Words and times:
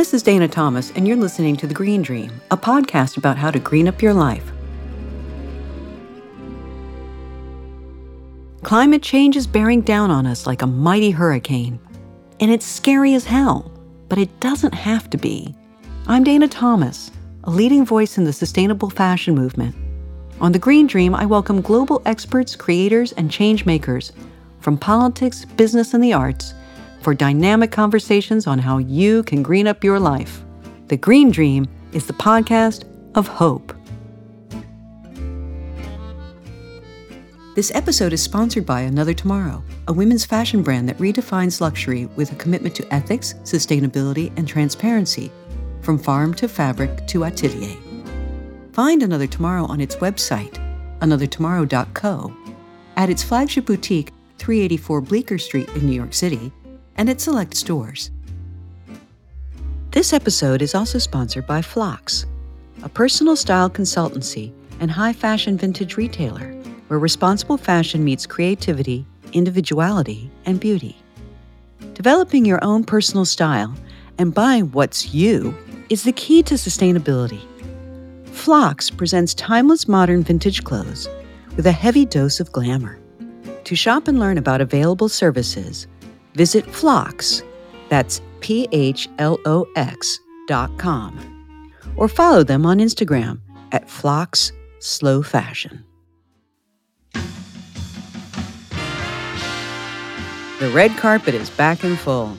This 0.00 0.14
is 0.14 0.22
Dana 0.22 0.48
Thomas, 0.48 0.92
and 0.92 1.06
you're 1.06 1.14
listening 1.14 1.56
to 1.56 1.66
The 1.66 1.74
Green 1.74 2.00
Dream, 2.00 2.40
a 2.50 2.56
podcast 2.56 3.18
about 3.18 3.36
how 3.36 3.50
to 3.50 3.58
green 3.58 3.86
up 3.86 4.00
your 4.00 4.14
life. 4.14 4.50
Climate 8.62 9.02
change 9.02 9.36
is 9.36 9.46
bearing 9.46 9.82
down 9.82 10.10
on 10.10 10.26
us 10.26 10.46
like 10.46 10.62
a 10.62 10.66
mighty 10.66 11.10
hurricane. 11.10 11.78
And 12.40 12.50
it's 12.50 12.64
scary 12.64 13.12
as 13.12 13.26
hell, 13.26 13.70
but 14.08 14.16
it 14.16 14.40
doesn't 14.40 14.72
have 14.72 15.10
to 15.10 15.18
be. 15.18 15.54
I'm 16.06 16.24
Dana 16.24 16.48
Thomas, 16.48 17.10
a 17.44 17.50
leading 17.50 17.84
voice 17.84 18.16
in 18.16 18.24
the 18.24 18.32
sustainable 18.32 18.88
fashion 18.88 19.34
movement. 19.34 19.76
On 20.40 20.50
The 20.50 20.58
Green 20.58 20.86
Dream, 20.86 21.14
I 21.14 21.26
welcome 21.26 21.60
global 21.60 22.00
experts, 22.06 22.56
creators, 22.56 23.12
and 23.12 23.30
change 23.30 23.66
makers 23.66 24.12
from 24.60 24.78
politics, 24.78 25.44
business, 25.44 25.92
and 25.92 26.02
the 26.02 26.14
arts 26.14 26.54
for 27.00 27.14
dynamic 27.14 27.70
conversations 27.70 28.46
on 28.46 28.58
how 28.58 28.78
you 28.78 29.22
can 29.24 29.42
green 29.42 29.66
up 29.66 29.82
your 29.82 29.98
life. 29.98 30.42
The 30.86 30.96
Green 30.96 31.30
Dream 31.30 31.66
is 31.92 32.06
the 32.06 32.12
podcast 32.12 32.84
of 33.14 33.26
hope. 33.26 33.74
This 37.56 37.72
episode 37.74 38.12
is 38.12 38.22
sponsored 38.22 38.64
by 38.64 38.82
Another 38.82 39.12
Tomorrow, 39.12 39.62
a 39.88 39.92
women's 39.92 40.24
fashion 40.24 40.62
brand 40.62 40.88
that 40.88 40.98
redefines 40.98 41.60
luxury 41.60 42.06
with 42.16 42.32
a 42.32 42.36
commitment 42.36 42.74
to 42.76 42.94
ethics, 42.94 43.34
sustainability, 43.42 44.32
and 44.36 44.46
transparency, 44.46 45.32
from 45.82 45.98
farm 45.98 46.32
to 46.34 46.48
fabric 46.48 47.06
to 47.08 47.24
atelier. 47.24 47.76
Find 48.72 49.02
Another 49.02 49.26
Tomorrow 49.26 49.64
on 49.64 49.80
its 49.80 49.96
website, 49.96 50.54
anothertomorrow.co, 51.00 52.36
at 52.96 53.10
its 53.10 53.22
flagship 53.22 53.66
boutique, 53.66 54.12
384 54.38 55.00
Bleecker 55.00 55.38
Street 55.38 55.68
in 55.70 55.86
New 55.86 55.92
York 55.92 56.14
City, 56.14 56.52
and 56.96 57.08
at 57.08 57.20
select 57.20 57.56
stores. 57.56 58.10
This 59.90 60.12
episode 60.12 60.62
is 60.62 60.74
also 60.74 60.98
sponsored 60.98 61.46
by 61.46 61.62
Phlox, 61.62 62.26
a 62.82 62.88
personal 62.88 63.36
style 63.36 63.68
consultancy 63.68 64.52
and 64.78 64.90
high 64.90 65.12
fashion 65.12 65.58
vintage 65.58 65.96
retailer 65.96 66.52
where 66.88 66.98
responsible 66.98 67.56
fashion 67.56 68.04
meets 68.04 68.26
creativity, 68.26 69.04
individuality, 69.32 70.30
and 70.46 70.58
beauty. 70.58 70.96
Developing 71.94 72.44
your 72.44 72.62
own 72.64 72.84
personal 72.84 73.24
style 73.24 73.74
and 74.18 74.34
buying 74.34 74.70
what's 74.72 75.14
you 75.14 75.56
is 75.88 76.04
the 76.04 76.12
key 76.12 76.42
to 76.44 76.54
sustainability. 76.54 77.40
Phlox 78.26 78.90
presents 78.90 79.34
timeless 79.34 79.86
modern 79.86 80.22
vintage 80.22 80.64
clothes 80.64 81.08
with 81.56 81.66
a 81.66 81.72
heavy 81.72 82.04
dose 82.04 82.40
of 82.40 82.52
glamour. 82.52 82.98
To 83.64 83.76
shop 83.76 84.08
and 84.08 84.18
learn 84.18 84.38
about 84.38 84.60
available 84.60 85.08
services, 85.08 85.86
visit 86.40 86.64
Phlox, 86.64 87.42
that's 87.90 88.22
P 88.40 88.66
H 88.72 89.10
L 89.18 89.38
O 89.44 89.66
X 89.76 90.18
dot 90.48 90.70
com, 90.78 91.12
or 91.98 92.08
follow 92.08 92.42
them 92.42 92.64
on 92.64 92.78
Instagram 92.78 93.38
at 93.72 93.90
Phlox 93.90 94.50
Slow 94.78 95.22
Fashion. 95.22 95.84
The 100.60 100.70
red 100.72 100.92
carpet 100.96 101.34
is 101.34 101.50
back 101.50 101.84
in 101.84 101.94
full. 101.96 102.34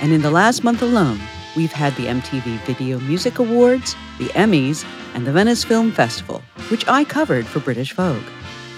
And 0.00 0.12
in 0.12 0.22
the 0.22 0.30
last 0.30 0.62
month 0.62 0.80
alone, 0.80 1.18
we've 1.56 1.72
had 1.72 1.96
the 1.96 2.06
MTV 2.06 2.64
Video 2.66 3.00
Music 3.00 3.40
Awards, 3.40 3.96
the 4.18 4.28
Emmys, 4.34 4.84
and 5.14 5.26
the 5.26 5.32
Venice 5.32 5.64
Film 5.64 5.90
Festival, 5.90 6.40
which 6.70 6.86
I 6.86 7.02
covered 7.02 7.46
for 7.46 7.58
British 7.58 7.94
Vogue. 7.94 8.28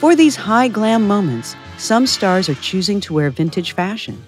For 0.00 0.16
these 0.16 0.34
high 0.36 0.68
glam 0.68 1.06
moments, 1.06 1.54
some 1.76 2.06
stars 2.06 2.48
are 2.48 2.62
choosing 2.68 3.00
to 3.00 3.12
wear 3.12 3.28
vintage 3.28 3.72
fashion, 3.72 4.22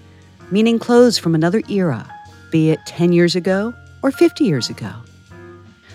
meaning 0.50 0.78
clothes 0.78 1.18
from 1.18 1.34
another 1.34 1.62
era, 1.68 2.06
be 2.50 2.70
it 2.70 2.80
10 2.86 3.12
years 3.12 3.36
ago 3.36 3.74
or 4.02 4.10
50 4.10 4.44
years 4.44 4.70
ago. 4.70 4.92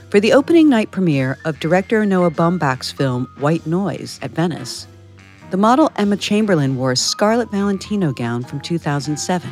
For 0.09 0.19
the 0.19 0.33
opening 0.33 0.69
night 0.69 0.91
premiere 0.91 1.37
of 1.43 1.59
director 1.59 2.05
Noah 2.05 2.29
Baumbach's 2.29 2.91
film 2.91 3.25
White 3.39 3.65
Noise 3.65 4.19
at 4.21 4.31
Venice, 4.31 4.87
the 5.49 5.57
model 5.57 5.91
Emma 5.95 6.17
Chamberlain 6.17 6.77
wore 6.77 6.91
a 6.91 6.95
scarlet 6.95 7.49
Valentino 7.51 8.11
gown 8.11 8.43
from 8.43 8.59
2007. 8.59 9.49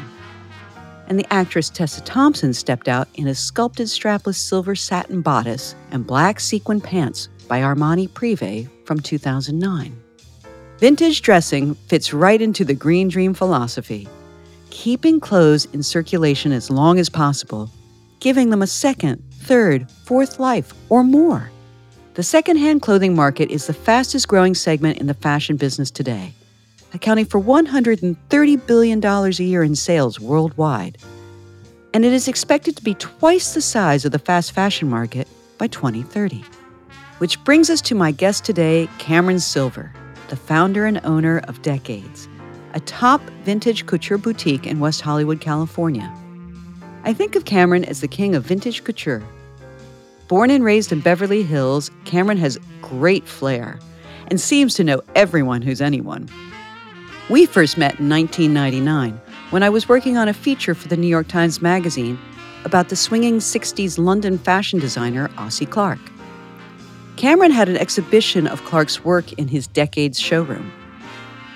And 1.07 1.19
the 1.19 1.31
actress 1.33 1.69
Tessa 1.69 2.01
Thompson 2.01 2.53
stepped 2.53 2.87
out 2.87 3.07
in 3.15 3.27
a 3.27 3.35
sculpted 3.35 3.87
strapless 3.87 4.35
silver 4.35 4.75
satin 4.75 5.21
bodice 5.21 5.75
and 5.91 6.07
black 6.07 6.39
sequin 6.39 6.79
pants 6.79 7.27
by 7.47 7.59
Armani 7.59 8.07
Privé 8.07 8.69
from 8.85 8.99
2009. 8.99 9.95
Vintage 10.77 11.21
dressing 11.21 11.75
fits 11.75 12.13
right 12.13 12.41
into 12.41 12.63
the 12.63 12.73
Green 12.73 13.07
Dream 13.07 13.33
philosophy, 13.33 14.07
keeping 14.71 15.19
clothes 15.19 15.65
in 15.65 15.83
circulation 15.83 16.51
as 16.51 16.69
long 16.69 16.97
as 16.97 17.09
possible, 17.09 17.69
giving 18.19 18.49
them 18.49 18.61
a 18.61 18.67
second, 18.67 19.21
third, 19.31 19.89
fourth 20.05 20.39
life, 20.39 20.73
or 20.89 21.03
more. 21.03 21.51
The 22.15 22.23
secondhand 22.23 22.81
clothing 22.81 23.15
market 23.15 23.51
is 23.51 23.67
the 23.67 23.73
fastest 23.73 24.27
growing 24.27 24.55
segment 24.55 24.97
in 24.97 25.07
the 25.07 25.13
fashion 25.13 25.55
business 25.55 25.91
today, 25.91 26.33
accounting 26.93 27.25
for 27.25 27.39
$130 27.39 28.67
billion 28.67 29.05
a 29.05 29.29
year 29.29 29.63
in 29.63 29.75
sales 29.75 30.19
worldwide. 30.19 30.97
And 31.93 32.03
it 32.03 32.13
is 32.13 32.27
expected 32.27 32.75
to 32.77 32.83
be 32.83 32.95
twice 32.95 33.53
the 33.53 33.61
size 33.61 34.05
of 34.05 34.11
the 34.11 34.19
fast 34.19 34.53
fashion 34.53 34.89
market 34.89 35.27
by 35.57 35.67
2030. 35.67 36.43
Which 37.19 37.41
brings 37.43 37.69
us 37.69 37.81
to 37.81 37.95
my 37.95 38.11
guest 38.11 38.45
today, 38.45 38.89
Cameron 38.97 39.39
Silver, 39.39 39.93
the 40.29 40.35
founder 40.35 40.85
and 40.85 40.99
owner 41.03 41.39
of 41.47 41.61
Decades, 41.61 42.27
a 42.73 42.79
top 42.81 43.21
vintage 43.43 43.85
couture 43.85 44.17
boutique 44.17 44.65
in 44.65 44.79
West 44.79 45.01
Hollywood, 45.01 45.41
California. 45.41 46.11
I 47.03 47.13
think 47.13 47.35
of 47.35 47.45
Cameron 47.45 47.85
as 47.85 48.01
the 48.01 48.07
king 48.07 48.35
of 48.35 48.43
vintage 48.43 48.83
couture 48.83 49.23
Born 50.31 50.49
and 50.49 50.63
raised 50.63 50.93
in 50.93 51.01
Beverly 51.01 51.43
Hills, 51.43 51.91
Cameron 52.05 52.37
has 52.37 52.57
great 52.81 53.27
flair 53.27 53.77
and 54.27 54.39
seems 54.39 54.73
to 54.75 54.83
know 54.85 55.01
everyone 55.13 55.61
who's 55.61 55.81
anyone. 55.81 56.29
We 57.29 57.45
first 57.45 57.77
met 57.77 57.99
in 57.99 58.07
1999 58.07 59.19
when 59.49 59.61
I 59.61 59.67
was 59.67 59.89
working 59.89 60.15
on 60.15 60.29
a 60.29 60.33
feature 60.33 60.73
for 60.73 60.87
the 60.87 60.95
New 60.95 61.09
York 61.09 61.27
Times 61.27 61.61
Magazine 61.61 62.17
about 62.63 62.87
the 62.87 62.95
swinging 62.95 63.39
60s 63.39 63.97
London 63.97 64.37
fashion 64.37 64.79
designer 64.79 65.27
Ossie 65.35 65.69
Clark. 65.69 65.99
Cameron 67.17 67.51
had 67.51 67.67
an 67.67 67.75
exhibition 67.75 68.47
of 68.47 68.63
Clark's 68.63 69.03
work 69.03 69.33
in 69.33 69.49
his 69.49 69.67
Decades 69.67 70.17
showroom. 70.17 70.71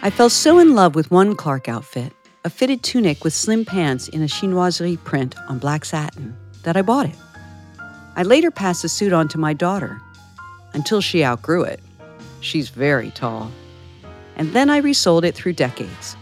I 0.02 0.10
fell 0.10 0.30
so 0.30 0.60
in 0.60 0.76
love 0.76 0.94
with 0.96 1.10
one 1.10 1.36
Clark 1.36 1.68
outfit, 1.68 2.14
a 2.44 2.50
fitted 2.50 2.84
tunic 2.84 3.24
with 3.24 3.34
slim 3.34 3.66
pants 3.66 4.08
in 4.08 4.22
a 4.22 4.28
chinoiserie 4.28 5.04
print 5.04 5.36
on 5.50 5.58
black 5.58 5.84
satin, 5.86 6.36
that 6.64 6.78
I 6.78 6.82
bought 6.82 7.08
it. 7.08 7.16
I 8.16 8.24
later 8.24 8.52
passed 8.52 8.82
the 8.82 8.90
suit 8.90 9.14
on 9.14 9.28
to 9.30 9.38
my 9.38 9.54
daughter 9.54 10.00
until 10.74 11.02
she 11.02 11.24
outgrew 11.24 11.64
it. 11.64 11.80
She's 12.42 12.70
very 12.70 13.12
tall. 13.12 13.52
And 14.36 14.54
then 14.54 14.70
I 14.70 14.78
resold 14.78 15.26
it 15.26 15.34
through 15.34 15.54
decades. 15.54 16.16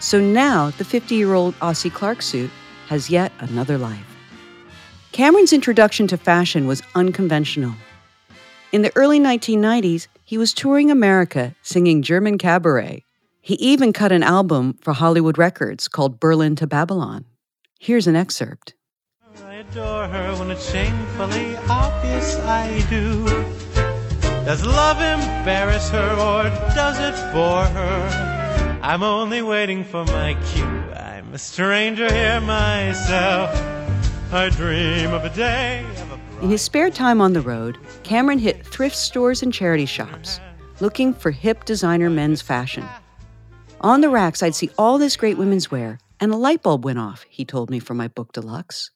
So 0.00 0.20
now 0.20 0.70
the 0.70 0.84
50 0.84 1.14
year 1.14 1.34
old 1.34 1.58
Ossie 1.60 1.92
Clark 1.92 2.22
suit 2.22 2.50
has 2.88 3.10
yet 3.10 3.32
another 3.40 3.78
life. 3.78 4.04
Cameron's 5.12 5.52
introduction 5.52 6.06
to 6.08 6.16
fashion 6.16 6.66
was 6.66 6.82
unconventional. 6.94 7.74
In 8.70 8.82
the 8.82 8.92
early 8.94 9.18
1990s, 9.18 10.06
he 10.28 10.36
was 10.36 10.52
touring 10.52 10.90
America 10.90 11.54
singing 11.62 12.02
German 12.02 12.36
cabaret. 12.36 13.02
He 13.40 13.54
even 13.54 13.94
cut 13.94 14.12
an 14.12 14.22
album 14.22 14.74
for 14.82 14.92
Hollywood 14.92 15.38
Records 15.38 15.88
called 15.88 16.20
Berlin 16.20 16.54
to 16.56 16.66
Babylon. 16.66 17.24
Here's 17.80 18.06
an 18.06 18.14
excerpt 18.14 18.74
I 19.42 19.54
adore 19.54 20.06
her 20.06 20.36
when 20.38 20.50
it's 20.50 20.70
shamefully 20.70 21.56
obvious 21.70 22.38
I 22.40 22.84
do. 22.90 23.24
Does 24.44 24.66
love 24.66 24.98
embarrass 24.98 25.88
her 25.88 26.10
or 26.12 26.42
does 26.74 26.98
it 26.98 27.32
bore 27.32 27.64
her? 27.64 28.80
I'm 28.82 29.02
only 29.02 29.40
waiting 29.40 29.82
for 29.82 30.04
my 30.04 30.36
cue. 30.52 30.92
I'm 30.92 31.32
a 31.32 31.38
stranger 31.38 32.12
here 32.12 32.42
myself. 32.42 33.48
I 34.30 34.50
dream 34.50 35.14
of 35.14 35.24
a 35.24 35.30
day. 35.30 35.86
In 36.40 36.50
his 36.50 36.62
spare 36.62 36.88
time 36.88 37.20
on 37.20 37.32
the 37.32 37.40
road, 37.40 37.78
Cameron 38.04 38.38
hit 38.38 38.64
thrift 38.64 38.94
stores 38.94 39.42
and 39.42 39.52
charity 39.52 39.86
shops, 39.86 40.38
looking 40.78 41.12
for 41.12 41.32
hip 41.32 41.64
designer 41.64 42.08
men's 42.10 42.42
fashion. 42.42 42.86
On 43.80 44.00
the 44.00 44.08
racks, 44.08 44.40
I'd 44.40 44.54
see 44.54 44.70
all 44.78 44.98
this 44.98 45.16
great 45.16 45.36
women's 45.36 45.68
wear, 45.72 45.98
and 46.20 46.32
a 46.32 46.36
light 46.36 46.62
bulb 46.62 46.84
went 46.84 47.00
off, 47.00 47.24
he 47.28 47.44
told 47.44 47.70
me 47.70 47.80
for 47.80 47.94
my 47.94 48.06
book 48.06 48.30
deluxe. 48.32 48.92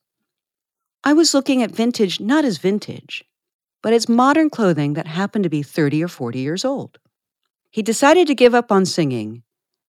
I 1.02 1.14
was 1.14 1.34
looking 1.34 1.64
at 1.64 1.72
vintage 1.72 2.20
not 2.20 2.44
as 2.44 2.58
vintage, 2.58 3.24
but 3.82 3.92
as 3.92 4.08
modern 4.08 4.48
clothing 4.48 4.92
that 4.92 5.08
happened 5.08 5.42
to 5.42 5.50
be 5.50 5.64
30 5.64 6.04
or 6.04 6.08
40 6.08 6.38
years 6.38 6.64
old. 6.64 7.00
He 7.72 7.82
decided 7.82 8.28
to 8.28 8.36
give 8.36 8.54
up 8.54 8.70
on 8.70 8.86
singing, 8.86 9.42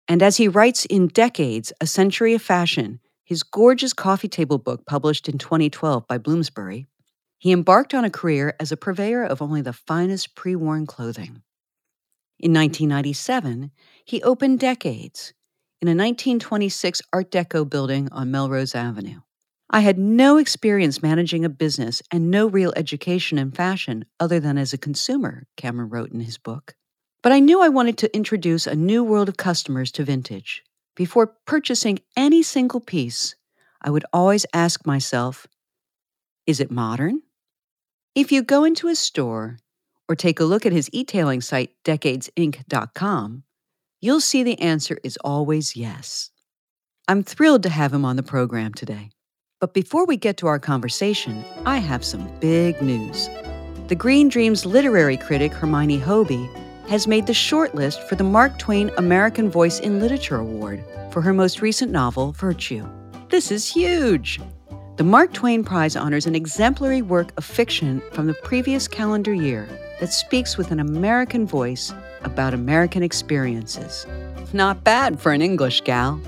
and 0.08 0.22
as 0.22 0.38
he 0.38 0.48
writes 0.48 0.86
in 0.86 1.08
Decades, 1.08 1.70
A 1.82 1.86
Century 1.86 2.32
of 2.32 2.40
Fashion, 2.40 2.98
his 3.24 3.42
gorgeous 3.42 3.92
coffee 3.92 4.28
table 4.28 4.56
book 4.56 4.86
published 4.86 5.28
in 5.28 5.36
2012 5.36 6.06
by 6.08 6.16
Bloomsbury, 6.16 6.86
he 7.42 7.50
embarked 7.50 7.92
on 7.92 8.04
a 8.04 8.10
career 8.10 8.54
as 8.60 8.70
a 8.70 8.76
purveyor 8.76 9.24
of 9.24 9.42
only 9.42 9.60
the 9.60 9.72
finest 9.72 10.36
pre 10.36 10.54
worn 10.54 10.86
clothing. 10.86 11.42
In 12.38 12.52
1997, 12.52 13.72
he 14.04 14.22
opened 14.22 14.60
Decades 14.60 15.34
in 15.80 15.88
a 15.88 15.90
1926 15.90 17.02
Art 17.12 17.32
Deco 17.32 17.68
building 17.68 18.08
on 18.12 18.30
Melrose 18.30 18.76
Avenue. 18.76 19.22
I 19.68 19.80
had 19.80 19.98
no 19.98 20.36
experience 20.36 21.02
managing 21.02 21.44
a 21.44 21.48
business 21.48 22.00
and 22.12 22.30
no 22.30 22.46
real 22.46 22.72
education 22.76 23.38
in 23.38 23.50
fashion 23.50 24.04
other 24.20 24.38
than 24.38 24.56
as 24.56 24.72
a 24.72 24.78
consumer, 24.78 25.48
Cameron 25.56 25.88
wrote 25.88 26.12
in 26.12 26.20
his 26.20 26.38
book. 26.38 26.76
But 27.24 27.32
I 27.32 27.40
knew 27.40 27.60
I 27.60 27.70
wanted 27.70 27.98
to 27.98 28.14
introduce 28.14 28.68
a 28.68 28.76
new 28.76 29.02
world 29.02 29.28
of 29.28 29.36
customers 29.36 29.90
to 29.92 30.04
vintage. 30.04 30.62
Before 30.94 31.34
purchasing 31.44 31.98
any 32.16 32.44
single 32.44 32.78
piece, 32.78 33.34
I 33.80 33.90
would 33.90 34.04
always 34.12 34.46
ask 34.54 34.86
myself, 34.86 35.48
is 36.46 36.60
it 36.60 36.70
modern? 36.70 37.22
If 38.14 38.30
you 38.30 38.42
go 38.42 38.64
into 38.64 38.88
a 38.88 38.94
store 38.94 39.56
or 40.06 40.14
take 40.14 40.38
a 40.38 40.44
look 40.44 40.66
at 40.66 40.72
his 40.72 40.90
e-tailing 40.92 41.40
site, 41.40 41.70
decadesinc.com, 41.82 43.42
you'll 44.02 44.20
see 44.20 44.42
the 44.42 44.60
answer 44.60 44.98
is 45.02 45.16
always 45.24 45.76
yes. 45.76 46.30
I'm 47.08 47.22
thrilled 47.22 47.62
to 47.62 47.70
have 47.70 47.90
him 47.90 48.04
on 48.04 48.16
the 48.16 48.22
program 48.22 48.74
today. 48.74 49.12
But 49.60 49.72
before 49.72 50.04
we 50.04 50.18
get 50.18 50.36
to 50.38 50.46
our 50.46 50.58
conversation, 50.58 51.42
I 51.64 51.78
have 51.78 52.04
some 52.04 52.30
big 52.38 52.82
news. 52.82 53.30
The 53.88 53.94
Green 53.94 54.28
Dreams 54.28 54.66
literary 54.66 55.16
critic 55.16 55.54
Hermione 55.54 55.98
Hoby 55.98 56.50
has 56.88 57.06
made 57.06 57.26
the 57.26 57.32
shortlist 57.32 58.06
for 58.08 58.16
the 58.16 58.24
Mark 58.24 58.58
Twain 58.58 58.90
American 58.98 59.50
Voice 59.50 59.80
in 59.80 60.00
Literature 60.00 60.36
Award 60.36 60.84
for 61.12 61.22
her 61.22 61.32
most 61.32 61.62
recent 61.62 61.90
novel, 61.90 62.32
Virtue. 62.32 62.86
This 63.30 63.50
is 63.50 63.66
huge! 63.66 64.38
The 64.96 65.04
Mark 65.04 65.32
Twain 65.32 65.64
Prize 65.64 65.96
honors 65.96 66.26
an 66.26 66.34
exemplary 66.34 67.00
work 67.00 67.32
of 67.38 67.46
fiction 67.46 68.02
from 68.12 68.26
the 68.26 68.34
previous 68.34 68.86
calendar 68.86 69.32
year 69.32 69.66
that 70.00 70.12
speaks 70.12 70.58
with 70.58 70.70
an 70.70 70.78
American 70.78 71.46
voice 71.46 71.94
about 72.24 72.52
American 72.52 73.02
experiences. 73.02 74.06
Not 74.52 74.84
bad 74.84 75.18
for 75.18 75.32
an 75.32 75.40
English 75.40 75.80
gal. 75.80 76.20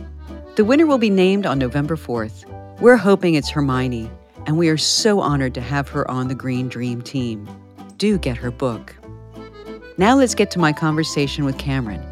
The 0.56 0.64
winner 0.64 0.86
will 0.86 0.96
be 0.96 1.10
named 1.10 1.44
on 1.44 1.58
November 1.58 1.94
4th. 1.94 2.50
We're 2.80 2.96
hoping 2.96 3.34
it's 3.34 3.50
Hermione, 3.50 4.10
and 4.46 4.56
we 4.56 4.70
are 4.70 4.78
so 4.78 5.20
honored 5.20 5.52
to 5.54 5.60
have 5.60 5.90
her 5.90 6.10
on 6.10 6.28
the 6.28 6.34
Green 6.34 6.70
Dream 6.70 7.02
team. 7.02 7.46
Do 7.98 8.16
get 8.16 8.38
her 8.38 8.50
book. 8.50 8.96
Now 9.98 10.16
let's 10.16 10.34
get 10.34 10.50
to 10.52 10.58
my 10.58 10.72
conversation 10.72 11.44
with 11.44 11.58
Cameron, 11.58 12.02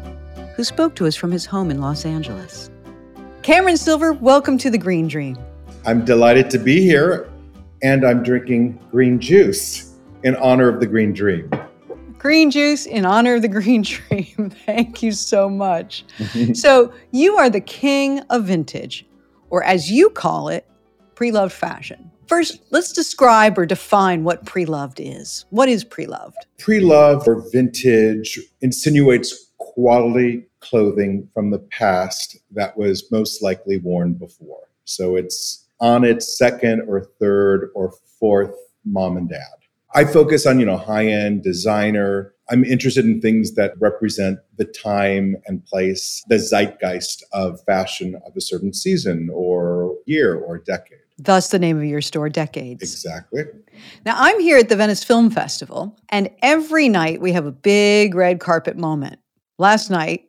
who 0.55 0.63
spoke 0.63 0.93
to 0.97 1.07
us 1.07 1.15
from 1.15 1.31
his 1.31 1.47
home 1.47 1.71
in 1.71 1.81
Los 1.81 2.05
Angeles. 2.05 2.69
Cameron 3.41 3.77
Silver, 3.77 4.13
welcome 4.13 4.59
to 4.59 4.69
the 4.69 4.77
Green 4.77 5.07
Dream. 5.07 5.35
I'm 5.85 6.05
delighted 6.05 6.49
to 6.51 6.59
be 6.59 6.81
here, 6.81 7.29
and 7.81 8.05
I'm 8.05 8.23
drinking 8.23 8.79
green 8.89 9.19
juice 9.19 9.97
in 10.23 10.35
honor 10.37 10.69
of 10.69 10.79
the 10.79 10.87
Green 10.87 11.11
Dream. 11.11 11.51
Green 12.17 12.49
juice 12.49 12.85
in 12.85 13.05
honor 13.05 13.35
of 13.35 13.41
the 13.41 13.49
Green 13.49 13.81
Dream. 13.83 14.49
Thank 14.65 15.03
you 15.03 15.11
so 15.11 15.49
much. 15.49 16.05
so, 16.53 16.93
you 17.11 17.35
are 17.35 17.49
the 17.49 17.61
king 17.61 18.19
of 18.29 18.45
vintage 18.45 19.05
or 19.53 19.63
as 19.63 19.91
you 19.91 20.09
call 20.09 20.49
it, 20.49 20.65
pre 21.13 21.31
loved 21.31 21.53
fashion. 21.53 22.09
First, 22.27 22.63
let's 22.71 22.91
describe 22.91 23.55
or 23.59 23.67
define 23.67 24.23
what 24.23 24.45
pre 24.45 24.65
loved 24.65 24.99
is. 24.99 25.45
What 25.51 25.69
is 25.69 25.83
pre 25.83 26.07
loved? 26.07 26.47
Pre 26.57 26.79
loved 26.79 27.27
or 27.27 27.47
vintage 27.51 28.39
insinuates 28.61 29.51
quality 29.57 30.47
clothing 30.59 31.29
from 31.35 31.51
the 31.51 31.59
past 31.59 32.37
that 32.51 32.75
was 32.75 33.11
most 33.11 33.43
likely 33.43 33.77
worn 33.77 34.13
before. 34.13 34.69
So 34.85 35.17
it's 35.17 35.62
on 35.79 36.03
its 36.03 36.37
second 36.37 36.83
or 36.87 37.05
third 37.19 37.71
or 37.75 37.93
fourth 38.19 38.55
mom 38.85 39.17
and 39.17 39.29
dad. 39.29 39.39
I 39.95 40.05
focus 40.05 40.45
on, 40.45 40.59
you 40.59 40.65
know, 40.65 40.77
high 40.77 41.07
end 41.07 41.43
designer, 41.43 42.33
I'm 42.49 42.65
interested 42.65 43.05
in 43.05 43.21
things 43.21 43.53
that 43.53 43.73
represent 43.79 44.39
the 44.57 44.65
time 44.65 45.37
and 45.45 45.65
place, 45.65 46.23
the 46.27 46.39
zeitgeist 46.39 47.23
of 47.31 47.63
fashion 47.65 48.19
of 48.25 48.35
a 48.35 48.41
certain 48.41 48.73
season 48.73 49.29
or 49.33 49.95
year 50.05 50.35
or 50.35 50.57
decade. 50.57 50.99
Thus, 51.17 51.49
the 51.49 51.59
name 51.59 51.77
of 51.77 51.85
your 51.85 52.01
store, 52.01 52.27
Decades. 52.27 52.81
Exactly. 52.81 53.43
Now, 54.05 54.15
I'm 54.17 54.39
here 54.39 54.57
at 54.57 54.67
the 54.67 54.75
Venice 54.75 55.03
Film 55.03 55.29
Festival, 55.29 55.97
and 56.09 56.29
every 56.41 56.89
night 56.89 57.21
we 57.21 57.31
have 57.31 57.45
a 57.45 57.51
big 57.51 58.15
red 58.15 58.39
carpet 58.39 58.77
moment. 58.77 59.19
Last 59.59 59.89
night 59.89 60.25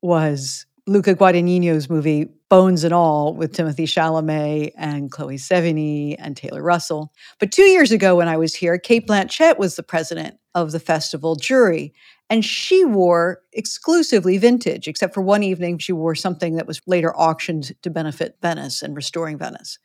was 0.00 0.66
Luca 0.86 1.14
Guadagnino's 1.14 1.88
movie 1.88 2.28
Bones 2.52 2.84
and 2.84 2.92
All 2.92 3.32
with 3.32 3.56
Timothée 3.56 3.86
Chalamet 3.86 4.72
and 4.76 5.10
Chloe 5.10 5.38
Sevigny 5.38 6.16
and 6.18 6.36
Taylor 6.36 6.62
Russell. 6.62 7.10
But 7.40 7.50
two 7.50 7.62
years 7.62 7.90
ago, 7.92 8.14
when 8.14 8.28
I 8.28 8.36
was 8.36 8.54
here, 8.54 8.76
Cate 8.76 9.06
Blanchett 9.06 9.58
was 9.58 9.76
the 9.76 9.82
president 9.82 10.36
of 10.54 10.70
the 10.70 10.78
festival 10.78 11.34
jury. 11.34 11.94
And 12.28 12.44
she 12.44 12.84
wore 12.84 13.40
exclusively 13.54 14.36
vintage, 14.36 14.86
except 14.86 15.14
for 15.14 15.22
one 15.22 15.42
evening, 15.42 15.78
she 15.78 15.94
wore 15.94 16.14
something 16.14 16.56
that 16.56 16.66
was 16.66 16.82
later 16.86 17.16
auctioned 17.16 17.72
to 17.80 17.88
benefit 17.88 18.36
Venice 18.42 18.82
and 18.82 18.94
restoring 18.94 19.38
Venice. 19.38 19.78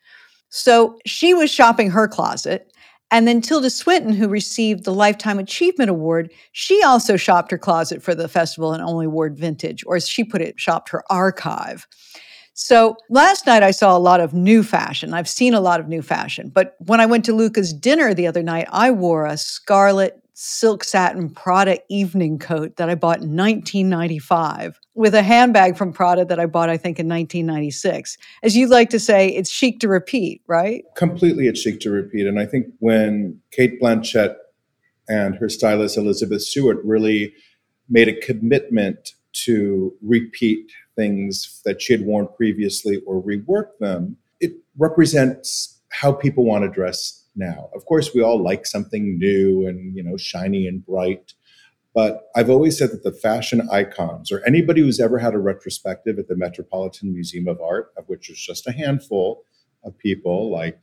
So 0.50 0.98
she 1.06 1.32
was 1.32 1.50
shopping 1.50 1.90
her 1.90 2.06
closet. 2.06 2.70
And 3.10 3.26
then 3.26 3.40
Tilda 3.40 3.70
Swinton, 3.70 4.12
who 4.12 4.28
received 4.28 4.84
the 4.84 4.92
Lifetime 4.92 5.38
Achievement 5.38 5.88
Award, 5.88 6.30
she 6.52 6.82
also 6.82 7.16
shopped 7.16 7.50
her 7.50 7.56
closet 7.56 8.02
for 8.02 8.14
the 8.14 8.28
festival 8.28 8.74
and 8.74 8.82
only 8.82 9.06
wore 9.06 9.30
vintage, 9.30 9.84
or 9.86 9.96
as 9.96 10.06
she 10.06 10.22
put 10.22 10.42
it, 10.42 10.60
shopped 10.60 10.90
her 10.90 11.02
archive. 11.10 11.86
So 12.60 12.96
last 13.08 13.46
night 13.46 13.62
I 13.62 13.70
saw 13.70 13.96
a 13.96 14.00
lot 14.00 14.18
of 14.18 14.34
new 14.34 14.64
fashion. 14.64 15.14
I've 15.14 15.28
seen 15.28 15.54
a 15.54 15.60
lot 15.60 15.78
of 15.78 15.86
new 15.86 16.02
fashion. 16.02 16.48
But 16.48 16.74
when 16.80 17.00
I 17.00 17.06
went 17.06 17.24
to 17.26 17.32
Luca's 17.32 17.72
dinner 17.72 18.12
the 18.12 18.26
other 18.26 18.42
night, 18.42 18.66
I 18.72 18.90
wore 18.90 19.26
a 19.26 19.36
scarlet 19.36 20.20
silk 20.34 20.82
satin 20.82 21.30
Prada 21.30 21.78
evening 21.88 22.36
coat 22.36 22.74
that 22.76 22.90
I 22.90 22.96
bought 22.96 23.18
in 23.18 23.36
1995 23.36 24.80
with 24.96 25.14
a 25.14 25.22
handbag 25.22 25.76
from 25.76 25.92
Prada 25.92 26.24
that 26.24 26.40
I 26.40 26.46
bought, 26.46 26.68
I 26.68 26.76
think, 26.76 26.98
in 26.98 27.06
1996. 27.06 28.18
As 28.42 28.56
you 28.56 28.66
like 28.66 28.90
to 28.90 28.98
say, 28.98 29.28
it's 29.28 29.50
chic 29.50 29.78
to 29.78 29.88
repeat, 29.88 30.42
right? 30.48 30.84
Completely, 30.96 31.46
it's 31.46 31.60
chic 31.60 31.78
to 31.82 31.90
repeat. 31.90 32.26
And 32.26 32.40
I 32.40 32.46
think 32.46 32.66
when 32.80 33.40
Cate 33.52 33.80
Blanchett 33.80 34.34
and 35.08 35.36
her 35.36 35.48
stylist 35.48 35.96
Elizabeth 35.96 36.42
Stewart 36.42 36.78
really 36.84 37.34
made 37.88 38.08
a 38.08 38.20
commitment 38.20 39.12
to 39.32 39.94
repeat 40.02 40.70
things 40.96 41.60
that 41.64 41.80
she 41.80 41.92
had 41.92 42.02
worn 42.02 42.28
previously 42.36 43.02
or 43.06 43.22
rework 43.22 43.78
them, 43.78 44.16
it 44.40 44.52
represents 44.76 45.80
how 45.90 46.12
people 46.12 46.44
want 46.44 46.64
to 46.64 46.70
dress 46.70 47.24
now. 47.36 47.70
Of 47.74 47.84
course, 47.86 48.14
we 48.14 48.22
all 48.22 48.42
like 48.42 48.66
something 48.66 49.18
new 49.18 49.66
and 49.66 49.96
you 49.96 50.02
know 50.02 50.16
shiny 50.16 50.66
and 50.66 50.84
bright. 50.84 51.34
But 51.94 52.28
I've 52.36 52.50
always 52.50 52.78
said 52.78 52.90
that 52.90 53.02
the 53.02 53.12
fashion 53.12 53.66
icons, 53.72 54.30
or 54.30 54.44
anybody 54.46 54.82
who's 54.82 55.00
ever 55.00 55.18
had 55.18 55.34
a 55.34 55.38
retrospective 55.38 56.18
at 56.18 56.28
the 56.28 56.36
Metropolitan 56.36 57.12
Museum 57.12 57.48
of 57.48 57.60
Art, 57.60 57.92
of 57.96 58.08
which 58.08 58.30
is 58.30 58.38
just 58.38 58.68
a 58.68 58.72
handful 58.72 59.42
of 59.84 59.96
people, 59.98 60.50
like 60.50 60.78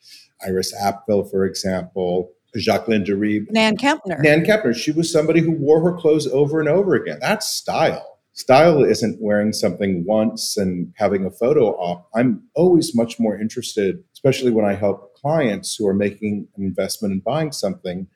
Iris 0.45 0.73
Apfel, 0.75 1.29
for 1.29 1.45
example, 1.45 2.31
Jacqueline 2.57 3.03
de 3.03 3.15
Ribes, 3.15 3.51
Nan 3.51 3.77
Kempner. 3.77 4.19
Nan 4.21 4.43
Kempner. 4.45 4.75
She 4.75 4.91
was 4.91 5.11
somebody 5.11 5.41
who 5.41 5.51
wore 5.51 5.81
her 5.81 5.97
clothes 5.97 6.27
over 6.27 6.59
and 6.59 6.69
over 6.69 6.95
again. 6.95 7.19
That's 7.21 7.47
style. 7.47 8.14
Style 8.35 8.83
isn't 8.83 9.21
wearing 9.21 9.53
something 9.53 10.03
once 10.05 10.57
and 10.57 10.93
having 10.97 11.25
a 11.25 11.31
photo 11.31 11.69
op. 11.77 12.09
I'm 12.13 12.43
always 12.53 12.93
much 12.93 13.17
more 13.17 13.39
interested, 13.39 14.03
especially 14.13 14.51
when 14.51 14.65
I 14.65 14.73
help 14.73 15.15
clients 15.15 15.73
who 15.75 15.87
are 15.87 15.93
making 15.93 16.49
an 16.57 16.63
investment 16.63 17.13
in 17.13 17.21
buying 17.21 17.53
something, 17.53 18.07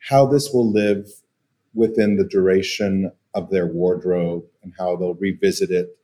how 0.00 0.26
this 0.26 0.50
will 0.52 0.68
live 0.68 1.08
within 1.74 2.16
the 2.16 2.24
duration 2.24 3.12
of 3.34 3.50
their 3.50 3.68
wardrobe 3.68 4.42
and 4.64 4.72
how 4.76 4.96
they'll 4.96 5.14
revisit 5.14 5.70
it 5.70 5.96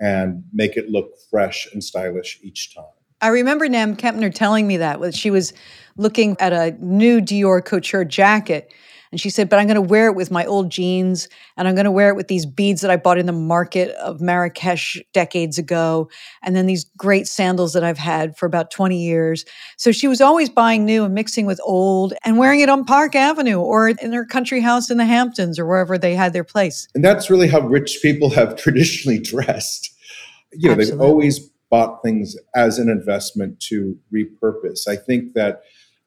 and 0.00 0.42
make 0.52 0.76
it 0.76 0.90
look 0.90 1.12
fresh 1.30 1.68
and 1.72 1.84
stylish 1.84 2.40
each 2.42 2.74
time. 2.74 2.84
I 3.20 3.28
remember 3.28 3.68
Nan 3.68 3.94
Kempner 3.96 4.34
telling 4.34 4.66
me 4.66 4.78
that 4.78 4.98
when 4.98 5.12
she 5.12 5.30
was 5.30 5.52
looking 5.96 6.36
at 6.40 6.52
a 6.52 6.76
new 6.80 7.20
Dior 7.20 7.64
couture 7.64 8.04
jacket 8.04 8.72
and 9.12 9.20
she 9.20 9.30
said, 9.30 9.48
But 9.48 9.58
I'm 9.58 9.66
going 9.66 9.74
to 9.74 9.80
wear 9.80 10.06
it 10.06 10.14
with 10.14 10.30
my 10.30 10.44
old 10.44 10.70
jeans 10.70 11.28
and 11.56 11.66
I'm 11.66 11.74
going 11.74 11.84
to 11.84 11.90
wear 11.90 12.08
it 12.10 12.16
with 12.16 12.28
these 12.28 12.46
beads 12.46 12.80
that 12.82 12.90
I 12.90 12.96
bought 12.96 13.18
in 13.18 13.26
the 13.26 13.32
market 13.32 13.90
of 13.96 14.20
Marrakesh 14.20 15.00
decades 15.12 15.58
ago. 15.58 16.08
And 16.42 16.54
then 16.54 16.66
these 16.66 16.84
great 16.96 17.26
sandals 17.26 17.72
that 17.72 17.84
I've 17.84 17.98
had 17.98 18.36
for 18.36 18.46
about 18.46 18.70
20 18.70 19.02
years. 19.02 19.44
So 19.76 19.92
she 19.92 20.08
was 20.08 20.20
always 20.20 20.48
buying 20.48 20.84
new 20.84 21.04
and 21.04 21.14
mixing 21.14 21.46
with 21.46 21.60
old 21.64 22.14
and 22.24 22.38
wearing 22.38 22.60
it 22.60 22.68
on 22.68 22.84
Park 22.84 23.14
Avenue 23.16 23.58
or 23.58 23.88
in 23.88 24.12
her 24.12 24.24
country 24.24 24.60
house 24.60 24.90
in 24.90 24.98
the 24.98 25.04
Hamptons 25.04 25.58
or 25.58 25.66
wherever 25.66 25.98
they 25.98 26.14
had 26.14 26.32
their 26.32 26.44
place. 26.44 26.86
And 26.94 27.04
that's 27.04 27.30
really 27.30 27.48
how 27.48 27.60
rich 27.60 27.98
people 28.02 28.30
have 28.30 28.56
traditionally 28.62 29.18
dressed. 29.18 29.92
You 30.52 30.68
know, 30.68 30.74
Absolutely. 30.74 30.84
they've 30.84 31.00
always 31.00 31.50
bought 31.70 32.02
things 32.02 32.36
as 32.54 32.78
an 32.78 32.88
investment 32.88 33.60
to 33.60 33.96
repurpose. 34.12 34.88
I 34.88 34.96
think 34.96 35.34
that 35.34 35.62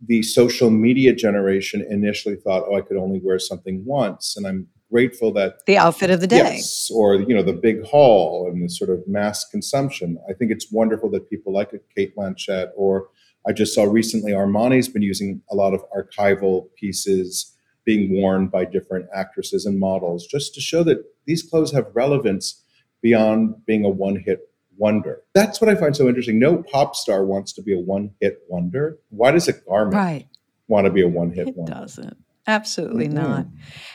the 0.05 0.21
social 0.23 0.69
media 0.69 1.13
generation 1.13 1.85
initially 1.89 2.35
thought, 2.35 2.63
oh, 2.67 2.75
I 2.75 2.81
could 2.81 2.97
only 2.97 3.21
wear 3.23 3.39
something 3.39 3.83
once. 3.85 4.35
And 4.35 4.45
I'm 4.45 4.67
grateful 4.91 5.31
that 5.33 5.65
the 5.65 5.77
outfit 5.77 6.09
of 6.09 6.21
the 6.21 6.27
day. 6.27 6.37
Yes, 6.37 6.89
or 6.93 7.15
you 7.15 7.33
know, 7.33 7.43
the 7.43 7.53
big 7.53 7.83
haul 7.85 8.49
and 8.51 8.63
the 8.63 8.69
sort 8.69 8.89
of 8.89 9.07
mass 9.07 9.45
consumption. 9.49 10.17
I 10.29 10.33
think 10.33 10.51
it's 10.51 10.71
wonderful 10.71 11.09
that 11.11 11.29
people 11.29 11.53
like 11.53 11.73
a 11.73 11.79
Cate 11.95 12.15
Blanchett 12.15 12.69
or 12.75 13.07
I 13.45 13.51
just 13.51 13.73
saw 13.73 13.83
recently 13.83 14.31
Armani's 14.31 14.87
been 14.87 15.01
using 15.01 15.41
a 15.51 15.55
lot 15.55 15.73
of 15.73 15.83
archival 15.91 16.67
pieces 16.75 17.53
being 17.85 18.21
worn 18.21 18.47
by 18.47 18.63
different 18.63 19.07
actresses 19.13 19.65
and 19.65 19.77
models 19.77 20.25
just 20.25 20.53
to 20.55 20.61
show 20.61 20.83
that 20.83 21.03
these 21.25 21.43
clothes 21.43 21.73
have 21.73 21.87
relevance 21.93 22.63
beyond 23.01 23.55
being 23.65 23.83
a 23.83 23.89
one 23.89 24.15
hit 24.15 24.39
wonder. 24.77 25.21
That's 25.33 25.59
what 25.61 25.69
I 25.69 25.75
find 25.75 25.95
so 25.95 26.07
interesting. 26.07 26.39
No 26.39 26.63
pop 26.63 26.95
star 26.95 27.25
wants 27.25 27.53
to 27.53 27.61
be 27.61 27.73
a 27.73 27.79
one 27.79 28.11
hit 28.19 28.39
wonder. 28.49 28.97
Why 29.09 29.31
does 29.31 29.47
a 29.47 29.53
garment 29.53 29.95
Right. 29.95 30.27
want 30.67 30.85
to 30.85 30.91
be 30.91 31.01
a 31.03 31.07
one 31.07 31.31
hit 31.31 31.49
It 31.49 31.57
wonder? 31.57 31.73
doesn't. 31.73 32.17
Absolutely 32.45 33.07
Mhm. 33.07 33.13
not. 33.13 33.45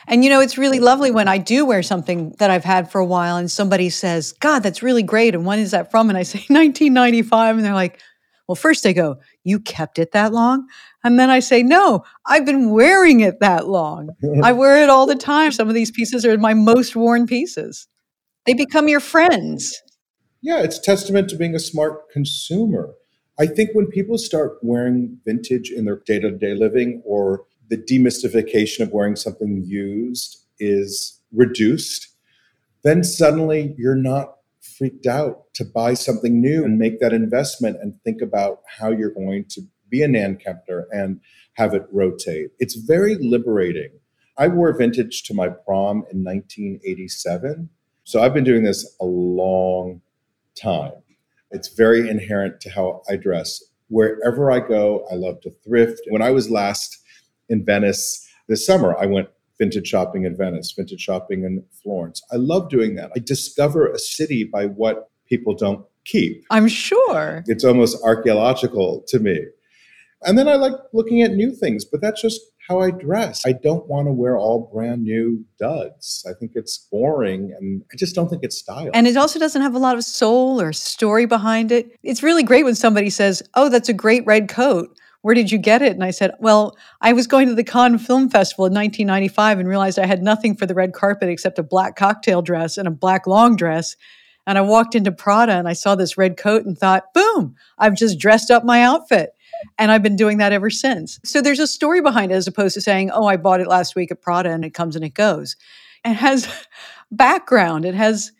And 0.07 0.23
you 0.23 0.29
know, 0.31 0.41
it's 0.41 0.57
really 0.57 0.79
lovely 0.79 1.11
when 1.11 1.27
I 1.27 1.37
do 1.37 1.65
wear 1.65 1.83
something 1.83 2.33
that 2.39 2.49
I've 2.49 2.63
had 2.63 2.91
for 2.91 2.99
a 2.99 3.05
while 3.05 3.37
and 3.37 3.49
somebody 3.51 3.89
says, 3.89 4.31
God, 4.31 4.63
that's 4.63 4.81
really 4.81 5.03
great. 5.03 5.35
And 5.35 5.45
when 5.45 5.59
is 5.59 5.71
that 5.71 5.91
from? 5.91 6.09
And 6.09 6.17
I 6.17 6.23
say 6.23 6.39
1995. 6.49 7.57
And 7.57 7.65
they're 7.65 7.73
like, 7.75 7.99
well, 8.47 8.55
first 8.55 8.83
they 8.83 8.93
go, 8.93 9.17
You 9.43 9.59
kept 9.59 9.99
it 9.99 10.13
that 10.13 10.33
long? 10.33 10.65
And 11.03 11.19
then 11.19 11.29
I 11.29 11.39
say, 11.41 11.61
No, 11.61 12.03
I've 12.25 12.45
been 12.45 12.71
wearing 12.71 13.19
it 13.19 13.39
that 13.39 13.67
long. 13.67 14.09
I 14.43 14.51
wear 14.53 14.81
it 14.81 14.89
all 14.89 15.05
the 15.05 15.13
time. 15.15 15.51
Some 15.51 15.67
of 15.67 15.75
these 15.75 15.91
pieces 15.91 16.25
are 16.25 16.35
my 16.39 16.55
most 16.55 16.95
worn 16.95 17.27
pieces. 17.27 17.87
They 18.47 18.55
become 18.55 18.87
your 18.87 18.99
friends. 19.01 19.79
Yeah, 20.41 20.61
it's 20.61 20.79
testament 20.79 21.29
to 21.29 21.35
being 21.35 21.55
a 21.55 21.59
smart 21.59 22.09
consumer. 22.11 22.93
I 23.37 23.45
think 23.45 23.71
when 23.73 23.87
people 23.87 24.17
start 24.17 24.57
wearing 24.61 25.19
vintage 25.25 25.69
in 25.69 25.85
their 25.85 26.01
day 26.05 26.19
to 26.19 26.31
day 26.31 26.53
living 26.53 27.01
or 27.05 27.43
the 27.69 27.77
demystification 27.77 28.81
of 28.81 28.91
wearing 28.91 29.15
something 29.15 29.63
used 29.65 30.45
is 30.59 31.19
reduced, 31.33 32.09
then 32.83 33.03
suddenly 33.03 33.75
you're 33.77 33.95
not 33.95 34.35
freaked 34.61 35.05
out 35.05 35.53
to 35.53 35.65
buy 35.65 35.93
something 35.93 36.39
new 36.39 36.63
and 36.63 36.77
make 36.77 36.99
that 36.99 37.13
investment 37.13 37.77
and 37.81 38.01
think 38.03 38.21
about 38.21 38.61
how 38.79 38.91
you're 38.91 39.13
going 39.13 39.45
to 39.49 39.61
be 39.89 40.03
a 40.03 40.07
Nan 40.07 40.37
Kempner 40.37 40.83
and 40.91 41.19
have 41.53 41.73
it 41.73 41.85
rotate. 41.91 42.51
It's 42.59 42.75
very 42.75 43.15
liberating. 43.15 43.91
I 44.37 44.47
wore 44.47 44.71
vintage 44.77 45.23
to 45.23 45.33
my 45.33 45.49
prom 45.49 46.05
in 46.11 46.23
1987. 46.23 47.69
So 48.05 48.21
I've 48.21 48.33
been 48.33 48.45
doing 48.45 48.63
this 48.63 48.95
a 49.01 49.05
long 49.05 50.01
time. 50.55 50.91
It's 51.51 51.69
very 51.69 52.09
inherent 52.09 52.61
to 52.61 52.69
how 52.69 53.01
I 53.09 53.15
dress. 53.15 53.63
Wherever 53.87 54.51
I 54.51 54.59
go, 54.59 55.05
I 55.11 55.15
love 55.15 55.41
to 55.41 55.51
thrift. 55.63 56.01
When 56.09 56.21
I 56.21 56.31
was 56.31 56.49
last 56.49 56.97
in 57.49 57.65
Venice 57.65 58.27
this 58.47 58.65
summer, 58.65 58.95
I 58.97 59.07
went 59.07 59.29
vintage 59.57 59.87
shopping 59.87 60.25
in 60.25 60.37
Venice, 60.37 60.71
vintage 60.71 61.01
shopping 61.01 61.43
in 61.43 61.63
Florence. 61.83 62.21
I 62.31 62.37
love 62.37 62.69
doing 62.69 62.95
that. 62.95 63.11
I 63.15 63.19
discover 63.19 63.87
a 63.87 63.99
city 63.99 64.43
by 64.43 64.67
what 64.67 65.09
people 65.27 65.53
don't 65.55 65.85
keep. 66.05 66.45
I'm 66.49 66.67
sure. 66.67 67.43
It's 67.47 67.63
almost 67.63 68.01
archaeological 68.03 69.03
to 69.07 69.19
me. 69.19 69.45
And 70.23 70.37
then 70.37 70.47
I 70.47 70.55
like 70.55 70.73
looking 70.93 71.21
at 71.21 71.31
new 71.31 71.51
things, 71.51 71.85
but 71.85 72.01
that's 72.01 72.21
just 72.21 72.41
how 72.69 72.79
I 72.81 72.91
dress. 72.91 73.41
I 73.45 73.53
don't 73.53 73.87
want 73.87 74.07
to 74.07 74.11
wear 74.11 74.37
all 74.37 74.69
brand 74.71 75.03
new 75.03 75.43
duds. 75.57 76.23
I 76.29 76.33
think 76.39 76.51
it's 76.53 76.77
boring 76.77 77.51
and 77.59 77.83
I 77.91 77.97
just 77.97 78.13
don't 78.13 78.29
think 78.29 78.43
it's 78.43 78.59
style. 78.59 78.91
And 78.93 79.07
it 79.07 79.17
also 79.17 79.39
doesn't 79.39 79.61
have 79.61 79.73
a 79.73 79.79
lot 79.79 79.97
of 79.97 80.03
soul 80.03 80.61
or 80.61 80.71
story 80.71 81.25
behind 81.25 81.71
it. 81.71 81.97
It's 82.03 82.21
really 82.21 82.43
great 82.43 82.63
when 82.63 82.75
somebody 82.75 83.09
says, 83.09 83.41
Oh, 83.55 83.69
that's 83.69 83.89
a 83.89 83.93
great 83.93 84.23
red 84.27 84.49
coat. 84.49 84.95
Where 85.21 85.33
did 85.35 85.51
you 85.51 85.57
get 85.57 85.81
it? 85.81 85.93
And 85.93 86.03
I 86.03 86.11
said, 86.11 86.31
Well, 86.39 86.77
I 87.01 87.11
was 87.13 87.25
going 87.25 87.47
to 87.47 87.55
the 87.55 87.63
Cannes 87.63 87.97
Film 87.99 88.29
Festival 88.29 88.67
in 88.67 88.73
1995 88.73 89.59
and 89.59 89.67
realized 89.67 89.97
I 89.97 90.05
had 90.05 90.21
nothing 90.21 90.55
for 90.55 90.67
the 90.67 90.75
red 90.75 90.93
carpet 90.93 91.27
except 91.27 91.57
a 91.57 91.63
black 91.63 91.95
cocktail 91.95 92.43
dress 92.43 92.77
and 92.77 92.87
a 92.87 92.91
black 92.91 93.25
long 93.25 93.55
dress. 93.55 93.95
And 94.45 94.59
I 94.59 94.61
walked 94.61 94.93
into 94.95 95.11
Prada 95.11 95.53
and 95.53 95.67
I 95.67 95.73
saw 95.73 95.95
this 95.95 96.17
red 96.17 96.37
coat 96.37 96.65
and 96.65 96.77
thought, 96.77 97.13
Boom, 97.15 97.55
I've 97.79 97.95
just 97.95 98.19
dressed 98.19 98.51
up 98.51 98.63
my 98.63 98.83
outfit. 98.83 99.31
And 99.77 99.91
I've 99.91 100.03
been 100.03 100.15
doing 100.15 100.37
that 100.37 100.51
ever 100.51 100.69
since. 100.69 101.19
So 101.23 101.41
there's 101.41 101.59
a 101.59 101.67
story 101.67 102.01
behind 102.01 102.31
it 102.31 102.35
as 102.35 102.47
opposed 102.47 102.73
to 102.75 102.81
saying, 102.81 103.11
Oh, 103.11 103.25
I 103.25 103.37
bought 103.37 103.61
it 103.61 103.67
last 103.67 103.95
week 103.95 104.11
at 104.11 104.21
Prada 104.21 104.51
and 104.51 104.65
it 104.65 104.73
comes 104.73 104.95
and 104.95 105.05
it 105.05 105.13
goes. 105.13 105.55
It 106.05 106.13
has 106.13 106.47
background, 107.11 107.85
it 107.85 107.95
has 107.95 108.31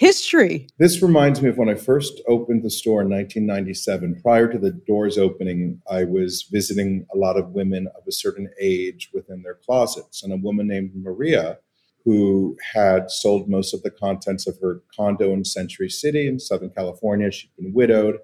history. 0.00 0.66
This 0.78 1.02
reminds 1.02 1.42
me 1.42 1.50
of 1.50 1.58
when 1.58 1.68
I 1.68 1.74
first 1.74 2.22
opened 2.26 2.62
the 2.62 2.70
store 2.70 3.02
in 3.02 3.10
1997. 3.10 4.22
Prior 4.22 4.50
to 4.50 4.58
the 4.58 4.70
doors 4.70 5.18
opening, 5.18 5.82
I 5.90 6.04
was 6.04 6.48
visiting 6.50 7.06
a 7.14 7.18
lot 7.18 7.36
of 7.36 7.50
women 7.50 7.86
of 7.88 8.04
a 8.08 8.12
certain 8.12 8.48
age 8.58 9.10
within 9.12 9.42
their 9.42 9.58
closets. 9.66 10.22
And 10.22 10.32
a 10.32 10.38
woman 10.38 10.68
named 10.68 10.92
Maria, 10.94 11.58
who 12.06 12.56
had 12.72 13.10
sold 13.10 13.50
most 13.50 13.74
of 13.74 13.82
the 13.82 13.90
contents 13.90 14.46
of 14.46 14.58
her 14.62 14.82
condo 14.96 15.34
in 15.34 15.44
Century 15.44 15.90
City 15.90 16.26
in 16.26 16.40
Southern 16.40 16.70
California, 16.70 17.30
she'd 17.30 17.54
been 17.58 17.74
widowed. 17.74 18.20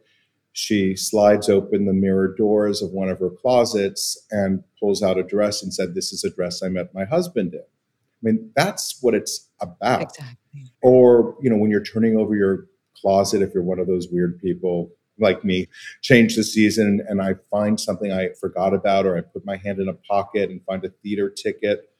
She 0.57 0.97
slides 0.97 1.51
open 1.51 1.85
the 1.85 1.93
mirror 1.93 2.35
doors 2.35 2.81
of 2.81 2.91
one 2.93 3.11
of 3.11 3.19
her 3.19 3.29
closets 3.29 4.17
and 4.31 4.65
pulls 4.81 5.03
out 5.03 5.19
a 5.19 5.23
dress 5.23 5.63
and 5.63 5.73
said, 5.73 5.95
This 5.95 6.13
is 6.15 6.25
a 6.25 6.31
dress 6.31 6.63
I 6.63 6.69
met 6.69 6.95
my 6.95 7.05
husband 7.05 7.53
in. 7.53 7.61
I 7.61 8.21
mean, 8.23 8.51
that's 8.57 8.99
what 9.03 9.15
it's 9.15 9.51
about 9.61 10.03
Exactly. 10.17 10.73
or 10.83 11.37
you 11.43 11.51
know 11.51 11.57
when 11.59 11.71
you're 11.71 11.83
turning 11.85 12.17
over 12.17 12.35
your 12.35 12.67
closet 13.01 13.43
if 13.43 13.53
you're 13.53 13.63
one 13.63 13.79
of 13.79 13.87
those 13.87 14.09
weird 14.11 14.41
people 14.41 14.91
like 15.19 15.45
me 15.45 15.67
change 16.03 16.37
the 16.37 16.43
season 16.45 17.05
and 17.09 17.21
i 17.23 17.35
find 17.51 17.79
something 17.79 18.13
i 18.13 18.29
forgot 18.41 18.73
about 18.75 19.07
or 19.07 19.17
i 19.17 19.21
put 19.21 19.45
my 19.47 19.57
hand 19.57 19.79
in 19.79 19.89
a 19.89 19.95
pocket 19.95 20.51
and 20.51 20.63
find 20.65 20.85
a 20.85 20.91
theater 21.03 21.29
ticket 21.31 21.91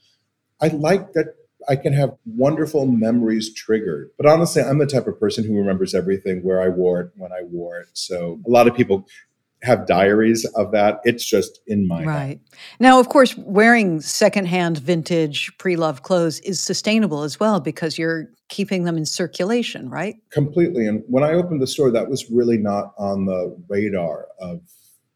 i 0.63 0.69
like 0.69 1.13
that 1.13 1.35
i 1.69 1.77
can 1.77 1.93
have 1.93 2.11
wonderful 2.25 2.87
memories 2.87 3.53
triggered 3.55 4.11
but 4.17 4.27
honestly 4.27 4.63
i'm 4.63 4.79
the 4.79 4.87
type 4.87 5.07
of 5.07 5.19
person 5.19 5.45
who 5.45 5.57
remembers 5.57 5.95
everything 5.95 6.43
where 6.43 6.61
i 6.61 6.69
wore 6.69 7.01
it 7.01 7.11
when 7.17 7.33
i 7.33 7.43
wore 7.43 7.79
it 7.79 7.89
so 7.93 8.41
a 8.47 8.51
lot 8.51 8.67
of 8.67 8.75
people 8.75 9.07
have 9.63 9.87
diaries 9.87 10.45
of 10.55 10.71
that 10.71 11.01
it's 11.05 11.25
just 11.25 11.61
in 11.67 11.89
my 11.89 12.01
head. 12.01 12.07
Right. 12.07 12.41
Now, 12.79 13.01
of 13.01 13.09
course, 13.09 13.35
wearing 13.39 14.03
secondhand 14.03 14.77
vintage 14.79 15.51
pre 15.57 15.77
loved 15.77 16.03
clothes 16.03 16.41
is 16.41 16.61
sustainable 16.61 17.23
as 17.23 17.41
well 17.41 17.59
because 17.59 17.97
you're 17.97 18.27
keeping 18.49 18.85
them 18.85 18.99
in 18.99 19.07
circulation, 19.07 19.89
right? 19.89 20.17
completely 20.31 20.87
and 20.87 21.03
when 21.09 21.25
i 21.25 21.33
opened 21.33 21.61
the 21.63 21.67
store 21.67 21.91
that 21.91 22.09
was 22.09 22.31
really 22.31 22.59
not 22.59 22.93
on 22.99 23.25
the 23.25 23.57
radar 23.69 24.29
of 24.39 24.61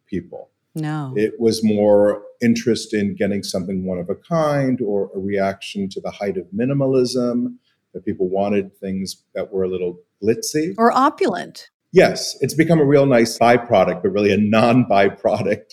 people 0.07 0.50
No. 0.75 1.12
It 1.16 1.38
was 1.38 1.62
more 1.62 2.23
interest 2.42 2.94
in 2.94 3.14
getting 3.14 3.42
something 3.42 3.85
one 3.85 3.99
of 3.99 4.09
a 4.11 4.14
kind 4.14 4.80
or 4.80 5.11
a 5.14 5.18
reaction 5.18 5.88
to 5.90 6.00
the 6.00 6.11
height 6.11 6.37
of 6.37 6.47
minimalism, 6.56 7.54
that 7.92 8.04
people 8.04 8.28
wanted 8.28 8.75
things 8.78 9.25
that 9.35 9.52
were 9.52 9.64
a 9.64 9.68
little 9.68 9.99
glitzy. 10.23 10.75
or 10.78 10.92
opulent. 10.92 11.70
Yes, 11.92 12.37
it's 12.40 12.54
become 12.54 12.78
a 12.78 12.85
real 12.85 13.04
nice 13.06 13.37
byproduct, 13.38 14.02
but 14.02 14.11
really 14.11 14.32
a 14.32 14.37
non 14.37 14.85
byproduct 14.85 15.73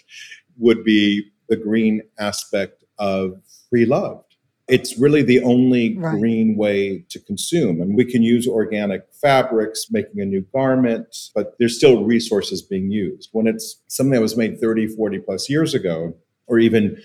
would 0.57 0.83
be 0.83 1.29
the 1.50 1.55
green 1.55 2.01
aspect 2.19 2.83
of 2.97 3.39
free 3.69 3.86
love. 3.86 4.24
It's 4.67 4.97
really 5.00 5.21
the 5.21 5.41
only 5.43 5.95
Right. 5.97 6.19
green 6.19 6.57
way 6.57 7.05
to 7.09 7.19
consume. 7.19 7.79
And 7.81 7.95
we 7.95 8.03
can 8.03 8.21
use 8.24 8.47
organic 8.47 9.03
fabrics, 9.13 9.88
making 9.91 10.19
a 10.19 10.25
new 10.25 10.41
garment, 10.53 11.15
but 11.36 11.55
there's 11.59 11.77
still 11.77 12.03
resources 12.03 12.62
being 12.63 12.91
used. 12.91 13.29
When 13.31 13.47
it's 13.47 13.81
something 13.88 14.12
that 14.13 14.21
was 14.21 14.36
made 14.36 14.59
30, 14.59 14.88
40 14.88 15.19
plus 15.19 15.50
years 15.50 15.74
ago, 15.74 16.15
or 16.47 16.59
even 16.59 16.97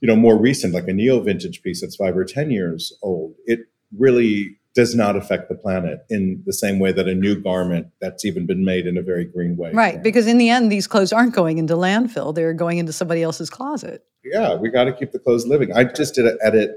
you 0.00 0.08
know 0.08 0.16
more 0.16 0.38
recent, 0.38 0.74
like 0.74 0.88
a 0.88 0.92
neo 0.92 1.20
vintage 1.20 1.62
piece 1.62 1.80
that's 1.80 1.96
five 1.96 2.16
or 2.16 2.24
10 2.24 2.50
years 2.50 2.92
old, 3.02 3.34
it 3.46 3.60
really 3.96 4.58
does 4.74 4.94
not 4.94 5.14
affect 5.16 5.48
the 5.48 5.54
planet 5.54 6.04
in 6.10 6.42
the 6.46 6.52
same 6.52 6.80
way 6.80 6.90
that 6.90 7.06
a 7.08 7.14
new 7.14 7.40
garment 7.40 7.86
that's 8.00 8.24
even 8.24 8.44
been 8.44 8.64
made 8.64 8.86
in 8.86 8.98
a 8.98 9.02
very 9.02 9.24
green 9.24 9.56
way. 9.56 9.70
Right. 9.72 10.02
Because 10.02 10.26
in 10.26 10.36
the 10.36 10.50
end, 10.50 10.70
these 10.70 10.88
clothes 10.88 11.12
aren't 11.12 11.32
going 11.32 11.58
into 11.58 11.74
landfill, 11.74 12.34
they're 12.34 12.52
going 12.52 12.78
into 12.78 12.92
somebody 12.92 13.22
else's 13.22 13.48
closet. 13.50 14.04
yeah, 14.24 14.56
we 14.56 14.70
got 14.70 14.84
to 14.84 14.92
keep 14.92 15.12
the 15.12 15.18
clothes 15.18 15.46
living. 15.46 15.72
I 15.72 15.84
just 15.84 16.14
did 16.14 16.26
an 16.26 16.38
edit 16.42 16.72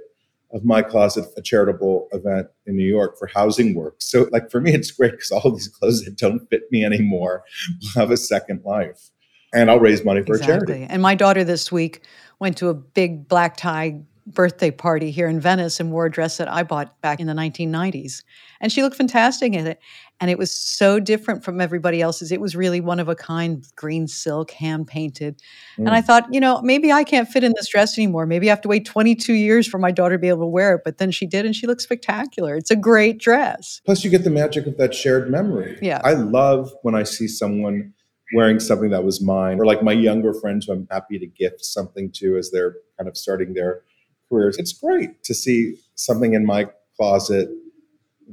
of 0.53 0.63
my 0.63 0.81
closet, 0.81 1.25
a 1.35 1.41
charitable 1.41 2.07
event 2.11 2.47
in 2.65 2.75
New 2.77 2.87
York 2.87 3.17
for 3.17 3.27
Housing 3.27 3.75
Works. 3.75 4.05
So, 4.05 4.27
like 4.31 4.49
for 4.49 4.61
me, 4.61 4.73
it's 4.73 4.91
great 4.91 5.11
because 5.11 5.31
all 5.31 5.51
these 5.51 5.67
clothes 5.67 6.05
that 6.05 6.15
don't 6.17 6.47
fit 6.49 6.63
me 6.71 6.85
anymore 6.85 7.43
will 7.81 8.01
have 8.01 8.11
a 8.11 8.17
second 8.17 8.61
life, 8.63 9.09
and 9.53 9.69
I'll 9.69 9.79
raise 9.79 10.03
money 10.03 10.23
for 10.23 10.35
a 10.35 10.39
charity. 10.39 10.73
Exactly. 10.73 10.87
And 10.89 11.01
my 11.01 11.15
daughter 11.15 11.43
this 11.43 11.71
week 11.71 12.01
went 12.39 12.57
to 12.57 12.69
a 12.69 12.73
big 12.73 13.27
black 13.27 13.57
tie 13.57 14.01
birthday 14.27 14.71
party 14.71 15.09
here 15.09 15.27
in 15.27 15.39
Venice 15.39 15.79
and 15.79 15.91
wore 15.91 16.07
a 16.07 16.11
dress 16.11 16.37
that 16.37 16.51
I 16.51 16.63
bought 16.63 16.99
back 17.01 17.19
in 17.19 17.27
the 17.27 17.33
1990s. 17.33 18.23
And 18.59 18.71
she 18.71 18.83
looked 18.83 18.97
fantastic 18.97 19.53
in 19.53 19.65
it. 19.65 19.79
And 20.19 20.31
it 20.31 20.37
was 20.37 20.51
so 20.51 20.99
different 20.99 21.43
from 21.43 21.61
everybody 21.61 22.01
else's. 22.01 22.31
It 22.31 22.41
was 22.41 22.55
really 22.55 22.81
one 22.81 22.99
of 22.99 23.07
a 23.07 23.15
kind, 23.15 23.65
green 23.75 24.07
silk, 24.07 24.51
hand 24.51 24.87
painted. 24.87 25.39
And 25.77 25.89
I 25.89 26.01
mm. 26.01 26.05
thought, 26.05 26.33
you 26.33 26.39
know, 26.39 26.59
maybe 26.61 26.91
I 26.91 27.03
can't 27.03 27.29
fit 27.29 27.43
in 27.43 27.53
this 27.55 27.69
dress 27.69 27.97
anymore. 27.97 28.25
Maybe 28.25 28.49
I 28.49 28.51
have 28.51 28.61
to 28.61 28.67
wait 28.67 28.85
22 28.85 29.33
years 29.33 29.67
for 29.67 29.77
my 29.77 29.91
daughter 29.91 30.15
to 30.15 30.19
be 30.19 30.27
able 30.27 30.41
to 30.41 30.47
wear 30.47 30.75
it. 30.75 30.81
But 30.83 30.97
then 30.97 31.11
she 31.11 31.27
did, 31.27 31.45
and 31.45 31.55
she 31.55 31.67
looked 31.67 31.83
spectacular. 31.83 32.55
It's 32.55 32.71
a 32.71 32.75
great 32.75 33.19
dress. 33.19 33.79
Plus, 33.85 34.03
you 34.03 34.09
get 34.09 34.23
the 34.23 34.31
magic 34.31 34.65
of 34.65 34.77
that 34.77 34.95
shared 34.95 35.29
memory. 35.29 35.77
Yeah. 35.83 36.01
I 36.03 36.13
love 36.13 36.71
when 36.81 36.95
I 36.95 37.03
see 37.03 37.27
someone 37.27 37.93
wearing 38.33 38.59
something 38.59 38.89
that 38.89 39.03
was 39.03 39.21
mine, 39.21 39.59
or 39.59 39.65
like 39.65 39.81
my 39.81 39.93
younger 39.93 40.33
friends 40.33 40.65
who 40.65 40.73
I'm 40.73 40.87
happy 40.91 41.17
to 41.19 41.27
gift 41.27 41.63
something 41.63 42.11
to 42.13 42.37
as 42.37 42.51
they're 42.51 42.75
kind 42.97 43.07
of 43.07 43.17
starting 43.17 43.53
their 43.53 43.81
careers. 44.29 44.57
It's 44.57 44.73
great 44.73 45.23
to 45.23 45.33
see 45.33 45.79
something 45.95 46.33
in 46.33 46.45
my 46.45 46.67
closet 46.95 47.49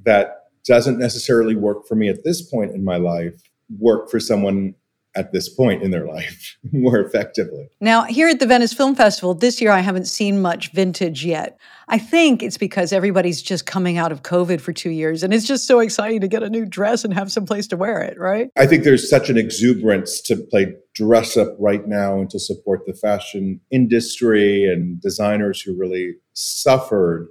that 0.05 0.49
doesn't 0.67 0.99
necessarily 0.99 1.55
work 1.55 1.87
for 1.87 1.95
me 1.95 2.09
at 2.09 2.25
this 2.25 2.43
point 2.43 2.73
in 2.73 2.83
my 2.83 2.97
life 2.97 3.35
work 3.79 4.11
for 4.11 4.21
someone 4.21 4.75
at 5.17 5.33
this 5.33 5.49
point 5.49 5.83
in 5.83 5.91
their 5.91 6.07
life 6.17 6.57
more 6.73 6.99
effectively. 7.01 7.69
Now, 7.81 8.05
here 8.05 8.29
at 8.29 8.41
the 8.41 8.47
Venice 8.47 8.73
Film 8.73 8.95
Festival, 8.95 9.35
this 9.35 9.61
year 9.61 9.71
I 9.71 9.81
haven't 9.81 10.07
seen 10.07 10.43
much 10.43 10.73
vintage 10.73 11.25
yet. 11.25 11.59
I 11.89 11.99
think 11.99 12.43
it's 12.43 12.57
because 12.59 12.93
everybody's 12.93 13.43
just 13.43 13.67
coming 13.67 13.99
out 13.99 14.11
of 14.11 14.23
COVID 14.23 14.61
for 14.61 14.73
two 14.73 14.91
years 14.91 15.23
and 15.23 15.35
it's 15.35 15.47
just 15.47 15.67
so 15.67 15.81
exciting 15.81 16.21
to 16.21 16.29
get 16.29 16.43
a 16.43 16.49
new 16.51 16.65
dress 16.67 17.05
and 17.05 17.13
have 17.15 17.31
some 17.31 17.47
place 17.47 17.67
to 17.69 17.77
wear 17.77 18.01
it, 18.01 18.19
right? 18.19 18.49
I 18.57 18.67
think 18.67 18.85
there's 18.85 19.09
such 19.09 19.29
an 19.31 19.37
exuberance 19.37 20.21
to 20.23 20.37
play 20.37 20.75
dress 20.95 21.37
up 21.37 21.55
right 21.59 21.87
now 21.87 22.19
and 22.21 22.31
to 22.31 22.39
support 22.39 22.87
the 22.87 22.95
fashion 22.95 23.61
industry 23.71 24.67
and 24.71 25.01
designers 25.01 25.61
who 25.61 25.77
really 25.77 26.15
suffered, 26.33 27.29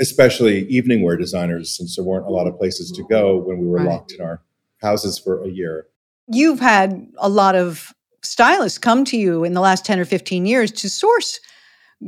especially 0.00 0.66
evening 0.68 1.02
wear 1.02 1.16
designers, 1.16 1.76
since 1.76 1.96
there 1.96 2.04
weren't 2.04 2.26
a 2.26 2.30
lot 2.30 2.46
of 2.46 2.56
places 2.58 2.90
to 2.92 3.02
go 3.10 3.36
when 3.38 3.58
we 3.58 3.66
were 3.66 3.78
Right. 3.78 3.86
locked 3.86 4.12
in 4.12 4.20
our 4.20 4.42
houses 4.82 5.18
for 5.18 5.42
a 5.44 5.48
year. 5.48 5.86
You've 6.28 6.60
had 6.60 7.06
a 7.18 7.28
lot 7.28 7.54
of 7.54 7.92
stylists 8.22 8.78
come 8.78 9.04
to 9.06 9.16
you 9.16 9.44
in 9.44 9.54
the 9.54 9.60
last 9.60 9.84
10 9.84 10.00
or 10.00 10.04
15 10.04 10.46
years 10.46 10.72
to 10.72 10.90
source 10.90 11.40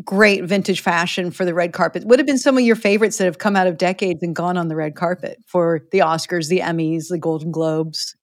great 0.04 0.44
vintage 0.44 0.80
fashion 0.80 1.30
for 1.30 1.44
the 1.44 1.54
red 1.54 1.72
carpet. 1.72 2.04
What 2.04 2.18
have 2.18 2.26
been 2.26 2.38
some 2.38 2.58
of 2.58 2.64
your 2.64 2.76
favorites 2.76 3.18
that 3.18 3.25
have 3.25 3.38
come 3.38 3.56
out 3.56 3.66
of 3.66 3.78
decades 3.78 4.22
and 4.22 4.37
gone 4.37 4.56
on 4.56 4.68
the 4.68 4.76
red 4.76 4.94
carpet 4.94 5.38
for 5.46 5.80
the 5.92 6.00
Oscars, 6.00 6.48
the 6.48 6.60
Emmys, 6.60 7.08
the 7.08 7.18
Golden 7.18 7.50
Globes? 7.50 8.14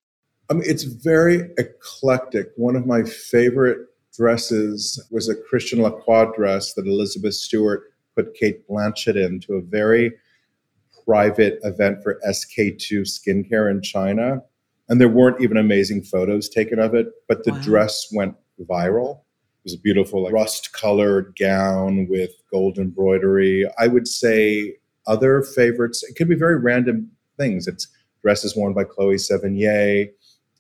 I 0.50 0.54
mean, 0.54 0.64
it's 0.66 0.84
very 0.84 1.50
eclectic. 1.58 2.52
One 2.56 2.76
of 2.76 2.86
my 2.86 3.04
favorite 3.04 3.80
dresses 4.16 5.04
was 5.10 5.28
a 5.28 5.36
Christian 5.36 5.82
Lacroix 5.82 6.32
dress 6.36 6.74
that 6.74 6.86
Elizabeth 6.86 7.34
Stewart 7.34 7.84
put 8.16 8.36
Cate 8.36 8.68
Blanchett 8.68 9.16
in 9.16 9.40
to 9.42 9.56
a 9.56 9.62
very 9.62 10.14
private 11.06 11.60
event 11.64 12.04
for 12.04 12.20
SK2 12.28 13.02
skincare 13.02 13.70
in 13.72 13.82
China. 13.82 14.42
And 14.88 15.02
there 15.02 15.10
weren't 15.10 15.42
even 15.42 15.58
amazing 15.58 16.04
photos 16.04 16.48
taken 16.50 16.80
of 16.80 16.94
it, 16.94 17.08
but 17.28 17.44
the 17.44 17.52
Wow. 17.54 17.62
dress 17.62 18.08
went 18.14 18.36
viral. 18.62 19.20
It 19.20 19.64
was 19.66 19.74
a 19.74 19.80
beautiful, 19.80 20.24
like, 20.24 20.34
rust 20.34 20.74
colored 20.74 21.36
gown 21.40 22.08
with 22.08 22.32
gold 22.52 22.78
embroidery. 22.78 23.68
I 23.80 23.88
would 23.88 24.08
say 24.08 24.78
other 25.08 25.42
favorites, 25.42 26.04
it 26.04 26.16
could 26.16 26.30
be 26.30 26.36
very 26.36 26.58
random 26.58 27.12
things. 27.38 27.68
It's 27.68 27.88
dresses 28.22 28.56
worn 28.56 28.74
by 28.74 28.84
Chloe 28.84 29.16
Sevigny 29.16 30.10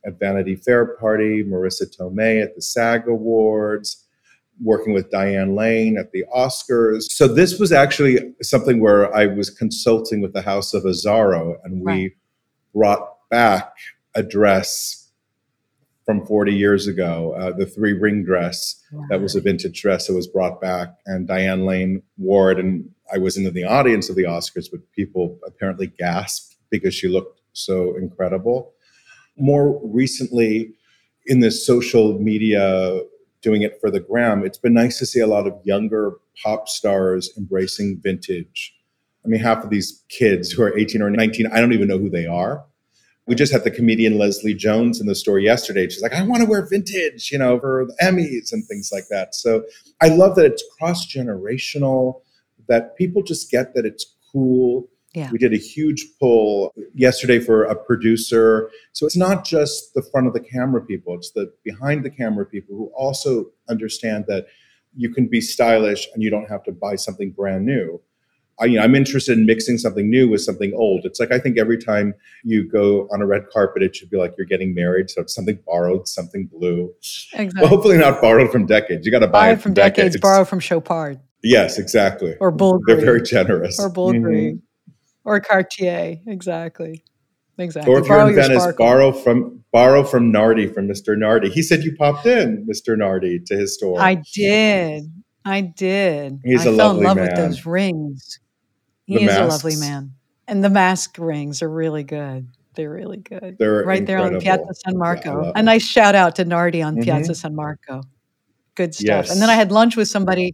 at 0.05 0.19
Vanity 0.19 0.55
Fair 0.55 0.85
Party, 0.85 1.43
Marisa 1.43 1.85
Tomei 1.95 2.41
at 2.43 2.55
the 2.55 2.61
SAG 2.61 3.07
Awards, 3.07 4.03
working 4.63 4.93
with 4.93 5.09
Diane 5.09 5.55
Lane 5.55 5.97
at 5.97 6.11
the 6.11 6.23
Oscars. 6.35 7.03
So 7.11 7.27
this 7.27 7.59
was 7.59 7.71
actually 7.71 8.33
something 8.41 8.79
where 8.79 9.13
I 9.15 9.25
was 9.25 9.49
consulting 9.49 10.21
with 10.21 10.33
the 10.33 10.41
House 10.41 10.73
of 10.73 10.83
Azzaro, 10.83 11.55
and 11.63 11.81
we 11.81 11.85
Right. 11.85 12.11
brought 12.73 13.29
back 13.29 13.73
dress 14.23 15.05
from 16.05 16.25
40 16.25 16.53
years 16.53 16.87
ago, 16.87 17.33
uh, 17.33 17.51
the 17.51 17.65
three 17.65 17.93
ring 17.93 18.23
dress 18.23 18.81
that 19.09 19.21
was 19.21 19.35
a 19.35 19.41
vintage 19.41 19.81
dress 19.81 20.07
that 20.07 20.13
was 20.13 20.27
brought 20.27 20.61
back, 20.61 20.89
and 21.07 21.27
Diane 21.27 21.65
Lane 21.65 22.03
wore 22.17 22.51
it. 22.51 22.59
And 22.59 22.89
I 23.11 23.17
was 23.17 23.37
in 23.37 23.51
the 23.51 23.63
audience 23.63 24.09
of 24.09 24.15
the 24.15 24.23
Oscars, 24.23 24.67
but 24.71 24.81
people 24.91 25.39
apparently 25.45 25.87
gasped 25.87 26.57
because 26.69 26.93
she 26.93 27.07
looked 27.07 27.41
so 27.53 27.95
incredible. 27.95 28.73
More 29.37 29.81
recently, 29.83 30.73
in 31.25 31.39
the 31.39 31.49
social 31.49 32.19
media, 32.19 33.01
doing 33.41 33.63
it 33.63 33.79
for 33.81 33.89
the 33.89 33.99
gram, 33.99 34.45
it's 34.45 34.57
been 34.59 34.73
nice 34.73 34.99
to 34.99 35.05
see 35.05 35.19
a 35.19 35.27
lot 35.27 35.47
of 35.47 35.53
younger 35.63 36.13
pop 36.43 36.69
stars 36.69 37.31
embracing 37.37 37.99
vintage. 38.01 38.75
I 39.23 39.27
mean, 39.27 39.41
half 39.41 39.63
of 39.63 39.71
these 39.71 40.03
kids 40.09 40.51
who 40.51 40.61
are 40.61 40.77
18 40.77 41.01
or 41.01 41.09
19, 41.09 41.47
I 41.47 41.59
don't 41.59 41.73
even 41.73 41.87
know 41.87 41.97
who 41.97 42.11
they 42.11 42.27
are. 42.27 42.63
We 43.27 43.35
just 43.35 43.51
had 43.51 43.63
the 43.63 43.71
comedian 43.71 44.17
Leslie 44.17 44.53
Jones 44.53 45.01
in 45.01 45.07
the 45.07 45.15
store 45.15 45.39
yesterday. 45.39 45.89
She's 45.89 46.01
like, 46.01 46.13
I 46.13 46.21
want 46.23 46.43
to 46.43 46.49
wear 46.49 46.65
vintage, 46.67 47.31
you 47.31 47.39
know, 47.39 47.59
for 47.59 47.87
the 47.87 48.05
Emmys 48.05 48.53
and 48.53 48.63
things 48.65 48.91
like 48.93 49.05
that. 49.09 49.33
So 49.33 49.63
I 50.01 50.09
love 50.09 50.35
that 50.35 50.45
it's 50.45 50.63
cross 50.77 51.07
generational, 51.11 52.21
that 52.67 52.95
people 52.95 53.23
just 53.23 53.49
get 53.49 53.73
that 53.73 53.85
it's 53.85 54.05
cool. 54.31 54.87
Yeah. 55.15 55.31
We 55.31 55.37
did 55.37 55.53
a 55.53 55.57
huge 55.57 56.05
pull 56.19 56.73
yesterday 56.93 57.39
for 57.39 57.63
a 57.63 57.75
producer. 57.75 58.69
So 58.91 59.05
it's 59.05 59.15
not 59.15 59.45
just 59.45 59.93
the 59.93 60.03
front 60.03 60.27
of 60.27 60.33
the 60.33 60.41
camera 60.41 60.81
people, 60.81 61.15
it's 61.15 61.31
the 61.31 61.51
behind 61.63 62.03
the 62.03 62.09
camera 62.09 62.45
people 62.45 62.75
who 62.75 62.91
also 62.95 63.45
understand 63.69 64.25
that 64.27 64.47
you 64.95 65.09
can 65.13 65.27
be 65.27 65.41
stylish 65.41 66.07
and 66.13 66.21
you 66.21 66.29
don't 66.29 66.49
have 66.49 66.63
to 66.63 66.71
buy 66.71 66.95
something 66.95 67.31
brand 67.31 67.65
new. 67.65 68.01
I, 68.59 68.65
you 68.65 68.77
know, 68.77 68.83
I'm 68.83 68.95
interested 68.95 69.37
in 69.37 69.45
mixing 69.45 69.77
something 69.77 70.09
new 70.09 70.29
with 70.29 70.41
something 70.41 70.73
old. 70.75 71.01
It's 71.05 71.19
like 71.19 71.31
I 71.31 71.39
think 71.39 71.57
every 71.57 71.77
time 71.77 72.13
you 72.43 72.67
go 72.69 73.07
on 73.11 73.21
a 73.21 73.25
red 73.25 73.43
carpet, 73.51 73.83
it 73.83 73.95
should 73.95 74.09
be 74.09 74.17
like 74.17 74.33
you're 74.37 74.47
getting 74.47 74.73
married. 74.73 75.09
So 75.09 75.21
it's 75.21 75.33
something 75.35 75.59
borrowed, 75.65 76.07
something 76.07 76.47
blue. 76.51 76.93
Exactly. 77.33 77.59
Well, 77.61 77.67
hopefully 77.69 77.97
not 77.97 78.21
borrowed 78.21 78.51
from 78.51 78.65
decades. 78.65 79.05
You 79.05 79.11
got 79.11 79.19
to 79.19 79.27
buy 79.27 79.51
it 79.51 79.61
from 79.61 79.73
decades, 79.73 80.17
borrow 80.17 80.45
from 80.45 80.59
Chopard 80.59 81.19
Yes, 81.43 81.77
exactly. 81.77 82.35
or 82.39 82.51
Bulgari. 82.51 82.79
They're 82.87 83.01
very 83.01 83.21
generous. 83.21 83.77
or 83.79 83.89
Bulgari 83.91 84.53
Mhm. 84.53 84.59
or 85.25 85.39
Cartier. 85.41 86.17
Exactly. 86.25 87.03
Exactly. 87.57 87.93
Or 87.93 87.99
if 87.99 88.07
you're 88.07 88.19
in 88.29 88.35
Venice, 88.35 88.63
sparkle. 88.63 88.85
borrow 88.85 89.11
from 89.11 89.63
borrow 89.71 90.03
from 90.03 90.31
Nardi, 90.31 90.67
from 90.67 90.87
Mr. 90.87 91.17
Nardi. 91.17 91.49
He 91.49 91.61
said 91.61 91.83
you 91.83 91.95
popped 91.97 92.25
in, 92.25 92.65
Mr. 92.69 92.97
Nardi, 92.97 93.39
to 93.47 93.55
his 93.55 93.73
store. 93.75 93.99
I 94.01 94.21
did. 94.33 95.03
I 95.45 95.61
did. 95.61 96.39
He's 96.43 96.65
I 96.65 96.71
a 96.71 96.75
fell 96.75 96.91
in 96.91 97.03
lovely 97.03 97.03
love 97.05 97.17
with 97.17 97.35
those 97.35 97.65
rings. 97.65 98.39
He 99.05 99.23
is 99.23 99.35
a 99.35 99.45
lovely 99.45 99.75
man. 99.77 100.13
And 100.47 100.63
the 100.63 100.69
mask 100.69 101.17
rings 101.17 101.61
are 101.61 101.69
really 101.69 102.03
good. 102.03 102.47
They're 102.75 102.91
really 102.91 103.17
good. 103.17 103.57
They're 103.57 103.83
right 103.83 104.05
there 104.05 104.19
on. 104.19 104.39
Piazza 104.39 104.73
San 104.85 104.97
Marco. 104.97 105.51
a 105.55 105.63
nice 105.63 105.83
shout 105.85 106.13
out 106.15 106.35
to 106.35 106.45
Nardi 106.45 106.81
on 106.81 106.97
Mhm. 106.97 107.03
Piazza 107.03 107.33
San 107.35 107.55
Marco. 107.55 108.03
Good 108.75 108.93
stuff. 108.93 109.07
Yes. 109.25 109.31
And 109.31 109.41
then 109.41 109.49
I 109.49 109.53
had 109.55 109.71
lunch 109.71 109.95
with 109.95 110.07
somebody 110.09 110.53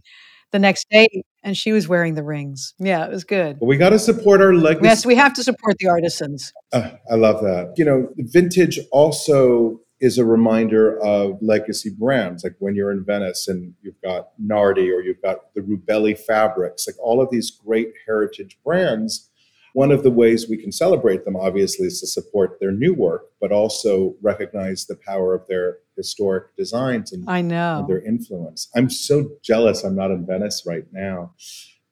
the 0.52 0.58
next 0.58 0.86
day 0.90 1.08
and 1.42 1.56
she 1.56 1.72
was 1.72 1.88
wearing 1.88 2.14
the 2.14 2.22
rings. 2.22 2.74
Yeah, 2.78 3.04
it 3.04 3.10
was 3.10 3.24
good. 3.24 3.58
But 3.58 3.66
we 3.66 3.76
got 3.76 3.90
to 3.90 3.98
support 3.98 4.40
our 4.40 4.54
legacy. 4.54 4.84
Yes, 4.84 5.04
we 5.04 5.16
have 5.16 5.32
to 5.34 5.42
support 5.42 5.76
the 5.78 5.88
artisans. 5.88 6.52
Uh, 6.72 6.90
I 7.10 7.16
love 7.16 7.40
that. 7.42 7.74
You 7.76 7.84
know, 7.84 8.08
vintage 8.16 8.78
also 8.92 9.80
is 10.02 10.18
a 10.18 10.24
reminder 10.24 11.00
of 11.00 11.40
legacy 11.40 11.88
brands. 11.88 12.42
Like 12.42 12.56
when 12.58 12.74
you're 12.74 12.90
in 12.90 13.04
Venice 13.04 13.46
and 13.46 13.72
you've 13.82 14.00
got 14.02 14.30
Nardi 14.36 14.90
or 14.90 15.00
you've 15.00 15.22
got 15.22 15.54
the 15.54 15.60
Rubelli 15.60 16.18
fabrics, 16.18 16.88
like 16.88 16.98
all 16.98 17.22
of 17.22 17.30
these 17.30 17.52
great 17.52 17.92
heritage 18.04 18.58
brands. 18.64 19.30
One 19.74 19.92
of 19.92 20.02
the 20.02 20.10
ways 20.10 20.50
we 20.50 20.58
can 20.58 20.72
celebrate 20.72 21.24
them, 21.24 21.36
obviously, 21.36 21.86
is 21.86 22.00
to 22.00 22.06
support 22.08 22.58
their 22.60 22.72
new 22.72 22.92
work, 22.92 23.30
but 23.40 23.52
also 23.52 24.16
recognize 24.20 24.84
the 24.84 24.96
power 24.96 25.34
of 25.34 25.46
their 25.46 25.78
historic 25.96 26.54
designs 26.56 27.12
and, 27.12 27.24
I 27.30 27.38
and 27.38 27.48
know. 27.48 27.86
their 27.88 28.02
influence. 28.02 28.68
I'm 28.74 28.90
so 28.90 29.30
jealous 29.40 29.84
I'm 29.84 29.94
not 29.94 30.10
in 30.10 30.26
Venice 30.26 30.64
right 30.66 30.84
now, 30.92 31.32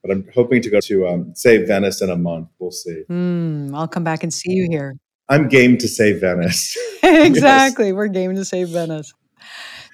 but 0.03 0.11
I'm 0.11 0.29
hoping 0.35 0.61
to 0.63 0.69
go 0.69 0.81
to, 0.81 1.07
um, 1.07 1.33
say, 1.35 1.65
Venice 1.65 2.03
in 2.03 2.11
a 2.11 2.19
month. 2.19 2.49
We'll 2.59 2.71
see. 2.73 3.03
Hmm, 3.07 3.73
I'll 3.73 3.89
come 3.89 4.05
back 4.05 4.25
and 4.25 4.35
see 4.35 4.53
you 4.53 4.67
here. 4.69 4.97
I'm 5.31 5.49
game 5.49 5.79
to 5.79 5.89
save 5.89 6.21
Venice. 6.21 6.77
exactly. 7.03 7.93
We're 7.93 8.09
game 8.09 8.35
to 8.35 8.45
save 8.45 8.69
Venice. 8.69 9.15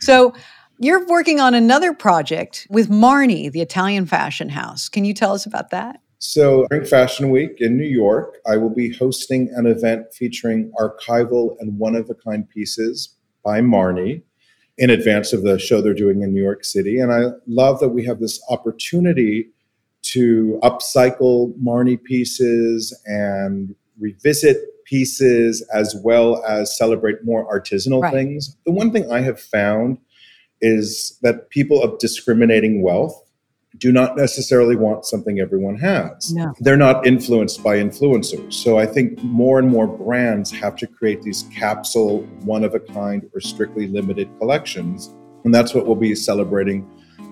So 0.01 0.35
you're 0.79 1.07
working 1.07 1.41
on 1.41 1.55
another 1.55 1.93
project 1.93 2.67
with 2.71 2.91
Marni, 2.91 3.53
the 3.53 3.61
Italian 3.61 4.07
fashion 4.07 4.49
house. 4.49 4.89
Can 4.89 5.05
you 5.05 5.15
tell 5.15 5.33
us 5.33 5.47
about 5.47 5.71
that? 5.71 6.01
So, 6.19 6.67
during 6.71 6.87
Fashion 6.87 7.31
Week 7.31 7.61
in 7.61 7.77
New 7.77 7.87
York, 7.87 8.39
I 8.47 8.57
will 8.57 8.75
be 8.75 8.91
hosting 8.91 9.53
an 9.55 9.67
event 9.67 10.15
featuring 10.15 10.73
archival 10.81 11.57
and 11.61 11.79
one 11.79 11.95
of 11.95 12.09
a 12.09 12.15
kind 12.15 12.49
pieces 12.49 13.15
by 13.45 13.61
Marni 13.61 14.23
in 14.79 14.89
advance 14.89 15.35
of 15.35 15.43
the 15.43 15.59
show 15.59 15.83
they're 15.83 15.93
doing 15.93 16.23
in 16.23 16.33
New 16.33 16.43
York 16.43 16.65
City. 16.65 16.99
And 16.99 17.13
I 17.13 17.33
love 17.47 17.81
that 17.81 17.91
we 17.91 18.05
have 18.07 18.19
this 18.19 18.43
opportunity 18.49 19.51
to 20.03 20.59
upcycle 20.63 21.55
Marni 21.63 22.03
pieces 22.03 22.99
and 23.05 23.75
revisit 23.99 24.57
pieces 24.87 25.67
as 25.75 25.95
well 26.03 26.43
as 26.49 26.77
celebrate 26.77 27.25
more 27.25 27.47
artisanal 27.53 28.03
Right. 28.03 28.13
things. 28.13 28.57
The 28.65 28.73
one 28.73 28.91
thing 28.93 29.11
I 29.11 29.21
have 29.21 29.39
found 29.41 29.99
is 30.61 31.19
that 31.23 31.51
people 31.51 31.83
of 31.83 31.99
discriminating 31.99 32.83
wealth 32.83 33.23
do 33.79 33.93
not 33.93 34.17
necessarily 34.17 34.75
want 34.75 35.05
something 35.05 35.39
everyone 35.39 35.77
has. 35.77 36.33
No. 36.33 36.55
They're 36.61 36.79
not 36.79 37.07
influenced 37.07 37.63
by 37.63 37.77
influencers. 37.77 38.55
So 38.55 38.79
I 38.79 38.87
think 38.87 39.23
more 39.23 39.59
and 39.59 39.69
more 39.69 39.87
brands 39.87 40.51
have 40.53 40.77
to 40.77 40.87
create 40.87 41.21
these 41.21 41.45
capsule, 41.55 42.23
one 42.45 42.65
of 42.65 42.75
a 42.75 42.81
kind, 42.81 43.29
or 43.35 43.41
strictly 43.41 43.87
limited 43.87 44.31
collections. 44.39 45.11
And 45.45 45.55
that's 45.55 45.75
what 45.75 45.87
we'll 45.87 45.95
be 45.95 46.15
celebrating 46.15 46.89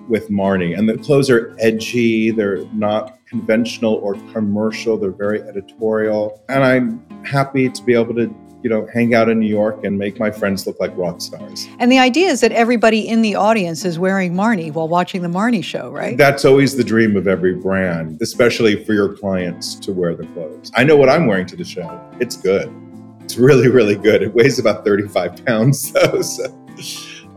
with 0.07 0.29
Marni. 0.29 0.77
And 0.77 0.87
the 0.87 0.97
clothes 0.99 1.31
are 1.31 1.55
edgy, 1.59 2.29
they're 2.29 2.63
not 2.73 3.14
conventional 3.35 3.95
or 3.95 4.13
commercial, 4.31 4.97
they're 4.97 5.11
very 5.11 5.41
editorial. 5.41 6.41
And 6.47 6.63
I'm 6.63 7.23
happy 7.25 7.69
to 7.69 7.83
be 7.83 7.93
able 7.93 8.13
to, 8.15 8.33
you 8.63 8.69
know, 8.69 8.87
hang 8.93 9.13
out 9.13 9.27
in 9.27 9.39
New 9.39 9.47
York 9.47 9.83
and 9.83 9.97
make 9.97 10.19
my 10.19 10.31
friends 10.31 10.65
look 10.65 10.79
like 10.79 10.95
rock 10.95 11.19
stars. 11.19 11.67
And 11.79 11.91
the 11.91 11.99
idea 11.99 12.29
is 12.29 12.39
that 12.41 12.53
everybody 12.53 13.07
in 13.07 13.21
the 13.21 13.35
audience 13.35 13.83
is 13.83 13.99
wearing 13.99 14.33
Marni 14.33 14.71
while 14.71 14.87
watching 14.87 15.21
the 15.21 15.27
Marni 15.27 15.63
show, 15.63 15.91
right? 15.91 16.17
That's 16.17 16.45
always 16.45 16.77
the 16.77 16.83
dream 16.83 17.17
of 17.17 17.27
every 17.27 17.55
brand, 17.55 18.21
especially 18.21 18.83
for 18.85 18.93
your 18.93 19.13
clients 19.15 19.75
to 19.75 19.91
wear 19.91 20.15
the 20.15 20.25
clothes. 20.27 20.71
I 20.75 20.85
know 20.85 20.95
what 20.95 21.09
I'm 21.09 21.27
wearing 21.27 21.45
to 21.47 21.57
the 21.57 21.65
show. 21.65 21.99
It's 22.21 22.37
good. 22.37 22.73
It's 23.19 23.37
really, 23.37 23.67
really 23.67 23.95
good. 23.95 24.21
It 24.21 24.33
weighs 24.33 24.59
about 24.59 24.85
35 24.85 25.45
pounds, 25.45 25.91
though. 25.93 26.21
So 26.21 26.45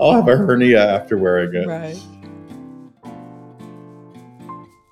I'll 0.00 0.12
have 0.12 0.28
a 0.28 0.36
hernia 0.36 0.94
after 0.94 1.18
wearing 1.18 1.54
it. 1.54 1.66
Right. 1.66 1.98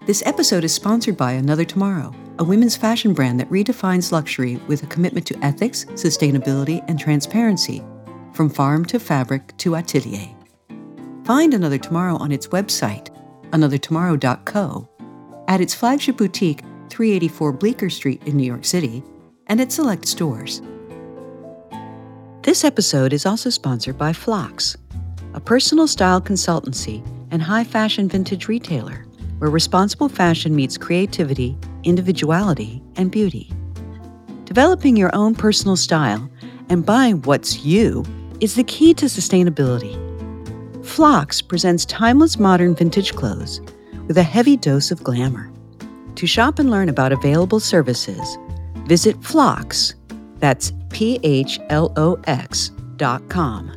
This 0.06 0.22
episode 0.24 0.62
is 0.62 0.72
sponsored 0.72 1.16
by 1.16 1.32
Another 1.32 1.64
Tomorrow, 1.64 2.14
a 2.38 2.44
women's 2.44 2.76
fashion 2.76 3.12
brand 3.12 3.40
that 3.40 3.50
redefines 3.50 4.12
luxury 4.12 4.54
with 4.68 4.84
a 4.84 4.86
commitment 4.86 5.26
to 5.26 5.44
ethics, 5.44 5.84
sustainability, 5.94 6.84
and 6.86 6.96
transparency, 6.96 7.82
from 8.32 8.48
farm 8.48 8.84
to 8.84 9.00
fabric 9.00 9.56
to 9.56 9.74
atelier. 9.74 10.32
Find 11.24 11.52
Another 11.54 11.78
Tomorrow 11.78 12.18
on 12.18 12.30
its 12.30 12.46
website, 12.46 13.08
anothertomorrow.co, 13.50 14.88
at 15.48 15.60
its 15.60 15.74
flagship 15.74 16.18
boutique, 16.18 16.60
384 16.88 17.52
Bleecker 17.54 17.90
Street 17.90 18.22
in 18.26 18.36
New 18.36 18.46
York 18.46 18.64
City, 18.64 19.02
and 19.48 19.60
at 19.60 19.72
select 19.72 20.06
stores. 20.06 20.62
This 22.42 22.62
episode 22.62 23.12
is 23.12 23.26
also 23.26 23.50
sponsored 23.50 23.98
by 23.98 24.12
Phlox, 24.12 24.76
a 25.34 25.40
personal 25.40 25.88
style 25.88 26.20
consultancy 26.20 27.04
and 27.32 27.42
high 27.42 27.64
fashion 27.64 28.08
vintage 28.08 28.46
retailer 28.46 29.05
where 29.38 29.50
responsible 29.50 30.08
fashion 30.08 30.54
meets 30.54 30.78
creativity, 30.78 31.56
individuality, 31.84 32.82
and 32.96 33.10
beauty. 33.10 33.52
Developing 34.44 34.96
your 34.96 35.14
own 35.14 35.34
personal 35.34 35.76
style 35.76 36.30
and 36.68 36.86
buying 36.86 37.22
what's 37.22 37.64
you 37.64 38.04
is 38.40 38.54
the 38.54 38.64
key 38.64 38.94
to 38.94 39.06
sustainability. 39.06 39.94
Phlox 40.84 41.42
presents 41.42 41.84
timeless 41.84 42.38
modern 42.38 42.74
vintage 42.74 43.14
clothes 43.14 43.60
with 44.06 44.18
a 44.18 44.22
heavy 44.22 44.56
dose 44.56 44.90
of 44.90 45.02
glamour. 45.02 45.50
To 46.14 46.26
shop 46.26 46.58
and 46.58 46.70
learn 46.70 46.88
about 46.88 47.12
available 47.12 47.60
services, 47.60 48.38
visit 48.86 49.22
Phlox, 49.22 49.94
that's 50.38 50.72
P 50.90 51.18
H 51.22 51.58
L 51.70 51.92
O 51.96 52.18
X 52.26 52.70
dot 52.96 53.28
com, 53.28 53.70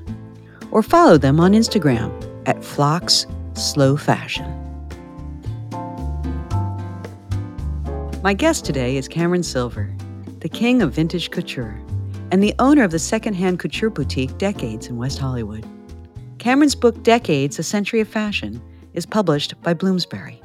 or 0.71 0.83
follow 0.83 1.17
them 1.17 1.39
on 1.39 1.53
Instagram 1.53 2.11
at 2.47 2.63
Phlox 2.63 3.25
Slow 3.55 3.97
Fashion. 3.97 4.68
My 8.21 8.33
guest 8.33 8.65
today 8.65 8.97
is 8.97 9.07
Cameron 9.07 9.43
Silver, 9.43 9.89
the 10.39 10.49
king 10.49 10.81
of 10.81 10.91
vintage 10.91 11.31
couture 11.31 11.79
and 12.31 12.43
the 12.43 12.53
owner 12.59 12.83
of 12.83 12.91
the 12.91 12.99
secondhand 12.99 13.59
couture 13.59 13.89
boutique 13.89 14.37
Decades 14.37 14.87
in 14.87 14.97
West 14.97 15.19
Hollywood. 15.19 15.65
Cameron's 16.37 16.75
book 16.75 17.01
Decades: 17.01 17.59
A 17.59 17.63
Century 17.63 18.01
of 18.01 18.09
Fashion 18.09 18.61
is 18.93 19.05
published 19.05 19.53
by 19.61 19.73
Bloomsbury. 19.73 20.41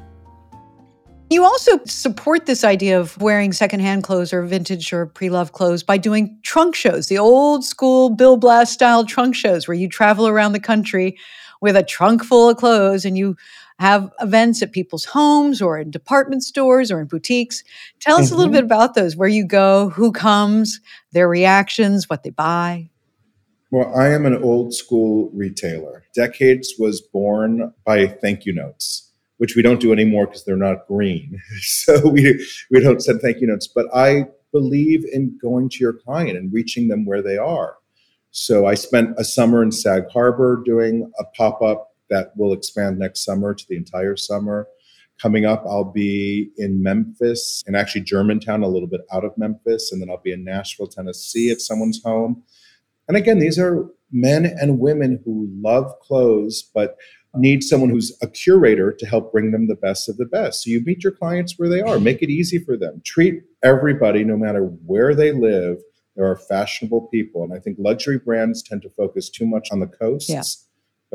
You 1.29 1.43
also 1.43 1.83
support 1.83 2.45
this 2.45 2.63
idea 2.63 2.97
of 2.97 3.21
wearing 3.21 3.51
secondhand 3.51 4.03
clothes 4.03 4.31
or 4.31 4.41
vintage 4.43 4.93
or 4.93 5.07
pre 5.07 5.29
loved 5.29 5.51
clothes 5.51 5.83
by 5.83 5.97
doing 5.97 6.39
trunk 6.43 6.75
shows, 6.75 7.07
the 7.07 7.17
old 7.17 7.65
school 7.65 8.09
Bill 8.09 8.37
Blass 8.37 8.71
style 8.71 9.03
trunk 9.03 9.35
shows 9.35 9.67
where 9.67 9.75
you 9.75 9.89
travel 9.89 10.29
around 10.29 10.53
the 10.53 10.61
country 10.61 11.17
with 11.59 11.75
a 11.75 11.83
trunk 11.83 12.23
full 12.23 12.49
of 12.49 12.55
clothes 12.55 13.03
and 13.03 13.17
you 13.17 13.35
have 13.79 14.11
events 14.21 14.61
at 14.61 14.71
people's 14.71 15.05
homes 15.05 15.61
or 15.61 15.77
in 15.77 15.91
department 15.91 16.43
stores 16.43 16.91
or 16.91 17.01
in 17.01 17.07
boutiques. 17.07 17.63
Tell 17.99 18.17
us 18.17 18.27
mm-hmm. 18.27 18.35
a 18.35 18.37
little 18.37 18.53
mm-hmm. 18.53 18.61
bit 18.61 18.63
about 18.63 18.93
those, 18.95 19.15
where 19.15 19.27
you 19.27 19.45
go, 19.45 19.89
who 19.89 20.11
comes, 20.11 20.79
their 21.11 21.27
reactions, 21.27 22.09
what 22.09 22.23
they 22.23 22.29
buy. 22.29 22.89
Well, 23.71 23.93
I 23.95 24.09
am 24.09 24.25
an 24.25 24.41
old 24.41 24.73
school 24.73 25.29
retailer. 25.33 26.03
Decades 26.15 26.75
was 26.79 27.01
born 27.01 27.73
by 27.83 28.07
thank 28.07 28.45
you 28.45 28.53
notes, 28.53 29.11
which 29.37 29.55
we 29.55 29.61
don't 29.61 29.81
do 29.81 29.91
anymore 29.91 30.27
because 30.27 30.45
they're 30.45 30.55
not 30.55 30.87
green. 30.87 31.41
so 31.61 32.07
we, 32.07 32.45
we 32.71 32.79
don't 32.79 33.03
send 33.03 33.19
thank 33.21 33.41
you 33.41 33.47
notes. 33.47 33.67
But 33.67 33.87
I 33.93 34.27
believe 34.51 35.03
in 35.11 35.37
going 35.41 35.67
to 35.67 35.79
your 35.79 35.91
client 35.91 36.37
and 36.37 36.53
reaching 36.53 36.87
them 36.87 37.05
where 37.05 37.21
they 37.21 37.37
are. 37.37 37.75
So 38.31 38.65
I 38.65 38.75
spent 38.75 39.15
a 39.17 39.25
summer 39.25 39.61
in 39.63 39.71
Sag 39.71 40.09
Harbor 40.09 40.61
doing 40.65 41.11
a 41.19 41.25
pop 41.35 41.61
up 41.61 41.94
that 42.09 42.31
will 42.35 42.53
expand 42.53 42.99
next 42.99 43.23
summer 43.23 43.53
to 43.53 43.65
the 43.67 43.75
entire 43.75 44.15
summer. 44.15 44.67
Coming 45.21 45.45
up, 45.45 45.63
I'll 45.65 45.91
be 45.91 46.51
in 46.57 46.83
Memphis 46.83 47.63
and 47.65 47.75
actually 47.75 48.01
Germantown, 48.01 48.63
a 48.63 48.67
little 48.67 48.87
bit 48.87 49.01
out 49.13 49.23
of 49.23 49.37
Memphis, 49.37 49.91
and 49.91 50.01
then 50.01 50.09
I'll 50.09 50.21
be 50.21 50.33
in 50.33 50.43
Nashville, 50.43 50.87
Tennessee 50.87 51.49
at 51.51 51.61
someone's 51.61 52.03
home. 52.03 52.43
And 53.07 53.15
again, 53.15 53.39
these 53.39 53.57
are 53.57 53.89
men 54.11 54.45
and 54.45 54.79
women 54.79 55.21
who 55.23 55.47
love 55.61 55.91
clothes, 56.01 56.69
but 56.73 56.97
need 57.33 57.63
someone 57.63 57.89
who's 57.89 58.17
a 58.21 58.27
curator 58.27 58.91
to 58.91 59.05
help 59.05 59.31
bring 59.31 59.51
them 59.51 59.67
the 59.67 59.75
best 59.75 60.09
of 60.09 60.17
the 60.17 60.25
best. 60.25 60.63
So 60.63 60.69
you 60.69 60.81
meet 60.83 61.03
your 61.03 61.13
clients 61.13 61.57
where 61.57 61.69
they 61.69 61.81
are, 61.81 61.99
make 61.99 62.21
it 62.21 62.29
easy 62.29 62.59
for 62.59 62.77
them. 62.77 63.01
Treat 63.05 63.43
everybody, 63.63 64.23
no 64.23 64.37
matter 64.37 64.63
where 64.85 65.15
they 65.15 65.31
live. 65.31 65.77
There 66.15 66.25
are 66.25 66.37
fashionable 66.37 67.07
people. 67.07 67.43
And 67.43 67.53
I 67.53 67.59
think 67.59 67.77
luxury 67.79 68.19
brands 68.19 68.63
tend 68.63 68.81
to 68.83 68.89
focus 68.89 69.29
too 69.29 69.45
much 69.45 69.69
on 69.71 69.81
the 69.81 69.87
coasts. 69.87 70.29
Yeah 70.29 70.43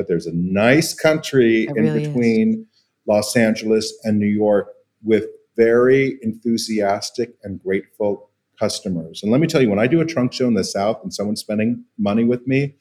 but 0.00 0.08
there's 0.08 0.26
a 0.26 0.32
nice 0.32 0.94
country 0.94 1.64
it 1.64 1.76
in 1.76 1.84
really 1.84 2.06
between 2.06 2.52
is. 2.54 2.66
Los 3.06 3.36
Angeles 3.36 3.92
and 4.02 4.18
New 4.18 4.24
York 4.24 4.72
with 5.02 5.26
very 5.58 6.18
enthusiastic 6.22 7.34
and 7.42 7.62
grateful 7.62 8.30
customers. 8.58 9.22
And 9.22 9.30
let 9.30 9.42
me 9.42 9.46
tell 9.46 9.60
you, 9.60 9.68
when 9.68 9.78
I 9.78 9.86
do 9.86 10.00
a 10.00 10.06
trunk 10.06 10.32
show 10.32 10.46
in 10.46 10.54
the 10.54 10.64
South 10.64 11.00
and 11.02 11.12
someone's 11.12 11.40
spending 11.40 11.84
money 11.98 12.24
with 12.24 12.46
me, 12.46 12.76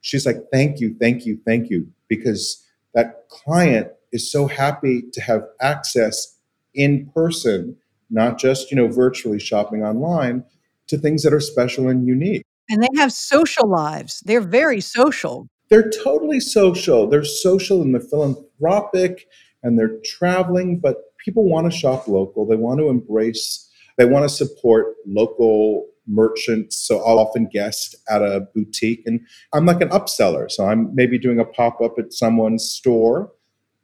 she's 0.00 0.24
like, 0.24 0.36
thank 0.52 0.78
you, 0.78 0.94
thank 1.00 1.26
you, 1.26 1.40
thank 1.44 1.70
you, 1.70 1.88
because 2.06 2.64
that 2.94 3.28
client 3.30 3.88
is 4.12 4.30
so 4.30 4.46
happy 4.46 5.02
to 5.12 5.20
have 5.20 5.42
access 5.60 6.38
in 6.74 7.10
person, 7.12 7.76
not 8.10 8.38
just, 8.38 8.70
you 8.70 8.76
know, 8.76 8.86
virtually 8.86 9.40
shopping 9.40 9.82
online 9.82 10.44
to 10.86 10.96
things 10.96 11.24
that 11.24 11.32
are 11.32 11.40
special 11.40 11.88
and 11.88 12.06
unique. 12.06 12.44
And 12.68 12.80
they 12.80 12.88
have 12.94 13.10
social 13.10 13.68
lives. 13.68 14.22
They're 14.24 14.40
very 14.40 14.80
social 14.80 15.48
they're 15.70 15.90
totally 15.90 16.40
social. 16.40 17.08
They're 17.08 17.24
social 17.24 17.80
and 17.80 17.94
they're 17.94 18.00
philanthropic 18.00 19.26
and 19.62 19.78
they're 19.78 19.98
traveling, 20.04 20.80
but 20.80 21.16
people 21.24 21.48
want 21.48 21.70
to 21.70 21.76
shop 21.76 22.08
local. 22.08 22.46
They 22.46 22.56
want 22.56 22.80
to 22.80 22.88
embrace, 22.88 23.70
they 23.96 24.04
want 24.04 24.24
to 24.24 24.28
support 24.28 24.96
local 25.06 25.86
merchants. 26.06 26.76
So 26.76 26.98
I'll 27.04 27.18
often 27.18 27.46
guest 27.46 27.94
at 28.08 28.22
a 28.22 28.48
boutique 28.54 29.02
and 29.06 29.20
I'm 29.52 29.66
like 29.66 29.80
an 29.80 29.90
upseller. 29.90 30.50
So 30.50 30.66
I'm 30.66 30.94
maybe 30.94 31.18
doing 31.18 31.38
a 31.38 31.44
pop 31.44 31.80
up 31.80 31.98
at 31.98 32.12
someone's 32.12 32.64
store, 32.68 33.30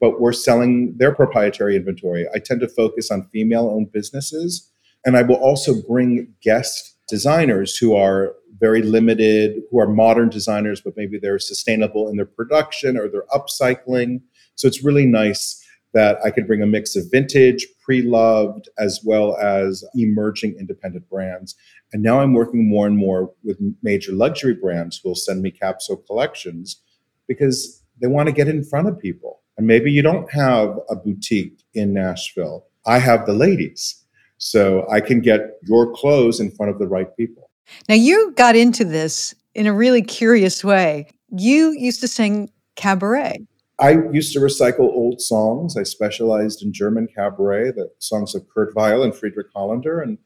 but 0.00 0.20
we're 0.20 0.32
selling 0.32 0.94
their 0.96 1.14
proprietary 1.14 1.76
inventory. 1.76 2.26
I 2.34 2.38
tend 2.38 2.60
to 2.60 2.68
focus 2.68 3.10
on 3.10 3.28
female 3.32 3.70
owned 3.70 3.92
businesses. 3.92 4.70
And 5.04 5.16
I 5.16 5.22
will 5.22 5.36
also 5.36 5.80
bring 5.82 6.34
guest 6.42 6.96
designers 7.08 7.76
who 7.76 7.94
are 7.94 8.34
very 8.58 8.82
limited, 8.82 9.62
who 9.70 9.80
are 9.80 9.88
modern 9.88 10.28
designers, 10.28 10.80
but 10.80 10.96
maybe 10.96 11.18
they're 11.18 11.38
sustainable 11.38 12.08
in 12.08 12.16
their 12.16 12.26
production 12.26 12.96
or 12.96 13.08
they're 13.08 13.26
upcycling. 13.32 14.20
So 14.54 14.66
it's 14.66 14.84
really 14.84 15.06
nice 15.06 15.62
that 15.94 16.18
I 16.24 16.30
could 16.30 16.46
bring 16.46 16.62
a 16.62 16.66
mix 16.66 16.94
of 16.94 17.04
vintage, 17.10 17.66
pre 17.82 18.02
loved, 18.02 18.68
as 18.78 19.00
well 19.04 19.36
as 19.38 19.84
emerging 19.94 20.56
independent 20.58 21.08
brands. 21.08 21.54
And 21.92 22.02
now 22.02 22.20
I'm 22.20 22.34
working 22.34 22.68
more 22.68 22.86
and 22.86 22.98
more 22.98 23.32
with 23.44 23.58
major 23.82 24.12
luxury 24.12 24.54
brands 24.54 24.98
who 24.98 25.10
will 25.10 25.16
send 25.16 25.42
me 25.42 25.50
capsule 25.50 25.96
collections 25.96 26.82
because 27.28 27.82
they 28.00 28.08
want 28.08 28.28
to 28.28 28.34
get 28.34 28.48
in 28.48 28.62
front 28.62 28.88
of 28.88 28.98
people. 28.98 29.40
And 29.56 29.66
maybe 29.66 29.90
you 29.90 30.02
don't 30.02 30.30
have 30.32 30.78
a 30.90 30.96
boutique 30.96 31.64
in 31.72 31.94
Nashville. 31.94 32.66
I 32.84 32.98
have 32.98 33.24
the 33.24 33.32
ladies. 33.32 34.04
So 34.38 34.86
I 34.90 35.00
can 35.00 35.20
get 35.20 35.52
your 35.62 35.94
clothes 35.94 36.40
in 36.40 36.50
front 36.50 36.70
of 36.70 36.78
the 36.78 36.86
right 36.86 37.08
people. 37.16 37.45
Now, 37.88 37.94
you 37.94 38.32
got 38.36 38.56
into 38.56 38.84
this 38.84 39.34
in 39.54 39.66
a 39.66 39.72
really 39.72 40.02
curious 40.02 40.64
way. 40.64 41.08
You 41.30 41.70
used 41.70 42.00
to 42.00 42.08
sing 42.08 42.50
cabaret. 42.74 43.46
I 43.78 43.98
used 44.10 44.32
to 44.32 44.40
recycle 44.40 44.80
old 44.80 45.20
songs. 45.20 45.76
I 45.76 45.82
specialized 45.82 46.62
in 46.62 46.72
German 46.72 47.08
cabaret, 47.14 47.72
the 47.72 47.90
songs 47.98 48.34
of 48.34 48.48
Kurt 48.48 48.74
Weill 48.74 49.02
and 49.02 49.14
Friedrich 49.14 49.52
Hollaender, 49.54 50.02
and 50.02 50.18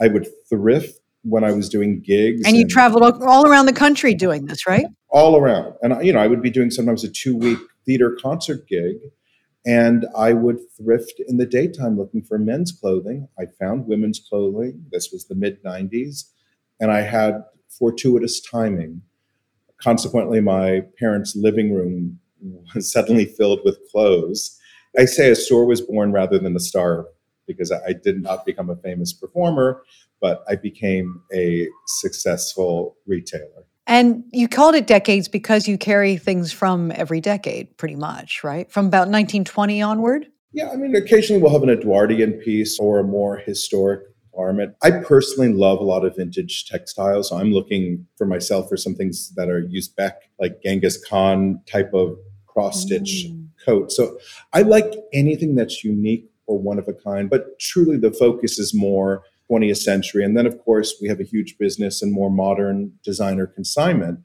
I 0.00 0.08
would 0.08 0.28
thrift 0.48 1.00
when 1.22 1.42
I 1.42 1.52
was 1.52 1.68
doing 1.68 2.00
gigs. 2.00 2.42
And 2.46 2.56
you 2.56 2.62
and, 2.62 2.70
traveled 2.70 3.02
all 3.22 3.48
around 3.48 3.66
the 3.66 3.72
country 3.72 4.14
doing 4.14 4.46
this, 4.46 4.66
right? 4.66 4.86
All 5.08 5.36
around, 5.36 5.74
and 5.82 6.06
you 6.06 6.12
know, 6.12 6.20
I 6.20 6.28
would 6.28 6.42
be 6.42 6.50
doing 6.50 6.70
sometimes 6.70 7.02
a 7.02 7.10
two-week 7.10 7.58
theater 7.84 8.16
concert 8.20 8.68
gig, 8.68 8.96
and 9.66 10.06
I 10.16 10.32
would 10.32 10.58
thrift 10.76 11.14
in 11.26 11.36
the 11.36 11.46
daytime 11.46 11.96
looking 11.96 12.22
for 12.22 12.38
men's 12.38 12.70
clothing. 12.70 13.28
I 13.38 13.46
found 13.58 13.88
women's 13.88 14.20
clothing. 14.20 14.86
This 14.92 15.10
was 15.10 15.26
the 15.26 15.34
mid 15.34 15.64
'90s 15.64 16.26
and 16.80 16.90
I 16.90 17.00
had 17.00 17.42
fortuitous 17.68 18.40
timing. 18.40 19.02
Consequently, 19.78 20.40
my 20.40 20.82
parents' 20.98 21.36
living 21.36 21.72
room 21.72 22.18
was 22.74 22.90
suddenly 22.92 23.24
filled 23.24 23.60
with 23.64 23.78
clothes. 23.90 24.58
I 24.98 25.06
say 25.06 25.30
a 25.30 25.34
store 25.34 25.64
was 25.64 25.80
born 25.80 26.12
rather 26.12 26.38
than 26.38 26.54
a 26.54 26.60
star 26.60 27.06
because 27.46 27.72
I 27.72 27.92
did 27.92 28.22
not 28.22 28.46
become 28.46 28.70
a 28.70 28.76
famous 28.76 29.12
performer, 29.12 29.82
but 30.20 30.44
I 30.48 30.56
became 30.56 31.20
a 31.32 31.68
successful 31.86 32.96
retailer. 33.06 33.66
And 33.86 34.24
you 34.32 34.48
called 34.48 34.74
it 34.74 34.86
decades 34.86 35.28
because 35.28 35.68
you 35.68 35.76
carry 35.76 36.16
things 36.16 36.52
from 36.52 36.90
every 36.92 37.20
decade, 37.20 37.76
pretty 37.76 37.96
much, 37.96 38.42
right? 38.42 38.70
From 38.70 38.86
about 38.86 39.08
1920 39.08 39.82
onward? 39.82 40.26
Yeah, 40.52 40.70
I 40.70 40.76
mean, 40.76 40.94
occasionally 40.94 41.42
we'll 41.42 41.52
have 41.52 41.62
an 41.62 41.68
Edwardian 41.68 42.32
piece 42.34 42.78
or 42.78 43.00
a 43.00 43.04
more 43.04 43.36
historic 43.36 44.00
I 44.82 44.90
personally 44.90 45.52
love 45.52 45.80
a 45.80 45.84
lot 45.84 46.04
of 46.04 46.16
vintage 46.16 46.66
textiles. 46.66 47.28
So 47.28 47.36
I'm 47.36 47.52
looking 47.52 48.06
for 48.16 48.26
myself 48.26 48.68
for 48.68 48.76
some 48.76 48.94
things 48.94 49.32
that 49.36 49.48
are 49.48 49.62
Uzbek, 49.62 50.14
like 50.40 50.62
Genghis 50.62 51.02
Khan 51.04 51.60
type 51.66 51.92
of 51.94 52.18
cross 52.46 52.82
stitch 52.82 53.26
mm. 53.28 53.48
coat. 53.64 53.92
So 53.92 54.18
I 54.52 54.62
like 54.62 54.92
anything 55.12 55.54
that's 55.54 55.84
unique 55.84 56.30
or 56.46 56.58
one 56.58 56.78
of 56.78 56.88
a 56.88 56.92
kind, 56.92 57.30
but 57.30 57.58
truly 57.58 57.96
the 57.96 58.12
focus 58.12 58.58
is 58.58 58.74
more 58.74 59.22
20th 59.50 59.78
century. 59.78 60.24
And 60.24 60.36
then, 60.36 60.46
of 60.46 60.58
course, 60.64 60.96
we 61.00 61.08
have 61.08 61.20
a 61.20 61.24
huge 61.24 61.58
business 61.58 62.02
and 62.02 62.12
more 62.12 62.30
modern 62.30 62.92
designer 63.02 63.46
consignment. 63.46 64.20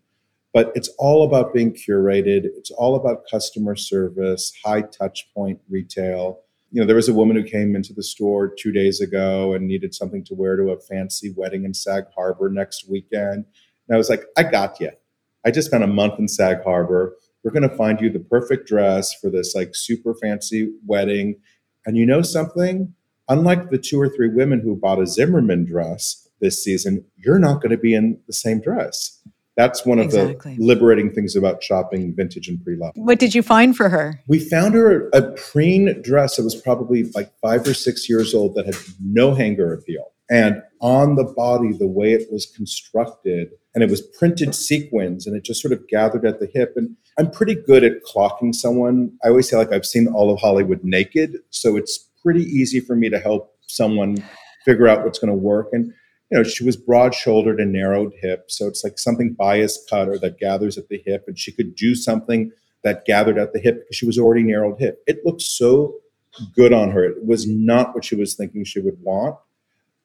But 0.53 0.71
it's 0.73 0.89
all 0.97 1.23
about 1.23 1.53
being 1.53 1.73
curated. 1.73 2.45
It's 2.45 2.71
all 2.71 2.95
about 2.95 3.23
customer 3.29 3.75
service, 3.75 4.51
high 4.63 4.81
touch 4.81 5.29
point 5.35 5.59
retail. 5.69 6.39
You 6.71 6.81
know, 6.81 6.85
there 6.85 6.95
was 6.95 7.09
a 7.09 7.13
woman 7.13 7.35
who 7.35 7.43
came 7.43 7.75
into 7.75 7.93
the 7.93 8.03
store 8.03 8.47
two 8.47 8.71
days 8.71 9.01
ago 9.01 9.53
and 9.53 9.67
needed 9.67 9.95
something 9.95 10.23
to 10.25 10.35
wear 10.35 10.55
to 10.55 10.71
a 10.71 10.79
fancy 10.79 11.33
wedding 11.35 11.65
in 11.65 11.73
Sag 11.73 12.05
Harbor 12.15 12.49
next 12.49 12.89
weekend. 12.89 13.45
And 13.87 13.95
I 13.95 13.97
was 13.97 14.09
like, 14.09 14.23
I 14.37 14.43
got 14.43 14.79
you. 14.79 14.91
I 15.45 15.51
just 15.51 15.67
spent 15.67 15.83
a 15.83 15.87
month 15.87 16.19
in 16.19 16.27
Sag 16.27 16.63
Harbor. 16.63 17.15
We're 17.43 17.51
going 17.51 17.67
to 17.67 17.75
find 17.75 17.99
you 17.99 18.11
the 18.11 18.19
perfect 18.19 18.67
dress 18.67 19.13
for 19.13 19.29
this 19.29 19.55
like 19.55 19.75
super 19.75 20.13
fancy 20.13 20.71
wedding. 20.85 21.39
And 21.85 21.97
you 21.97 22.05
know 22.05 22.21
something? 22.21 22.93
Unlike 23.29 23.69
the 23.69 23.77
two 23.77 23.99
or 23.99 24.09
three 24.09 24.29
women 24.29 24.59
who 24.59 24.75
bought 24.75 25.01
a 25.01 25.07
Zimmermann 25.07 25.65
dress 25.65 26.27
this 26.41 26.63
season, 26.63 27.05
you're 27.15 27.39
not 27.39 27.61
going 27.61 27.71
to 27.71 27.77
be 27.77 27.95
in 27.95 28.19
the 28.27 28.33
same 28.33 28.61
dress. 28.61 29.21
That's 29.59 29.85
one 29.85 29.99
of 29.99 30.05
exactly. 30.05 30.55
the 30.55 30.63
liberating 30.63 31.11
things 31.11 31.35
about 31.35 31.61
shopping 31.61 32.15
vintage 32.15 32.47
and 32.47 32.63
pre-loved. 32.63 32.95
What 32.95 33.19
did 33.19 33.35
you 33.35 33.43
find 33.43 33.75
for 33.75 33.89
her? 33.89 34.23
We 34.25 34.39
found 34.39 34.73
her 34.73 35.09
a 35.09 35.33
preen 35.33 36.01
dress 36.01 36.37
that 36.37 36.43
was 36.43 36.55
probably 36.55 37.11
like 37.13 37.33
five 37.41 37.67
or 37.67 37.73
six 37.73 38.07
years 38.07 38.33
old 38.33 38.55
that 38.55 38.65
had 38.65 38.77
no 39.03 39.33
hanger 39.33 39.73
appeal. 39.73 40.13
And 40.31 40.63
on 40.79 41.15
the 41.15 41.25
body, 41.25 41.73
the 41.73 41.87
way 41.87 42.13
it 42.13 42.31
was 42.31 42.45
constructed, 42.45 43.49
and 43.75 43.83
it 43.83 43.89
was 43.89 43.99
printed 43.99 44.55
sequins, 44.55 45.27
and 45.27 45.35
it 45.35 45.43
just 45.43 45.61
sort 45.61 45.73
of 45.73 45.85
gathered 45.89 46.25
at 46.25 46.39
the 46.39 46.49
hip. 46.53 46.75
And 46.77 46.95
I'm 47.17 47.29
pretty 47.29 47.55
good 47.55 47.83
at 47.83 48.01
clocking 48.05 48.55
someone. 48.55 49.11
I 49.25 49.27
always 49.27 49.49
say, 49.49 49.57
like, 49.57 49.73
I've 49.73 49.85
seen 49.85 50.07
all 50.07 50.31
of 50.31 50.39
Hollywood 50.39 50.85
naked. 50.85 51.35
So 51.49 51.75
it's 51.75 51.97
pretty 52.23 52.43
easy 52.45 52.79
for 52.79 52.95
me 52.95 53.09
to 53.09 53.19
help 53.19 53.53
someone 53.67 54.23
figure 54.63 54.87
out 54.87 55.03
what's 55.03 55.19
going 55.19 55.31
to 55.31 55.37
work. 55.37 55.67
And 55.73 55.91
you 56.29 56.37
know, 56.37 56.43
she 56.43 56.63
was 56.63 56.77
broad 56.77 57.15
shouldered 57.15 57.59
and 57.59 57.71
narrowed 57.71 58.13
hip, 58.21 58.51
so 58.51 58.67
it's 58.67 58.83
like 58.83 58.99
something 58.99 59.33
bias 59.33 59.83
cut 59.89 60.07
or 60.07 60.17
that 60.19 60.39
gathers 60.39 60.77
at 60.77 60.87
the 60.87 61.01
hip, 61.05 61.25
and 61.27 61.39
she 61.39 61.51
could 61.51 61.75
do 61.75 61.95
something 61.95 62.51
that 62.83 63.05
gathered 63.05 63.37
at 63.37 63.51
the 63.53 63.59
hip 63.59 63.79
because 63.79 63.95
she 63.95 64.05
was 64.05 64.17
already 64.17 64.43
narrowed 64.43 64.79
hip. 64.79 65.03
It 65.07 65.25
looked 65.25 65.41
so 65.41 65.95
good 66.55 66.71
on 66.71 66.91
her. 66.91 67.03
It 67.03 67.25
was 67.25 67.47
not 67.47 67.95
what 67.95 68.05
she 68.05 68.15
was 68.15 68.35
thinking 68.35 68.63
she 68.63 68.79
would 68.79 69.01
want, 69.01 69.35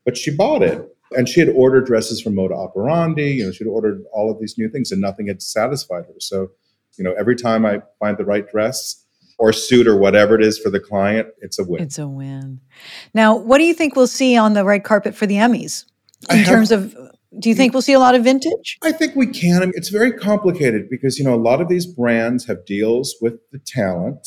but 0.04 0.16
she 0.16 0.34
bought 0.34 0.62
it. 0.62 0.90
And 1.16 1.28
she 1.28 1.38
had 1.38 1.50
ordered 1.50 1.86
dresses 1.86 2.20
from 2.20 2.34
Moda 2.34 2.52
Operandi. 2.52 3.34
You 3.34 3.46
know, 3.46 3.52
she'd 3.52 3.66
ordered 3.66 4.02
all 4.12 4.30
of 4.30 4.40
these 4.40 4.56
new 4.58 4.68
things, 4.68 4.90
and 4.90 5.00
nothing 5.00 5.28
had 5.28 5.42
satisfied 5.42 6.06
her. 6.06 6.14
So, 6.18 6.50
you 6.96 7.04
know, 7.04 7.12
every 7.12 7.36
time 7.36 7.64
I 7.66 7.82
find 8.00 8.16
the 8.16 8.24
right 8.24 8.48
dress, 8.50 9.04
or 9.38 9.52
suit 9.52 9.86
or 9.86 9.96
whatever 9.96 10.34
it 10.36 10.44
is 10.44 10.58
for 10.58 10.70
the 10.70 10.80
client, 10.80 11.28
it's 11.40 11.58
a 11.58 11.64
win. 11.64 11.82
It's 11.82 11.98
a 11.98 12.06
win. 12.06 12.60
Now, 13.14 13.36
what 13.36 13.58
do 13.58 13.64
you 13.64 13.74
think 13.74 13.96
we'll 13.96 14.06
see 14.06 14.36
on 14.36 14.54
the 14.54 14.64
red 14.64 14.84
carpet 14.84 15.14
for 15.14 15.26
the 15.26 15.34
Emmys 15.34 15.84
in 16.30 16.38
have, 16.38 16.46
terms 16.46 16.70
of? 16.70 16.96
Do 17.38 17.48
you 17.48 17.54
think 17.54 17.72
we'll 17.72 17.82
see 17.82 17.92
a 17.92 17.98
lot 17.98 18.14
of 18.14 18.24
vintage? 18.24 18.78
I 18.82 18.92
think 18.92 19.16
we 19.16 19.26
can. 19.26 19.62
I 19.62 19.66
mean, 19.66 19.72
it's 19.74 19.88
very 19.88 20.12
complicated 20.12 20.88
because 20.88 21.18
you 21.18 21.24
know 21.24 21.34
a 21.34 21.36
lot 21.36 21.60
of 21.60 21.68
these 21.68 21.86
brands 21.86 22.46
have 22.46 22.64
deals 22.64 23.16
with 23.20 23.34
the 23.50 23.58
talent 23.58 24.26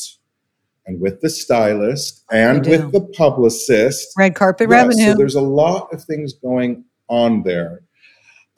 and 0.86 1.00
with 1.00 1.20
the 1.20 1.30
stylist 1.30 2.24
oh, 2.32 2.36
and 2.36 2.66
with 2.66 2.92
the 2.92 3.00
publicist. 3.00 4.08
Red 4.16 4.34
carpet 4.34 4.68
yeah, 4.68 4.76
revenue. 4.76 5.12
So 5.12 5.14
there's 5.14 5.34
a 5.34 5.40
lot 5.40 5.92
of 5.92 6.02
things 6.02 6.32
going 6.32 6.84
on 7.08 7.42
there. 7.44 7.82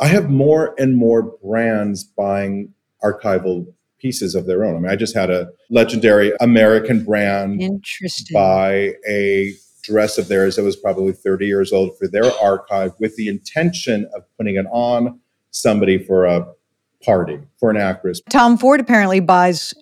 I 0.00 0.06
have 0.06 0.30
more 0.30 0.74
and 0.78 0.96
more 0.96 1.34
brands 1.42 2.04
buying 2.04 2.72
archival 3.04 3.66
pieces 3.98 4.34
of 4.34 4.46
their 4.46 4.64
own. 4.64 4.76
I 4.76 4.78
mean, 4.80 4.90
I 4.90 4.96
just 4.96 5.14
had 5.14 5.30
a 5.30 5.50
legendary 5.68 6.32
American 6.40 7.04
brand 7.04 7.62
buy 8.32 8.94
a 9.06 9.52
dress 9.90 10.18
of 10.18 10.28
theirs 10.28 10.56
that 10.56 10.62
was 10.62 10.76
probably 10.76 11.12
30 11.12 11.46
years 11.46 11.72
old 11.72 11.98
for 11.98 12.06
their 12.06 12.32
archive 12.40 12.92
with 13.00 13.16
the 13.16 13.28
intention 13.28 14.08
of 14.14 14.22
putting 14.36 14.56
it 14.56 14.66
on 14.70 15.18
somebody 15.50 15.98
for 15.98 16.26
a 16.26 16.46
party, 17.04 17.38
for 17.58 17.70
an 17.70 17.76
actress. 17.76 18.20
Tom 18.30 18.56
Ford 18.56 18.80
apparently 18.80 19.20
buys 19.20 19.74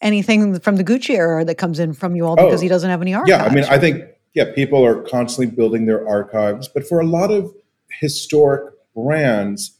anything 0.00 0.58
from 0.60 0.76
the 0.76 0.84
Gucci 0.84 1.16
era 1.16 1.44
that 1.44 1.56
comes 1.56 1.78
in 1.78 1.92
from 1.92 2.14
you 2.14 2.26
all 2.26 2.36
because 2.36 2.60
oh, 2.60 2.62
he 2.62 2.68
doesn't 2.68 2.90
have 2.90 3.02
any 3.02 3.14
archives. 3.14 3.30
Yeah, 3.30 3.44
I 3.44 3.54
mean, 3.54 3.64
I 3.64 3.78
think, 3.78 4.04
yeah, 4.34 4.52
people 4.54 4.84
are 4.84 5.02
constantly 5.02 5.54
building 5.54 5.86
their 5.86 6.06
archives, 6.08 6.68
but 6.68 6.86
for 6.86 7.00
a 7.00 7.06
lot 7.06 7.30
of 7.30 7.52
historic 8.00 8.72
brands, 8.94 9.78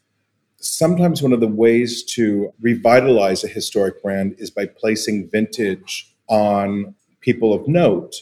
sometimes 0.58 1.22
one 1.22 1.32
of 1.32 1.40
the 1.40 1.48
ways 1.48 2.02
to 2.02 2.52
revitalize 2.60 3.44
a 3.44 3.48
historic 3.48 4.02
brand 4.02 4.34
is 4.38 4.50
by 4.50 4.66
placing 4.66 5.28
vintage 5.30 6.12
on 6.28 6.94
people 7.20 7.52
of 7.52 7.68
note. 7.68 8.14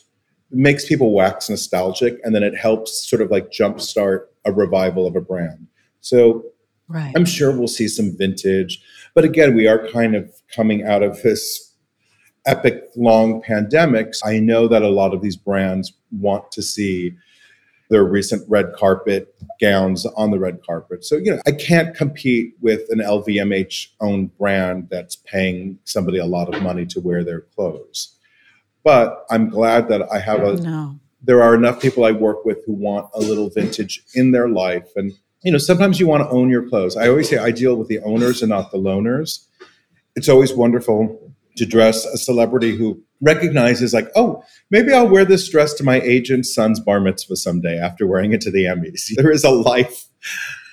Makes 0.55 0.87
people 0.87 1.13
wax 1.13 1.51
nostalgic, 1.51 2.19
and 2.23 2.35
then 2.35 2.43
it 2.43 2.57
helps 2.57 3.09
sort 3.09 3.21
of 3.21 3.31
like 3.31 3.51
jumpstart 3.51 4.27
a 4.45 4.53
revival 4.53 5.07
of 5.07 5.17
a 5.17 5.21
brand. 5.21 5.67
So 6.01 6.45
right. 6.89 7.13
I'm 7.17 7.25
sure 7.25 7.57
we'll 7.57 7.67
see 7.67 7.89
some 7.89 8.17
vintage, 8.17 8.83
but 9.15 9.25
again, 9.25 9.55
we 9.55 9.67
are 9.67 9.89
kind 9.89 10.15
of 10.15 10.33
coming 10.55 10.85
out 10.85 11.03
of 11.03 11.23
this 11.23 11.73
epic 12.47 12.85
long 12.97 13.43
pandemics. 13.43 14.19
I 14.25 14.39
know 14.39 14.69
that 14.69 14.83
a 14.83 14.89
lot 14.89 15.15
of 15.15 15.23
these 15.23 15.37
brands 15.37 15.93
want 16.13 16.53
to 16.53 16.63
see 16.63 17.15
their 17.91 18.05
recent 18.05 18.49
red 18.49 18.73
carpet 18.75 19.35
gowns 19.61 20.07
on 20.07 20.31
the 20.31 20.39
red 20.39 20.61
carpet. 20.65 21.05
So, 21.05 21.17
you 21.17 21.31
know, 21.31 21.41
I 21.47 21.53
can't 21.53 21.95
compete 21.95 22.55
with 22.61 22.83
an 22.91 22.99
LVMH 22.99 23.89
owned 24.01 24.37
brand 24.39 24.89
that's 24.91 25.17
paying 25.17 25.79
somebody 25.85 26.19
a 26.19 26.27
lot 26.27 26.53
of 26.53 26.63
money 26.63 26.87
to 26.87 27.01
wear 27.01 27.25
their 27.25 27.43
clothes. 27.43 28.17
But 28.85 29.25
I'm 29.31 29.49
glad 29.49 29.89
that 29.89 30.03
I 30.13 30.21
have 30.21 30.43
a 30.43 30.57
no. 30.57 31.01
there 31.23 31.43
are 31.43 31.55
enough 31.55 31.81
people 31.81 32.05
I 32.05 32.13
work 32.13 32.45
with 32.45 32.65
who 32.67 32.75
want 32.75 33.11
a 33.15 33.19
little 33.21 33.51
vintage 33.51 34.03
in 34.15 34.31
their 34.31 34.49
life 34.49 34.93
and 34.95 35.13
you 35.45 35.53
know, 35.53 35.59
sometimes 35.59 36.01
you 36.01 36.07
want 36.07 36.23
to 36.23 36.31
own 36.31 36.49
your 36.49 36.67
clothes. 36.69 36.97
I 36.97 37.07
always 37.09 37.29
say 37.29 37.37
I 37.37 37.51
deal 37.51 37.77
with 37.77 37.89
the 37.89 38.01
owners 38.01 38.43
and 38.43 38.49
not 38.49 38.71
the 38.71 38.79
loaners. 38.79 39.47
It's 40.17 40.29
always 40.29 40.55
wonderful 40.55 41.21
to 41.57 41.67
dress 41.67 42.07
a 42.07 42.17
celebrity 42.17 42.75
who 42.75 43.01
recognizes 43.21 43.93
like, 43.93 44.09
oh, 44.17 44.43
maybe 44.71 44.93
I'll 44.93 45.09
wear 45.09 45.25
this 45.25 45.49
dress 45.49 45.75
to 45.75 45.85
my 45.85 46.01
agent's 46.01 46.55
son's 46.55 46.81
bar 46.81 46.99
mitzvah 46.99 47.37
someday 47.37 47.79
after 47.79 48.07
wearing 48.07 48.33
it 48.33 48.41
to 48.43 48.51
the 48.51 48.65
Emmys. 48.65 49.13
There 49.17 49.31
is 49.31 49.45
a 49.45 49.51
life 49.51 50.07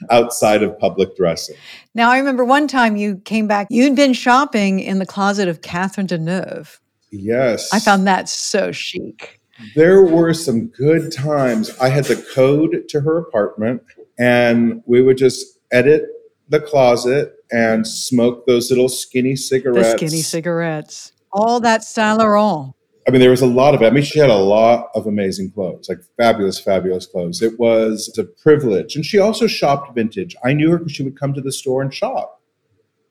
outside 0.10 0.64
of 0.64 0.80
public 0.80 1.18
dressing. 1.18 1.58
Now, 1.94 2.10
I 2.10 2.18
remember 2.18 2.46
one 2.46 2.68
time 2.68 2.96
you 2.96 3.18
came 3.18 3.48
back, 3.48 3.68
you'd 3.70 3.96
been 3.96 4.14
shopping 4.14 4.80
in 4.80 5.00
the 5.00 5.06
closet 5.06 5.50
of 5.50 5.62
Catherine 5.62 6.08
Deneuve. 6.08 6.80
Yes. 7.12 7.72
I 7.74 7.80
found 7.80 8.08
that 8.08 8.30
so 8.30 8.72
chic. 8.72 9.40
There 9.76 10.02
were 10.04 10.34
some 10.34 10.68
good 10.68 11.12
times. 11.12 11.70
I 11.80 11.90
had 11.90 12.06
the 12.06 12.16
code 12.34 12.88
to 12.90 13.02
her 13.02 13.18
apartment, 13.18 13.84
and 14.18 14.82
we 14.86 15.02
would 15.02 15.18
just 15.18 15.60
edit 15.72 16.04
the 16.50 16.60
closet 16.60 17.34
and 17.52 17.86
smoke 17.86 18.46
those 18.48 18.70
little 18.70 18.90
skinny 18.90 19.36
cigarettes. 19.36 19.92
The 19.92 19.98
skinny 19.98 20.22
cigarettes. 20.22 21.12
All 21.32 21.60
that 21.60 21.84
Saint 21.84 22.18
Laurent. 22.18 22.74
I 23.08 23.12
mean, 23.12 23.22
there 23.22 23.32
was 23.32 23.42
a 23.42 23.48
lot 23.48 23.74
of 23.74 23.82
it. 23.82 23.86
I 23.86 23.90
mean, 23.90 24.04
she 24.04 24.20
had 24.20 24.30
a 24.30 24.36
lot 24.36 24.90
of 24.94 25.08
amazing 25.08 25.52
clothes, 25.52 25.90
like 25.90 26.00
fabulous, 26.18 26.60
fabulous 26.60 27.06
clothes. 27.08 27.42
It 27.42 27.60
was 27.60 28.14
a 28.18 28.24
privilege. 28.24 28.96
And 28.96 29.06
she 29.06 29.18
also 29.18 29.48
shopped 29.48 29.96
vintage. 29.96 30.36
I 30.44 30.54
knew 30.54 30.70
her 30.72 30.78
because 30.78 30.92
she 30.92 31.04
would 31.04 31.20
come 31.20 31.34
to 31.34 31.42
the 31.42 31.52
store 31.52 31.82
and 31.82 31.94
shop. 31.94 32.42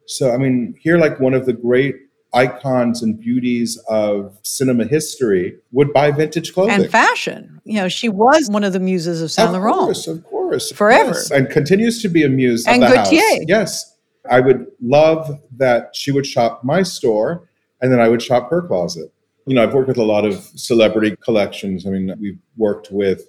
So, 0.07 0.33
I 0.33 0.37
mean, 0.37 0.75
here, 0.81 0.99
like 0.99 1.19
one 1.19 1.35
of 1.35 1.47
the 1.47 1.53
great 1.53 1.97
icons 2.33 3.03
and 3.03 3.19
beauties 3.19 3.77
of 3.88 4.38
cinema 4.43 4.85
history 4.85 5.57
would 5.73 5.93
buy 5.93 6.11
vintage 6.11 6.53
clothing 6.53 6.75
and 6.75 6.90
fashion. 6.90 7.61
You 7.64 7.75
know, 7.75 7.88
she 7.88 8.09
was 8.09 8.49
one 8.51 8.64
of 8.64 8.73
the 8.73 8.81
muses 8.81 9.23
of 9.23 9.31
Saint 9.31 9.53
Laurent. 9.53 9.75
Of 9.77 9.85
course, 9.85 10.07
of 10.07 10.25
course, 10.25 10.73
forever, 10.73 11.11
yes. 11.11 11.31
and 11.31 11.49
continues 11.51 12.01
to 12.03 12.09
be 12.09 12.25
a 12.25 12.29
muse. 12.29 12.66
And 12.66 12.83
Gaultier, 12.83 13.21
house. 13.21 13.45
yes. 13.47 13.97
I 14.31 14.40
would 14.40 14.66
love 14.81 15.40
that 15.57 15.97
she 15.97 16.12
would 16.12 16.27
shop 16.27 16.62
my 16.62 16.83
store, 16.83 17.49
and 17.81 17.90
then 17.90 18.01
I 18.01 18.09
would 18.09 18.23
shop 18.23 18.51
her 18.51 18.62
closet. 18.62 19.12
You 19.47 19.55
know, 19.55 19.62
I've 19.62 19.75
worked 19.75 19.88
with 19.88 19.99
a 19.99 20.05
lot 20.05 20.25
of 20.25 20.35
celebrity 20.55 21.16
collections. 21.16 21.87
I 21.87 21.90
mean, 21.90 22.14
we've 22.21 22.38
worked 22.57 22.90
with 22.90 23.27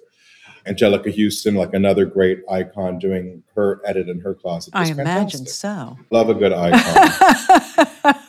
Anjelica 0.66 1.12
Huston, 1.12 1.54
like 1.54 1.74
another 1.74 2.04
great 2.04 2.40
icon, 2.50 2.98
doing 2.98 3.42
her 3.54 3.80
edit 3.84 4.08
in 4.08 4.20
her 4.20 4.34
closet. 4.34 4.74
I 4.74 4.90
imagine 4.90 5.46
so. 5.46 5.96
Love 6.10 6.28
a 6.28 6.34
good 6.34 6.52
icon. 6.52 8.14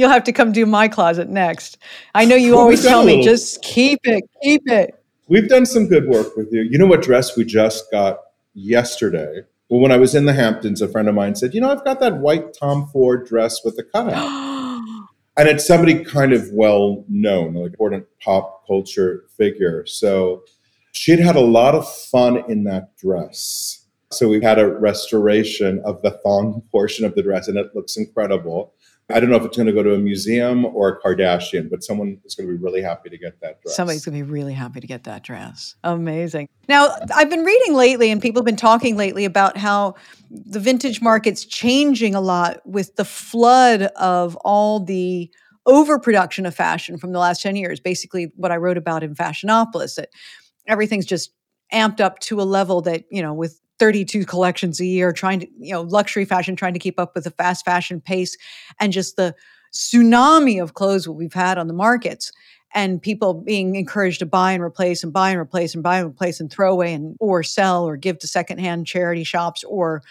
You'll 0.00 0.10
have 0.10 0.24
to 0.24 0.32
come 0.32 0.52
do 0.52 0.64
my 0.64 0.88
closet 0.88 1.28
next. 1.28 1.78
I 2.14 2.24
know 2.24 2.34
you 2.34 2.52
well, 2.52 2.62
always 2.62 2.82
tell 2.82 3.04
me, 3.04 3.22
just 3.22 3.62
keep 3.62 4.00
it, 4.04 4.24
keep 4.42 4.62
it. 4.66 4.94
We've 5.28 5.48
done 5.48 5.66
some 5.66 5.86
good 5.86 6.08
work 6.08 6.36
with 6.36 6.52
you. 6.52 6.62
You 6.62 6.78
know 6.78 6.86
what 6.86 7.02
dress 7.02 7.36
we 7.36 7.44
just 7.44 7.90
got 7.90 8.18
yesterday? 8.54 9.42
Well, 9.68 9.80
when 9.80 9.92
I 9.92 9.98
was 9.98 10.14
in 10.14 10.24
the 10.24 10.32
Hamptons, 10.32 10.82
a 10.82 10.88
friend 10.88 11.08
of 11.08 11.14
mine 11.14 11.34
said, 11.36 11.54
You 11.54 11.60
know, 11.60 11.70
I've 11.70 11.84
got 11.84 12.00
that 12.00 12.16
white 12.16 12.54
Tom 12.58 12.88
Ford 12.88 13.26
dress 13.26 13.64
with 13.64 13.76
the 13.76 13.84
cutout. 13.84 14.26
and 15.36 15.48
it's 15.48 15.66
somebody 15.66 16.02
kind 16.02 16.32
of 16.32 16.48
well 16.50 17.04
known, 17.08 17.54
like 17.54 17.72
important 17.72 18.06
pop 18.24 18.66
culture 18.66 19.26
figure. 19.36 19.84
So 19.86 20.42
She'd 20.92 21.20
had 21.20 21.36
a 21.36 21.40
lot 21.40 21.74
of 21.74 21.90
fun 21.90 22.44
in 22.48 22.64
that 22.64 22.96
dress. 22.96 23.86
So 24.12 24.28
we've 24.28 24.42
had 24.42 24.58
a 24.58 24.66
restoration 24.66 25.80
of 25.84 26.02
the 26.02 26.10
thong 26.10 26.62
portion 26.70 27.04
of 27.04 27.14
the 27.14 27.22
dress, 27.22 27.48
and 27.48 27.56
it 27.56 27.74
looks 27.74 27.96
incredible. 27.96 28.74
I 29.12 29.20
don't 29.20 29.30
know 29.30 29.36
if 29.36 29.44
it's 29.44 29.56
going 29.56 29.66
to 29.66 29.72
go 29.72 29.82
to 29.82 29.94
a 29.94 29.98
museum 29.98 30.64
or 30.64 30.88
a 30.88 31.00
Kardashian, 31.00 31.70
but 31.70 31.82
someone 31.82 32.18
is 32.24 32.34
going 32.34 32.48
to 32.48 32.56
be 32.56 32.62
really 32.62 32.82
happy 32.82 33.10
to 33.10 33.18
get 33.18 33.40
that 33.40 33.60
dress. 33.62 33.76
Somebody's 33.76 34.04
going 34.04 34.18
to 34.18 34.24
be 34.24 34.30
really 34.30 34.52
happy 34.52 34.80
to 34.80 34.86
get 34.86 35.04
that 35.04 35.22
dress. 35.22 35.76
Amazing. 35.84 36.48
Now, 36.68 36.94
I've 37.14 37.30
been 37.30 37.44
reading 37.44 37.74
lately, 37.74 38.10
and 38.10 38.22
people 38.22 38.40
have 38.40 38.46
been 38.46 38.56
talking 38.56 38.96
lately 38.96 39.24
about 39.24 39.56
how 39.56 39.94
the 40.30 40.60
vintage 40.60 41.02
market's 41.02 41.44
changing 41.44 42.14
a 42.14 42.20
lot 42.20 42.60
with 42.64 42.96
the 42.96 43.04
flood 43.04 43.82
of 43.82 44.36
all 44.36 44.80
the 44.80 45.30
overproduction 45.66 46.46
of 46.46 46.54
fashion 46.54 46.98
from 46.98 47.12
the 47.12 47.18
last 47.18 47.42
10 47.42 47.56
years. 47.56 47.80
Basically, 47.80 48.32
what 48.36 48.50
I 48.50 48.56
wrote 48.56 48.78
about 48.78 49.02
in 49.02 49.14
Fashionopolis, 49.14 49.96
that 49.96 50.08
everything's 50.66 51.06
just 51.06 51.32
amped 51.72 52.00
up 52.00 52.18
to 52.20 52.40
a 52.40 52.42
level 52.42 52.80
that, 52.82 53.04
you 53.10 53.22
know, 53.22 53.34
with 53.34 53.60
32 53.80 54.26
collections 54.26 54.78
a 54.78 54.84
year, 54.84 55.12
trying 55.12 55.40
to, 55.40 55.48
you 55.58 55.72
know, 55.72 55.82
luxury 55.82 56.24
fashion, 56.24 56.54
trying 56.54 56.74
to 56.74 56.78
keep 56.78 57.00
up 57.00 57.14
with 57.14 57.24
the 57.24 57.30
fast 57.30 57.64
fashion 57.64 58.00
pace 58.00 58.36
and 58.78 58.92
just 58.92 59.16
the 59.16 59.34
tsunami 59.72 60.62
of 60.62 60.74
clothes 60.74 61.08
we've 61.08 61.32
had 61.32 61.58
on 61.58 61.66
the 61.66 61.74
markets 61.74 62.30
and 62.74 63.02
people 63.02 63.34
being 63.34 63.74
encouraged 63.74 64.20
to 64.20 64.26
buy 64.26 64.52
and 64.52 64.62
replace 64.62 65.02
and 65.02 65.12
buy 65.12 65.30
and 65.30 65.40
replace 65.40 65.74
and 65.74 65.82
buy 65.82 65.98
and 65.98 66.10
replace 66.10 66.38
and 66.38 66.52
throw 66.52 66.70
away 66.70 66.92
and 66.92 67.16
or 67.18 67.42
sell 67.42 67.84
or 67.84 67.96
give 67.96 68.18
to 68.18 68.28
secondhand 68.28 68.86
charity 68.86 69.24
shops 69.24 69.64
or 69.64 70.02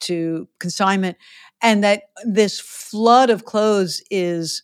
to 0.00 0.48
consignment. 0.58 1.16
And 1.62 1.84
that 1.84 2.04
this 2.24 2.58
flood 2.58 3.30
of 3.30 3.44
clothes 3.44 4.02
is 4.10 4.62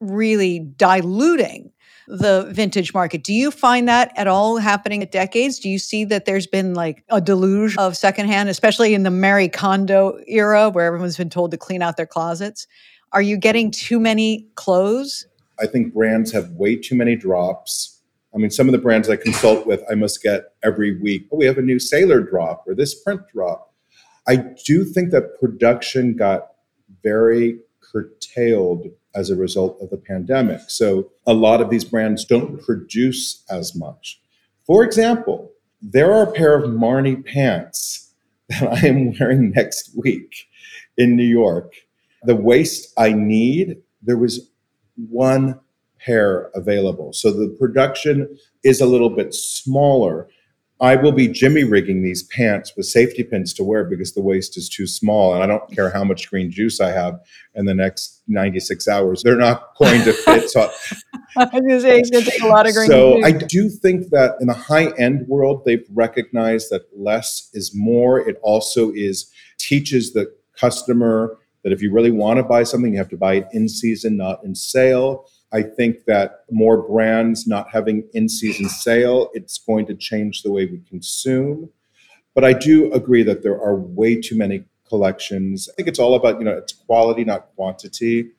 really 0.00 0.58
diluting 0.58 1.72
the 2.06 2.48
vintage 2.50 2.92
market. 2.92 3.22
Do 3.24 3.32
you 3.32 3.50
find 3.50 3.88
that 3.88 4.12
at 4.16 4.26
all 4.26 4.58
happening 4.58 5.02
at 5.02 5.10
decades? 5.10 5.58
Do 5.58 5.68
you 5.68 5.78
see 5.78 6.04
that 6.06 6.24
there's 6.24 6.46
been 6.46 6.74
like 6.74 7.04
a 7.08 7.20
deluge 7.20 7.76
of 7.76 7.96
secondhand, 7.96 8.48
especially 8.48 8.94
in 8.94 9.02
the 9.02 9.10
Marie 9.10 9.48
Kondo 9.48 10.18
era 10.26 10.68
where 10.68 10.86
everyone's 10.86 11.16
been 11.16 11.30
told 11.30 11.50
to 11.52 11.56
clean 11.56 11.82
out 11.82 11.96
their 11.96 12.06
closets? 12.06 12.66
Are 13.12 13.22
you 13.22 13.36
getting 13.36 13.70
too 13.70 14.00
many 14.00 14.46
clothes? 14.54 15.26
I 15.60 15.66
think 15.66 15.94
brands 15.94 16.32
have 16.32 16.50
way 16.50 16.76
too 16.76 16.96
many 16.96 17.16
drops. 17.16 18.00
I 18.34 18.38
mean, 18.38 18.50
some 18.50 18.66
of 18.66 18.72
the 18.72 18.78
brands 18.78 19.08
I 19.08 19.16
consult 19.16 19.66
with, 19.66 19.82
I 19.88 19.94
must 19.94 20.20
get 20.20 20.54
every 20.64 21.00
week, 21.00 21.28
oh, 21.32 21.36
we 21.36 21.46
have 21.46 21.58
a 21.58 21.62
new 21.62 21.78
sailor 21.78 22.20
drop 22.20 22.64
or 22.66 22.74
this 22.74 23.00
print 23.00 23.20
drop. 23.32 23.72
I 24.26 24.36
do 24.66 24.84
think 24.84 25.10
that 25.10 25.38
production 25.38 26.16
got 26.16 26.48
very 27.02 27.60
curtailed 27.80 28.86
as 29.14 29.30
a 29.30 29.36
result 29.36 29.78
of 29.80 29.90
the 29.90 29.96
pandemic. 29.96 30.60
So 30.68 31.10
a 31.26 31.34
lot 31.34 31.60
of 31.60 31.70
these 31.70 31.84
brands 31.84 32.24
don't 32.24 32.60
produce 32.62 33.44
as 33.50 33.74
much. 33.74 34.20
For 34.66 34.82
example, 34.82 35.50
there 35.80 36.12
are 36.12 36.24
a 36.24 36.32
pair 36.32 36.54
of 36.56 36.70
Marni 36.70 37.24
pants 37.24 38.12
that 38.48 38.84
I 38.84 38.86
am 38.86 39.14
wearing 39.18 39.50
next 39.50 39.90
week 39.96 40.48
in 40.96 41.16
New 41.16 41.24
York. 41.24 41.72
The 42.22 42.36
waist 42.36 42.92
I 42.96 43.12
need, 43.12 43.76
there 44.02 44.16
was 44.16 44.50
one 44.96 45.60
pair 46.00 46.50
available. 46.54 47.12
So 47.12 47.30
the 47.30 47.54
production 47.58 48.36
is 48.62 48.80
a 48.80 48.86
little 48.86 49.10
bit 49.10 49.34
smaller. 49.34 50.28
I 50.80 50.96
will 50.96 51.12
be 51.12 51.28
jimmy 51.28 51.62
rigging 51.62 52.02
these 52.02 52.24
pants 52.24 52.72
with 52.76 52.86
safety 52.86 53.22
pins 53.22 53.54
to 53.54 53.64
wear 53.64 53.84
because 53.84 54.12
the 54.12 54.20
waist 54.20 54.56
is 54.56 54.68
too 54.68 54.86
small. 54.86 55.32
And 55.34 55.42
I 55.42 55.46
don't 55.46 55.70
care 55.70 55.90
how 55.90 56.02
much 56.02 56.28
green 56.28 56.50
juice 56.50 56.80
I 56.80 56.90
have 56.90 57.20
in 57.54 57.64
the 57.64 57.74
next 57.74 58.22
96 58.26 58.88
hours. 58.88 59.22
They're 59.22 59.36
not 59.36 59.76
going 59.78 60.02
to 60.02 60.12
fit. 60.12 60.50
So, 60.50 60.62
I 61.36 61.44
was 61.44 61.50
going 61.50 61.68
to 61.68 61.80
say, 61.80 61.98
it's 61.98 62.10
going 62.10 62.24
to 62.24 62.30
take 62.30 62.42
a 62.42 62.46
lot 62.48 62.66
of 62.66 62.74
green 62.74 62.88
so 62.88 63.16
juice. 63.16 63.24
I 63.24 63.32
do 63.32 63.68
think 63.68 64.08
that 64.10 64.34
in 64.40 64.48
the 64.48 64.54
high 64.54 64.90
end 64.98 65.26
world, 65.28 65.62
they've 65.64 65.86
recognized 65.92 66.70
that 66.70 66.82
less 66.96 67.50
is 67.54 67.72
more. 67.74 68.18
It 68.28 68.38
also 68.42 68.90
is 68.92 69.30
teaches 69.58 70.12
the 70.12 70.32
customer 70.58 71.38
that 71.62 71.72
if 71.72 71.82
you 71.82 71.92
really 71.92 72.10
want 72.10 72.38
to 72.38 72.42
buy 72.42 72.62
something, 72.62 72.92
you 72.92 72.98
have 72.98 73.08
to 73.08 73.16
buy 73.16 73.34
it 73.34 73.48
in 73.52 73.68
season, 73.68 74.16
not 74.16 74.44
in 74.44 74.54
sale. 74.54 75.26
I 75.54 75.62
think 75.62 76.04
that 76.06 76.44
more 76.50 76.82
brands 76.82 77.46
not 77.46 77.70
having 77.70 78.02
in 78.12 78.28
season 78.28 78.68
sale, 78.68 79.30
it's 79.34 79.56
going 79.58 79.86
to 79.86 79.94
change 79.94 80.42
the 80.42 80.50
way 80.50 80.66
we 80.66 80.80
consume. 80.88 81.70
But 82.34 82.44
I 82.44 82.52
do 82.52 82.92
agree 82.92 83.22
that 83.22 83.44
there 83.44 83.60
are 83.62 83.76
way 83.76 84.20
too 84.20 84.36
many 84.36 84.64
collections. 84.88 85.68
I 85.70 85.74
think 85.76 85.86
it's 85.86 86.00
all 86.00 86.16
about, 86.16 86.40
you 86.40 86.44
know, 86.44 86.58
it's 86.58 86.72
quality, 86.72 87.24
not 87.24 87.54
quantity. 87.54 88.30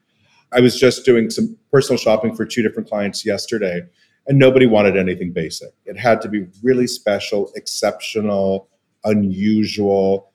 I 0.51 0.59
was 0.59 0.77
just 0.77 1.05
doing 1.05 1.29
some 1.29 1.57
personal 1.71 1.97
shopping 1.97 2.35
for 2.35 2.45
two 2.45 2.61
different 2.61 2.89
clients 2.89 3.25
yesterday, 3.25 3.81
and 4.27 4.37
nobody 4.37 4.65
wanted 4.65 4.97
anything 4.97 5.31
basic. 5.31 5.69
It 5.85 5.97
had 5.97 6.21
to 6.21 6.27
be 6.27 6.47
really 6.61 6.85
special, 6.85 7.49
exceptional, 7.55 8.67
unusual. 9.05 10.31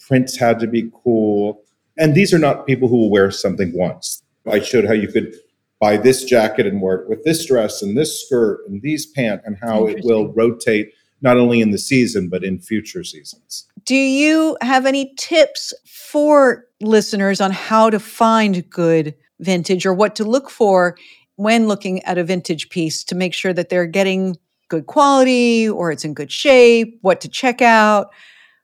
Prints 0.00 0.38
had 0.38 0.58
to 0.60 0.66
be 0.66 0.90
cool. 1.02 1.60
And 1.98 2.14
these 2.14 2.32
are 2.32 2.38
not 2.38 2.66
people 2.66 2.88
who 2.88 2.96
will 2.96 3.10
wear 3.10 3.30
something 3.30 3.76
once. 3.76 4.22
I 4.50 4.60
showed 4.60 4.86
how 4.86 4.94
you 4.94 5.08
could 5.08 5.34
buy 5.80 5.96
this 5.96 6.24
jacket 6.24 6.66
and 6.66 6.80
wear 6.80 6.96
it 6.96 7.08
with 7.08 7.24
this 7.24 7.46
dress 7.46 7.82
and 7.82 7.96
this 7.96 8.24
skirt 8.24 8.60
and 8.66 8.82
these 8.82 9.06
pants 9.06 9.44
and 9.46 9.56
how 9.62 9.86
it 9.86 10.04
will 10.04 10.32
rotate 10.32 10.92
not 11.20 11.36
only 11.36 11.60
in 11.60 11.70
the 11.70 11.78
season 11.78 12.28
but 12.28 12.44
in 12.44 12.58
future 12.58 13.04
seasons. 13.04 13.66
Do 13.84 13.96
you 13.96 14.56
have 14.60 14.86
any 14.86 15.14
tips 15.16 15.74
for 15.84 16.66
listeners 16.80 17.40
on 17.40 17.50
how 17.50 17.90
to 17.90 17.98
find 17.98 18.68
good 18.70 19.14
vintage 19.40 19.84
or 19.84 19.94
what 19.94 20.16
to 20.16 20.24
look 20.24 20.50
for 20.50 20.96
when 21.36 21.66
looking 21.66 22.02
at 22.04 22.18
a 22.18 22.24
vintage 22.24 22.68
piece 22.70 23.02
to 23.04 23.14
make 23.14 23.34
sure 23.34 23.52
that 23.52 23.68
they're 23.68 23.86
getting 23.86 24.36
good 24.68 24.86
quality 24.86 25.68
or 25.68 25.90
it's 25.90 26.04
in 26.04 26.14
good 26.14 26.30
shape, 26.30 26.98
what 27.02 27.20
to 27.20 27.28
check 27.28 27.60
out? 27.60 28.08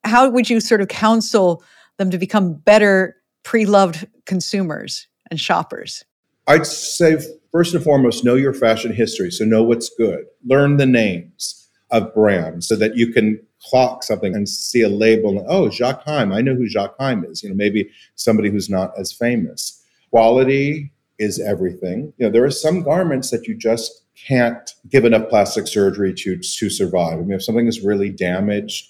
How 0.05 0.29
would 0.29 0.49
you 0.49 0.61
sort 0.61 0.81
of 0.81 0.89
counsel 0.89 1.63
them 1.99 2.11
to 2.11 2.19
become 2.19 2.55
better 2.55 3.17
pre-loved 3.43 4.07
consumers 4.27 5.07
and 5.31 5.41
shoppers? 5.41 6.05
I'd 6.51 6.67
say 6.67 7.17
first 7.53 7.75
and 7.75 7.85
foremost, 7.85 8.25
know 8.25 8.35
your 8.35 8.53
fashion 8.53 8.93
history. 8.93 9.31
So 9.31 9.45
know 9.45 9.63
what's 9.63 9.89
good. 9.89 10.25
Learn 10.45 10.79
the 10.79 10.87
names 10.87 11.69
of 11.93 12.13
brands 12.13 12.67
so 12.67 12.75
that 12.75 12.97
you 12.97 13.13
can 13.13 13.41
clock 13.63 14.03
something 14.03 14.35
and 14.35 14.49
see 14.49 14.83
a 14.83 14.89
label. 14.89 15.39
And, 15.39 15.47
oh, 15.49 15.71
Jacques 15.71 16.03
Heim. 16.05 16.33
I 16.33 16.41
know 16.41 16.57
who 16.57 16.69
Jacques 16.69 16.97
Heim 16.99 17.25
is. 17.25 17.45
You 17.45 17.51
know, 17.51 17.55
maybe 17.55 17.89
somebody 18.17 18.51
who's 18.51 18.69
not 18.69 18.93
as 18.99 19.13
famous. 19.13 19.81
Quality 20.11 20.91
is 21.21 21.39
everything. 21.39 22.13
You 22.19 22.27
know, 22.27 22.33
there 22.33 22.45
are 22.45 22.51
some 22.51 22.83
garments 22.83 23.31
that 23.31 23.47
you 23.47 23.55
just 23.55 24.03
can't 24.17 24.75
give 24.89 25.05
enough 25.05 25.29
plastic 25.29 25.69
surgery 25.69 26.13
to 26.15 26.37
to 26.37 26.69
survive. 26.69 27.19
I 27.19 27.23
mean, 27.23 27.33
if 27.33 27.45
something 27.45 27.69
is 27.69 27.81
really 27.81 28.11
damaged 28.11 28.89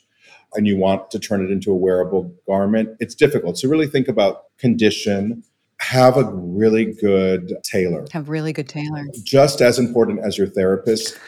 and 0.54 0.66
you 0.66 0.78
want 0.78 1.10
to 1.10 1.18
turn 1.18 1.44
it 1.44 1.50
into 1.50 1.70
a 1.70 1.76
wearable 1.76 2.32
garment, 2.46 2.96
it's 3.00 3.14
difficult. 3.14 3.58
So 3.58 3.68
really 3.68 3.86
think 3.86 4.08
about 4.08 4.56
condition, 4.56 5.42
have 5.80 6.16
a 6.16 6.24
really 6.24 6.92
good 6.92 7.54
tailor. 7.64 8.06
Have 8.12 8.28
really 8.28 8.52
good 8.52 8.68
tailor. 8.68 9.06
Just 9.24 9.60
as 9.60 9.78
important 9.78 10.20
as 10.20 10.38
your 10.38 10.46
therapist. 10.46 11.18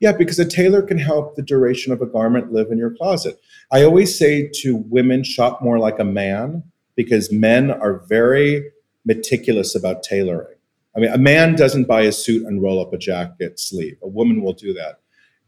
Yeah, 0.00 0.12
because 0.12 0.38
a 0.38 0.44
tailor 0.44 0.82
can 0.82 0.98
help 0.98 1.36
the 1.36 1.42
duration 1.42 1.92
of 1.92 2.00
a 2.02 2.06
garment 2.06 2.52
live 2.52 2.72
in 2.72 2.78
your 2.78 2.90
closet. 2.90 3.38
I 3.70 3.84
always 3.84 4.18
say 4.18 4.50
to 4.62 4.76
women, 4.76 5.22
shop 5.22 5.62
more 5.62 5.78
like 5.78 5.98
a 5.98 6.04
man 6.04 6.64
because 6.96 7.30
men 7.30 7.70
are 7.70 8.02
very 8.08 8.70
meticulous 9.04 9.74
about 9.74 10.02
tailoring. 10.02 10.56
I 10.96 11.00
mean, 11.00 11.12
a 11.12 11.18
man 11.18 11.54
doesn't 11.54 11.84
buy 11.84 12.02
a 12.02 12.12
suit 12.12 12.46
and 12.46 12.62
roll 12.62 12.80
up 12.80 12.92
a 12.92 12.98
jacket 12.98 13.60
sleeve. 13.60 13.96
A 14.02 14.08
woman 14.08 14.42
will 14.42 14.52
do 14.52 14.72
that. 14.74 15.00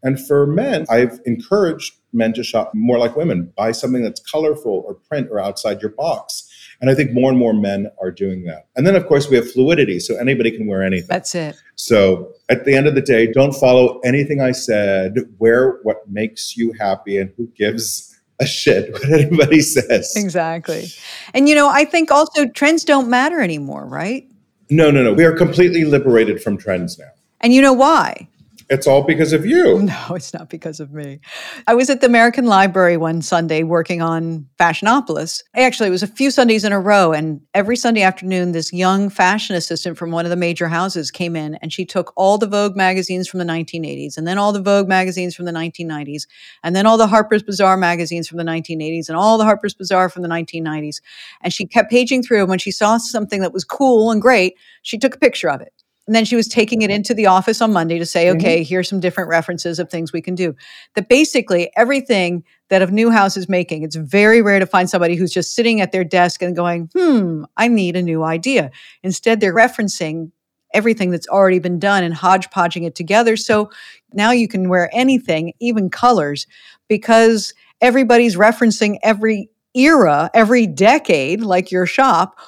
And 0.03 0.25
for 0.25 0.47
men, 0.47 0.85
I've 0.91 1.19
encouraged 1.25 1.95
men 2.13 2.35
to 2.35 2.45
shop 2.45 2.73
more 2.75 2.99
like 2.99 3.17
women. 3.17 3.53
Buy 3.57 3.73
something 3.73 4.03
that's 4.03 4.21
colorful 4.21 4.85
or 4.87 4.95
print 4.95 5.29
or 5.31 5.41
outside 5.41 5.81
your 5.81 5.93
box. 5.93 6.51
And 6.81 6.91
I 6.91 6.95
think 6.95 7.13
more 7.13 7.31
and 7.31 7.39
more 7.39 7.55
men 7.55 7.91
are 8.01 8.11
doing 8.11 8.45
that. 8.45 8.67
And 8.77 8.87
then, 8.87 8.97
of 8.97 9.07
course, 9.07 9.29
we 9.29 9.37
have 9.37 9.51
fluidity, 9.51 10.01
so 10.01 10.17
anybody 10.17 10.51
can 10.51 10.67
wear 10.67 10.83
anything. 10.83 11.09
That's 11.09 11.35
it. 11.35 11.57
So 11.77 12.33
at 12.49 12.65
the 12.65 12.75
end 12.75 12.87
of 12.87 12.95
the 12.95 13.01
day, 13.01 13.31
don't 13.33 13.53
follow 13.53 14.01
anything 14.01 14.41
I 14.41 14.53
said. 14.53 15.15
Wear 15.39 15.79
what 15.83 16.09
makes 16.09 16.57
you 16.57 16.73
happy, 16.79 17.19
and 17.19 17.33
who 17.37 17.47
gives 17.57 18.19
a 18.41 18.47
shit 18.47 18.93
what 18.93 19.05
anybody 19.11 19.61
says. 19.61 20.13
Exactly. 20.17 20.89
And, 21.33 21.49
you 21.49 21.55
know, 21.55 21.69
I 21.69 21.85
think 21.85 22.11
also 22.11 22.49
trends 22.49 22.85
don't 22.85 23.09
matter 23.09 23.41
anymore, 23.41 23.87
right? 23.87 24.29
No, 24.71 24.91
no, 24.91 25.05
no. 25.05 25.13
We 25.13 25.25
are 25.25 25.37
completely 25.37 25.85
liberated 25.85 26.43
from 26.43 26.57
trends 26.57 26.99
now. 26.99 27.11
And 27.41 27.53
you 27.53 27.63
know 27.63 27.73
why? 27.73 28.29
It's 28.71 28.87
all 28.87 29.03
because 29.03 29.33
of 29.33 29.45
you. 29.45 29.83
No, 29.95 30.15
it's 30.15 30.33
not 30.33 30.49
because 30.49 30.81
of 30.81 30.93
me. 30.93 31.21
I 31.67 31.75
was 31.75 31.91
at 31.91 32.01
the 32.01 32.07
American 32.07 32.47
Library 32.47 32.97
one 32.97 33.21
Sunday 33.21 33.63
working 33.63 34.01
on 34.01 34.47
Fashionopolis. 34.59 35.43
Actually, 35.55 35.89
it 35.89 35.93
was 35.93 36.03
a 36.03 36.07
few 36.07 36.31
Sundays 36.31 36.65
in 36.65 36.73
a 36.73 36.81
row. 36.81 37.13
And 37.13 37.41
every 37.53 37.77
Sunday 37.77 38.03
afternoon, 38.03 38.53
this 38.53 38.73
young 38.73 39.11
fashion 39.11 39.55
assistant 39.57 39.99
from 39.99 40.11
one 40.11 40.25
of 40.25 40.31
the 40.31 40.37
major 40.37 40.69
houses 40.69 41.11
came 41.11 41.37
in 41.37 41.57
and 41.57 41.73
she 41.73 41.85
took 41.85 42.13
all 42.17 42.39
the 42.39 42.47
Vogue 42.47 42.77
magazines 42.77 43.29
from 43.29 43.39
the 43.39 43.45
1980s, 43.45 44.17
and 44.17 44.27
then 44.27 44.39
all 44.39 44.53
the 44.53 44.63
Vogue 44.63 44.89
magazines 44.89 45.35
from 45.35 45.45
the 45.45 45.53
1990s, 45.53 46.27
and 46.63 46.75
then 46.75 46.87
all 46.87 46.97
the 46.97 47.07
Harper's 47.07 47.43
Bazaar 47.43 47.77
magazines 47.77 48.27
from 48.27 48.39
the 48.39 48.45
1980s, 48.45 49.09
and 49.09 49.17
all 49.17 49.37
the 49.37 49.45
Harper's 49.45 49.75
Bazaar 49.75 50.09
from 50.09 50.23
the 50.23 50.29
1990s. 50.29 51.03
And 51.43 51.53
she 51.53 51.67
kept 51.67 51.91
paging 51.91 52.23
through. 52.23 52.41
And 52.41 52.49
when 52.49 52.59
she 52.59 52.71
saw 52.71 52.97
something 52.97 53.43
that 53.43 53.53
was 53.53 53.65
cool 53.65 54.11
and 54.11 54.23
great, 54.23 54.55
she 54.83 54.99
took 54.99 55.15
a 55.15 55.19
picture 55.19 55.51
of 55.51 55.61
it 55.61 55.73
And 56.07 56.15
then 56.15 56.25
she 56.25 56.37
was 56.37 56.49
taking 56.49 56.83
it 56.83 56.91
into 56.91 57.15
the 57.15 57.27
office 57.27 57.63
on 57.63 57.73
Monday 57.73 57.99
to 57.99 58.05
say, 58.05 58.27
Mhm. 58.27 58.37
okay, 58.37 58.63
here's 58.63 58.89
some 58.89 59.01
different 59.01 59.31
references 59.31 59.79
of 59.79 59.89
things 59.91 60.13
we 60.13 60.21
can 60.21 60.35
do. 60.35 60.55
That 60.95 61.09
basically 61.09 61.71
everything 61.77 62.45
that 62.69 62.83
a 62.83 62.87
new 62.87 63.11
house 63.11 63.37
is 63.37 63.49
making, 63.49 63.83
it's 63.83 63.97
very 63.97 64.43
rare 64.43 64.59
to 64.59 64.67
find 64.67 64.91
somebody 64.91 65.17
who's 65.17 65.33
just 65.33 65.55
sitting 65.55 65.81
at 65.81 65.93
their 65.93 66.05
desk 66.05 66.43
and 66.43 66.55
going, 66.55 66.91
hmm, 66.95 67.45
I 67.57 67.69
need 67.69 67.97
a 67.97 68.03
new 68.03 68.23
idea. 68.23 68.71
Instead, 69.03 69.41
they're 69.41 69.55
referencing 69.55 70.31
everything 70.75 71.11
that's 71.11 71.29
already 71.29 71.61
been 71.61 71.79
done 71.79 72.03
and 72.03 72.13
hodgepodging 72.15 72.83
it 72.83 72.95
together. 72.97 73.37
So 73.37 73.71
now 74.13 74.33
you 74.33 74.49
can 74.49 74.69
wear 74.69 74.91
anything, 74.93 75.53
even 75.61 75.89
colors, 75.89 76.47
because 76.89 77.55
everybody's 77.81 78.37
referencing 78.37 78.99
every 79.03 79.49
era, 79.75 80.31
every 80.35 80.67
decade, 80.67 81.41
like 81.43 81.71
your 81.71 81.87
shop, 81.87 82.39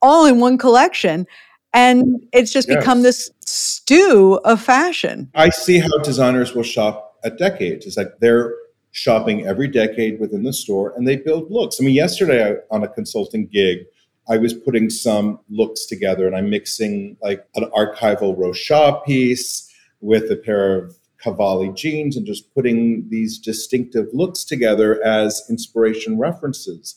all 0.00 0.26
in 0.26 0.38
one 0.40 0.58
collection. 0.58 1.26
And 1.74 2.26
it's 2.32 2.52
just 2.52 2.68
become 2.68 3.02
this 3.02 3.30
stew 3.40 4.38
of 4.44 4.60
fashion. 4.60 5.30
I 5.34 5.48
see 5.48 5.78
how 5.78 5.98
designers 5.98 6.54
will 6.54 6.62
shop 6.62 7.18
at 7.24 7.38
decades. 7.38 7.86
It's 7.86 7.96
like 7.96 8.18
they're 8.20 8.54
shopping 8.90 9.46
every 9.46 9.68
decade 9.68 10.20
within 10.20 10.42
the 10.42 10.52
store 10.52 10.92
and 10.96 11.08
they 11.08 11.16
build 11.16 11.50
looks. 11.50 11.80
I 11.80 11.84
mean, 11.84 11.94
yesterday 11.94 12.52
I, 12.52 12.74
on 12.74 12.84
a 12.84 12.88
consulting 12.88 13.46
gig, 13.46 13.86
I 14.28 14.36
was 14.36 14.54
putting 14.54 14.90
some 14.90 15.40
looks 15.48 15.86
together 15.86 16.26
and 16.26 16.36
I'm 16.36 16.50
mixing 16.50 17.16
like 17.22 17.44
an 17.56 17.64
archival 17.76 18.36
Rochas 18.36 19.04
piece 19.04 19.68
with 20.00 20.30
a 20.30 20.36
pair 20.36 20.76
of 20.76 20.96
Cavalli 21.18 21.70
jeans 21.74 22.16
and 22.16 22.26
just 22.26 22.52
putting 22.54 23.08
these 23.08 23.38
distinctive 23.38 24.08
looks 24.12 24.44
together 24.44 25.02
as 25.04 25.42
inspiration 25.48 26.18
references. 26.18 26.96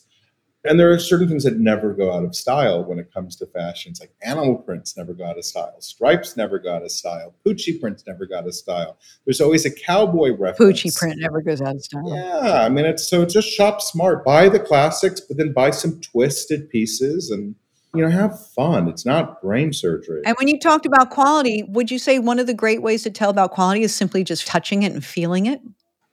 And 0.68 0.78
there 0.78 0.90
are 0.92 0.98
certain 0.98 1.28
things 1.28 1.44
that 1.44 1.58
never 1.58 1.92
go 1.92 2.12
out 2.12 2.24
of 2.24 2.34
style 2.34 2.84
when 2.84 2.98
it 2.98 3.12
comes 3.12 3.36
to 3.36 3.46
fashion. 3.46 3.90
It's 3.90 4.00
like 4.00 4.12
animal 4.22 4.56
prints 4.56 4.96
never 4.96 5.14
go 5.14 5.24
out 5.24 5.38
of 5.38 5.44
style, 5.44 5.74
stripes 5.80 6.36
never 6.36 6.58
go 6.58 6.74
out 6.74 6.82
of 6.82 6.90
style, 6.90 7.34
Pucci 7.44 7.80
prints 7.80 8.04
never 8.06 8.26
go 8.26 8.38
out 8.38 8.46
of 8.46 8.54
style. 8.54 8.98
There's 9.24 9.40
always 9.40 9.64
a 9.64 9.70
cowboy 9.70 10.36
reference. 10.36 10.82
Pucci 10.82 10.96
print 10.96 11.20
never 11.20 11.40
goes 11.40 11.60
out 11.60 11.74
of 11.74 11.82
style. 11.82 12.08
Yeah, 12.08 12.64
I 12.64 12.68
mean, 12.68 12.84
it's 12.84 13.08
so 13.08 13.24
just 13.24 13.48
shop 13.48 13.80
smart, 13.80 14.24
buy 14.24 14.48
the 14.48 14.60
classics, 14.60 15.20
but 15.20 15.36
then 15.36 15.52
buy 15.52 15.70
some 15.70 16.00
twisted 16.00 16.68
pieces 16.70 17.30
and 17.30 17.54
you 17.94 18.02
know 18.02 18.10
have 18.10 18.46
fun. 18.50 18.88
It's 18.88 19.06
not 19.06 19.40
brain 19.40 19.72
surgery. 19.72 20.22
And 20.26 20.36
when 20.38 20.48
you 20.48 20.58
talked 20.58 20.86
about 20.86 21.10
quality, 21.10 21.62
would 21.68 21.90
you 21.90 21.98
say 21.98 22.18
one 22.18 22.38
of 22.38 22.46
the 22.46 22.54
great 22.54 22.82
ways 22.82 23.02
to 23.04 23.10
tell 23.10 23.30
about 23.30 23.52
quality 23.52 23.82
is 23.82 23.94
simply 23.94 24.24
just 24.24 24.46
touching 24.46 24.82
it 24.82 24.92
and 24.92 25.04
feeling 25.04 25.46
it? 25.46 25.60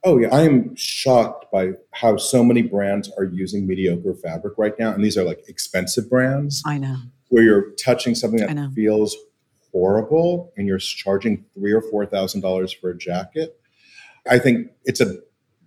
Oh 0.05 0.17
yeah, 0.17 0.29
I 0.33 0.41
am 0.41 0.75
shocked 0.75 1.45
by 1.51 1.73
how 1.91 2.17
so 2.17 2.43
many 2.43 2.61
brands 2.61 3.09
are 3.17 3.23
using 3.23 3.65
mediocre 3.65 4.13
fabric 4.13 4.55
right 4.57 4.73
now, 4.77 4.91
and 4.91 5.03
these 5.03 5.17
are 5.17 5.23
like 5.23 5.47
expensive 5.47 6.09
brands 6.09 6.61
I 6.65 6.77
know. 6.77 6.97
where 7.29 7.43
you're 7.43 7.71
touching 7.71 8.13
something 8.13 8.39
that 8.45 8.71
feels 8.75 9.15
horrible, 9.71 10.51
and 10.57 10.67
you're 10.67 10.79
charging 10.79 11.45
three 11.53 11.71
or 11.71 11.81
four 11.81 12.05
thousand 12.05 12.41
dollars 12.41 12.73
for 12.73 12.89
a 12.89 12.97
jacket. 12.97 13.57
I 14.29 14.39
think 14.39 14.71
it's 14.83 14.99
a 14.99 15.19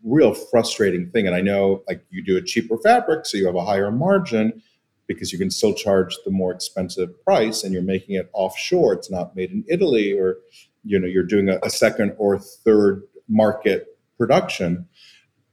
real 0.05 0.35
frustrating 0.35 1.11
thing, 1.11 1.27
and 1.27 1.35
I 1.35 1.41
know 1.41 1.83
like 1.89 2.05
you 2.11 2.23
do 2.23 2.37
a 2.37 2.43
cheaper 2.43 2.77
fabric, 2.77 3.25
so 3.25 3.39
you 3.39 3.47
have 3.47 3.57
a 3.57 3.65
higher 3.65 3.91
margin 3.91 4.63
because 5.07 5.33
you 5.33 5.39
can 5.39 5.51
still 5.51 5.73
charge 5.73 6.17
the 6.25 6.31
more 6.31 6.53
expensive 6.53 7.23
price, 7.25 7.65
and 7.65 7.73
you're 7.73 7.83
making 7.83 8.17
it 8.17 8.29
offshore. 8.35 8.93
It's 8.93 9.11
not 9.11 9.35
made 9.35 9.51
in 9.51 9.65
Italy, 9.67 10.13
or 10.13 10.37
you 10.85 10.99
know 10.99 11.07
you're 11.07 11.25
doing 11.25 11.49
a, 11.49 11.59
a 11.63 11.71
second 11.71 12.15
or 12.19 12.39
third 12.39 13.03
market 13.29 13.96
production. 14.19 14.87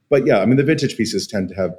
But 0.09 0.25
yeah, 0.25 0.39
I 0.39 0.45
mean 0.45 0.57
the 0.57 0.63
vintage 0.63 0.97
pieces 0.97 1.27
tend 1.27 1.49
to 1.49 1.55
have 1.55 1.75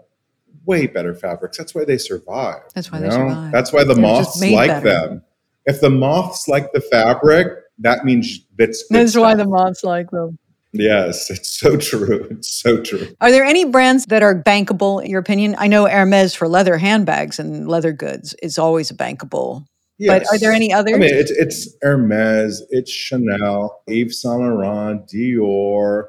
way 0.67 0.87
better 0.87 1.15
fabrics. 1.15 1.59
That's 1.59 1.75
why 1.75 1.85
they 1.85 1.99
survive. 1.99 2.63
That's 2.75 2.91
why 2.91 3.01
they 3.01 3.09
know? 3.09 3.29
survive. 3.29 3.53
That's 3.53 3.73
why 3.73 3.85
the 3.85 3.95
They're 3.95 4.03
moths 4.03 4.41
like 4.41 4.69
better. 4.69 4.89
them. 4.89 5.23
If 5.67 5.81
the 5.81 5.91
moths 5.91 6.49
like 6.49 6.73
the 6.73 6.81
fabric, 6.81 7.49
that 7.79 8.05
means 8.05 8.41
it's 8.59 8.83
good 8.83 8.97
That's 8.99 9.17
why 9.17 9.35
stuff. 9.35 9.45
the 9.45 9.51
moths 9.51 9.85
like 9.85 10.11
them. 10.11 10.39
Yes, 10.73 11.31
it's 11.31 11.49
so 11.51 11.77
true. 11.77 12.27
It's 12.31 12.49
so 12.49 12.83
true. 12.83 13.07
Are 13.21 13.31
there 13.31 13.45
any 13.45 13.65
brands 13.65 14.07
that 14.07 14.25
are 14.25 14.35
bankable, 14.35 15.03
in 15.03 15.09
your 15.09 15.21
opinion? 15.21 15.55
I 15.57 15.69
know 15.69 15.87
Hermes 15.87 16.35
for 16.35 16.49
leather 16.49 16.77
handbags 16.79 17.39
and 17.39 17.69
leather 17.69 17.93
goods 17.93 18.35
is 18.43 18.59
always 18.59 18.91
a 18.91 18.95
bankable. 18.95 19.65
But 20.05 20.25
are 20.33 20.39
there 20.39 20.51
any 20.53 20.73
others? 20.73 20.95
I 20.95 20.99
mean, 20.99 21.15
it's 21.15 21.31
it's 21.31 21.77
Hermes, 21.81 22.63
it's 22.71 22.91
Chanel, 22.91 23.81
Yves 23.87 24.21
Saint 24.21 24.41
Laurent, 24.41 25.07
Dior, 25.07 26.07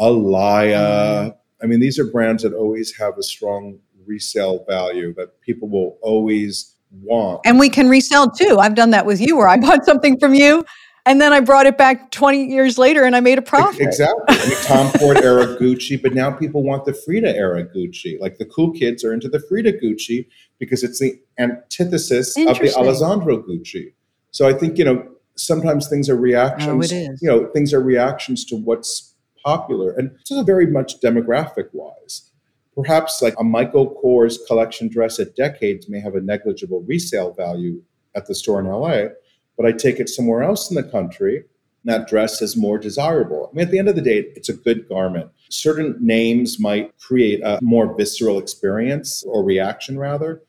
Alaïa. 0.00 1.30
Mm. 1.30 1.36
I 1.62 1.66
mean, 1.66 1.80
these 1.80 1.98
are 1.98 2.04
brands 2.04 2.42
that 2.42 2.52
always 2.52 2.96
have 2.96 3.16
a 3.18 3.22
strong 3.22 3.78
resale 4.06 4.64
value 4.68 5.14
that 5.14 5.40
people 5.40 5.68
will 5.68 5.98
always 6.02 6.74
want. 7.02 7.40
and 7.44 7.58
we 7.58 7.68
can 7.68 7.88
resell 7.88 8.30
too. 8.30 8.58
I've 8.58 8.74
done 8.74 8.90
that 8.90 9.06
with 9.06 9.20
you 9.20 9.36
where 9.36 9.48
I 9.48 9.56
bought 9.66 9.84
something 9.84 10.18
from 10.18 10.34
you 10.34 10.64
and 11.06 11.20
then 11.20 11.32
I 11.32 11.38
brought 11.38 11.66
it 11.66 11.78
back 11.78 12.10
20 12.10 12.46
years 12.46 12.78
later 12.78 13.04
and 13.04 13.14
I 13.14 13.20
made 13.20 13.38
a 13.38 13.42
profit. 13.42 13.80
Exactly. 13.80 14.24
I 14.28 14.48
mean, 14.48 14.58
Tom 14.62 14.90
Ford 14.98 15.18
era 15.18 15.56
Gucci, 15.56 16.00
but 16.02 16.14
now 16.14 16.32
people 16.32 16.64
want 16.64 16.84
the 16.84 16.92
Frida 16.92 17.34
era 17.34 17.64
Gucci. 17.64 18.20
Like 18.20 18.38
the 18.38 18.44
cool 18.44 18.72
kids 18.72 19.04
are 19.04 19.12
into 19.12 19.28
the 19.28 19.38
Frida 19.38 19.74
Gucci 19.74 20.26
because 20.58 20.82
it's 20.82 20.98
the 20.98 21.20
antithesis 21.38 22.36
of 22.36 22.58
the 22.58 22.74
Alessandro 22.76 23.40
Gucci. 23.40 23.92
So 24.32 24.48
I 24.48 24.52
think, 24.52 24.78
you 24.78 24.84
know, 24.84 25.08
sometimes 25.36 25.88
things 25.88 26.10
are 26.10 26.16
reactions. 26.16 26.68
Oh, 26.68 26.80
it 26.80 26.92
is. 26.92 27.22
You 27.22 27.28
know, 27.30 27.46
things 27.52 27.72
are 27.72 27.80
reactions 27.80 28.44
to 28.46 28.56
what's 28.56 29.14
popular. 29.46 29.92
And 29.92 30.10
this 30.10 30.32
is 30.32 30.44
very 30.44 30.66
much 30.66 31.00
demographic 31.00 31.68
wise. 31.72 32.32
Perhaps 32.74 33.22
like 33.22 33.34
a 33.38 33.44
Michael 33.44 33.98
Kors 34.02 34.36
collection 34.46 34.88
dress 34.88 35.20
at 35.20 35.36
Decades 35.36 35.88
may 35.88 36.00
have 36.00 36.16
a 36.16 36.20
negligible 36.20 36.82
resale 36.82 37.32
value 37.32 37.80
at 38.16 38.26
the 38.26 38.34
store 38.34 38.58
in 38.60 38.66
LA, 38.66 39.10
but 39.56 39.64
I 39.64 39.72
take 39.72 40.00
it 40.00 40.08
somewhere 40.08 40.42
else 40.42 40.68
in 40.68 40.74
the 40.74 40.82
country 40.82 41.44
that 41.84 42.08
dress 42.08 42.42
is 42.42 42.56
more 42.56 42.78
desirable. 42.78 43.48
I 43.48 43.56
mean, 43.56 43.64
at 43.64 43.70
the 43.70 43.78
end 43.78 43.88
of 43.88 43.94
the 43.94 44.02
day, 44.02 44.24
it's 44.34 44.48
a 44.48 44.54
good 44.54 44.88
garment. 44.88 45.30
Certain 45.50 45.96
names 46.00 46.58
might 46.58 46.98
create 46.98 47.40
a 47.42 47.60
more 47.62 47.96
visceral 47.96 48.38
experience 48.38 49.22
or 49.22 49.44
reaction, 49.44 49.96
rather. 49.96 50.42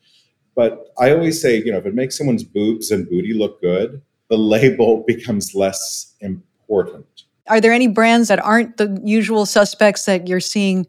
But 0.56 0.88
I 0.98 1.12
always 1.12 1.40
say, 1.40 1.62
you 1.62 1.70
know, 1.70 1.78
if 1.78 1.86
it 1.86 1.94
makes 1.94 2.18
someone's 2.18 2.42
boobs 2.42 2.90
and 2.90 3.08
booty 3.08 3.32
look 3.34 3.60
good, 3.60 4.02
the 4.28 4.36
label 4.54 5.04
becomes 5.06 5.54
less 5.54 6.16
important. 6.20 7.22
Are 7.48 7.60
there 7.60 7.72
any 7.72 7.88
brands 7.88 8.28
that 8.28 8.44
aren't 8.44 8.76
the 8.76 9.00
usual 9.04 9.46
suspects 9.46 10.04
that 10.04 10.28
you're 10.28 10.40
seeing? 10.40 10.86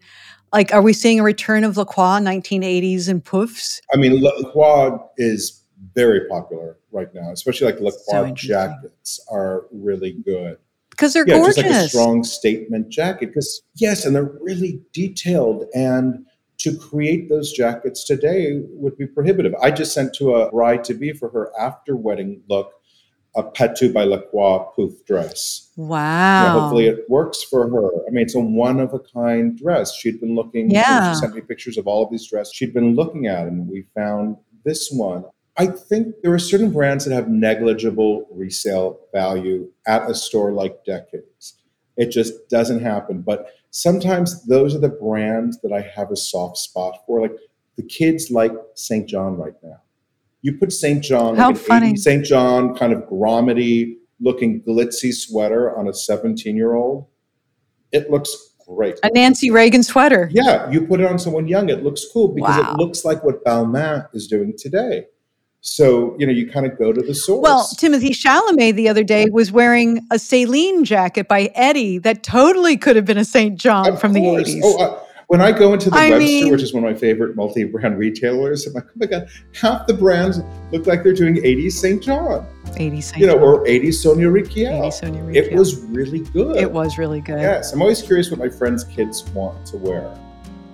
Like, 0.52 0.74
are 0.74 0.82
we 0.82 0.94
seeing 0.94 1.20
a 1.20 1.24
return 1.24 1.64
of 1.64 1.78
Lacroix 1.78 2.20
1980s 2.20 3.08
and 3.08 3.24
poofs? 3.24 3.80
I 3.94 3.98
mean, 3.98 4.22
La 4.22 4.32
Croix 4.52 4.98
is 5.18 5.64
very 5.94 6.28
popular 6.28 6.78
right 6.92 7.14
now, 7.14 7.32
especially 7.32 7.72
like 7.72 7.80
La 7.80 7.92
So 7.92 8.32
jackets 8.32 9.20
are 9.32 9.66
really 9.72 10.14
good. 10.26 10.58
Because 10.90 11.14
they're 11.14 11.28
yeah, 11.28 11.36
gorgeous. 11.36 11.56
just 11.56 11.68
like 11.68 11.86
a 11.86 11.90
strong 11.90 12.24
statement 12.24 12.90
jacket. 12.90 13.28
Because 13.28 13.62
yes, 13.76 14.06
and 14.06 14.16
they're 14.16 14.32
really 14.42 14.82
detailed. 14.92 15.66
And 15.74 16.26
to 16.60 16.78
create 16.78 17.30
those 17.30 17.54
jackets 17.54 18.04
today 18.04 18.62
would 18.72 18.98
be 18.98 19.08
prohibitive. 19.08 19.54
I 19.62 19.72
just 19.72 19.94
sent 19.94 20.14
to 20.16 20.36
a 20.36 20.52
bride 20.52 20.84
to 20.86 20.94
be 20.94 21.14
for 21.14 21.30
her 21.30 21.52
after 21.58 21.96
wedding 21.96 22.42
look 22.50 22.74
a 23.36 23.44
Patou 23.44 23.94
by 23.94 24.04
Lacroix 24.04 24.60
poof 24.76 25.06
dress. 25.06 25.72
You 25.78 25.84
know, 25.84 25.90
wow. 25.90 26.60
hopefully 26.60 26.88
it 26.88 27.10
works 27.10 27.44
for 27.44 27.70
her. 27.70 28.08
I 28.08 28.12
mean, 28.12 28.24
it's 28.24 28.36
a 28.36 28.40
one 28.40 28.80
of 28.80 28.94
a 28.94 29.00
kind 29.00 29.58
dress. 29.58 29.96
She'd 29.96 30.20
been 30.20 30.36
looking. 30.36 30.72
Yeah. 30.72 31.14
She 31.14 31.20
sent 31.20 31.36
me 31.36 31.42
pictures 31.42 31.78
of 31.78 31.88
all 31.88 32.04
of 32.04 32.12
these 32.12 32.28
dresses 32.28 32.54
she'd 32.54 32.74
been 32.74 32.96
looking 32.96 33.28
at, 33.28 33.48
and 33.48 33.68
we 33.70 33.86
found 33.96 34.38
this 34.66 34.90
one. 34.92 35.24
I 35.58 35.68
think 35.68 36.16
there 36.24 36.34
are 36.34 36.40
certain 36.40 36.72
brands 36.72 37.06
that 37.06 37.14
have 37.14 37.28
negligible 37.28 38.28
resale 38.32 39.00
value 39.14 39.70
at 39.86 40.10
a 40.10 40.16
store 40.16 40.54
like 40.54 40.86
Decades. 40.86 41.56
It 41.98 42.12
just 42.12 42.48
doesn't 42.50 42.82
happen. 42.82 43.22
But 43.22 43.48
sometimes 43.72 44.46
those 44.46 44.74
are 44.74 44.80
the 44.80 44.88
brands 44.88 45.60
that 45.62 45.74
I 45.74 45.82
have 45.82 46.12
a 46.12 46.16
soft 46.16 46.58
spot 46.58 47.00
for. 47.06 47.22
Like 47.22 47.36
the 47.76 47.84
kids 47.84 48.32
like 48.32 48.54
St. 48.76 49.08
John 49.08 49.36
right 49.36 49.54
now. 49.62 49.82
You 50.42 50.58
put 50.58 50.72
St. 50.72 51.04
John, 51.04 51.36
How 51.36 51.52
like. 51.54 51.98
St. 51.98 52.26
John 52.26 52.76
kind 52.76 52.94
of 52.94 53.04
grommety 53.04 53.96
looking 54.22 54.62
glitzy 54.64 55.14
sweater 55.14 55.78
on 55.78 55.88
a 55.88 55.94
17 55.94 56.56
year 56.56 56.76
old, 56.76 57.08
it 57.92 58.10
looks 58.10 58.36
great. 58.68 59.00
a 59.04 59.10
Nancy 59.12 59.50
Reagan 59.52 59.84
sweater. 59.84 60.30
Yeah, 60.32 60.70
you 60.70 60.86
put 60.86 61.00
it 61.02 61.08
on 61.08 61.18
someone 61.20 61.48
young, 61.48 61.70
it 61.70 61.84
looks 61.84 62.06
cool 62.14 62.30
because 62.30 62.58
Wow. 62.58 62.74
it 62.74 62.78
looks 62.78 63.04
like 63.04 63.24
what 63.24 63.44
Balmain 63.44 64.08
is 64.14 64.28
doing 64.28 64.54
today. 64.58 65.06
So, 65.62 66.16
you 66.18 66.26
know, 66.26 66.32
you 66.32 66.50
kind 66.50 66.66
of 66.66 66.78
go 66.78 66.94
to 66.94 67.02
the 67.02 67.14
source. 67.14 67.42
Well, 67.42 67.68
Timothée 67.76 68.12
Chalamet 68.12 68.76
the 68.76 68.88
other 68.88 69.04
day 69.04 69.26
was 69.30 69.52
wearing 69.52 70.00
a 70.10 70.18
Celine 70.18 70.86
jacket 70.86 71.28
by 71.28 71.48
Hedi 71.50 72.02
that 72.04 72.24
totally 72.24 72.78
could 72.78 72.96
have 72.96 73.04
been 73.04 73.18
a 73.18 73.26
St. 73.26 73.58
John 73.60 73.90
Of 73.94 74.00
from 74.00 74.14
the 74.14 74.22
80s. 74.22 74.62
Oh, 74.64 74.78
uh, 74.82 75.00
when 75.30 75.42
I 75.42 75.52
go 75.52 75.74
into 75.74 75.92
the 75.92 75.96
I 75.96 76.10
Webster, 76.10 76.20
mean- 76.20 76.52
which 76.52 76.64
is 76.64 76.74
one 76.74 76.84
of 76.84 76.92
my 76.92 76.98
favorite 76.98 77.36
multi-brand 77.36 78.00
retailers, 78.00 78.66
I'm 78.66 78.74
like, 78.74 78.86
oh 78.88 78.92
my 78.96 79.06
god, 79.06 79.28
half 79.54 79.86
the 79.86 79.94
brands 79.94 80.40
look 80.72 80.88
like 80.88 81.04
they're 81.04 81.14
doing 81.14 81.36
80s 81.36 81.74
St. 81.74 82.02
John, 82.02 82.48
80s 82.66 83.04
St. 83.04 83.18
you 83.22 83.28
know, 83.28 83.36
John. 83.36 83.44
or 83.44 83.64
80s 83.66 83.94
Sonia 83.94 84.28
Rykiel. 84.28 84.82
80s 84.90 84.94
Sonia 84.94 85.24
It 85.40 85.54
was 85.54 85.76
really 85.86 86.22
good. 86.22 86.58
It 86.58 86.72
was 86.72 86.98
really 86.98 87.22
good. 87.22 87.40
Yes, 87.40 87.72
I'm 87.74 87.82
always 87.82 88.02
curious 88.02 88.32
what 88.32 88.40
my 88.40 88.50
friends' 88.50 88.84
kids 88.84 89.24
want 89.30 89.68
to 89.68 89.78
wear. 89.78 90.12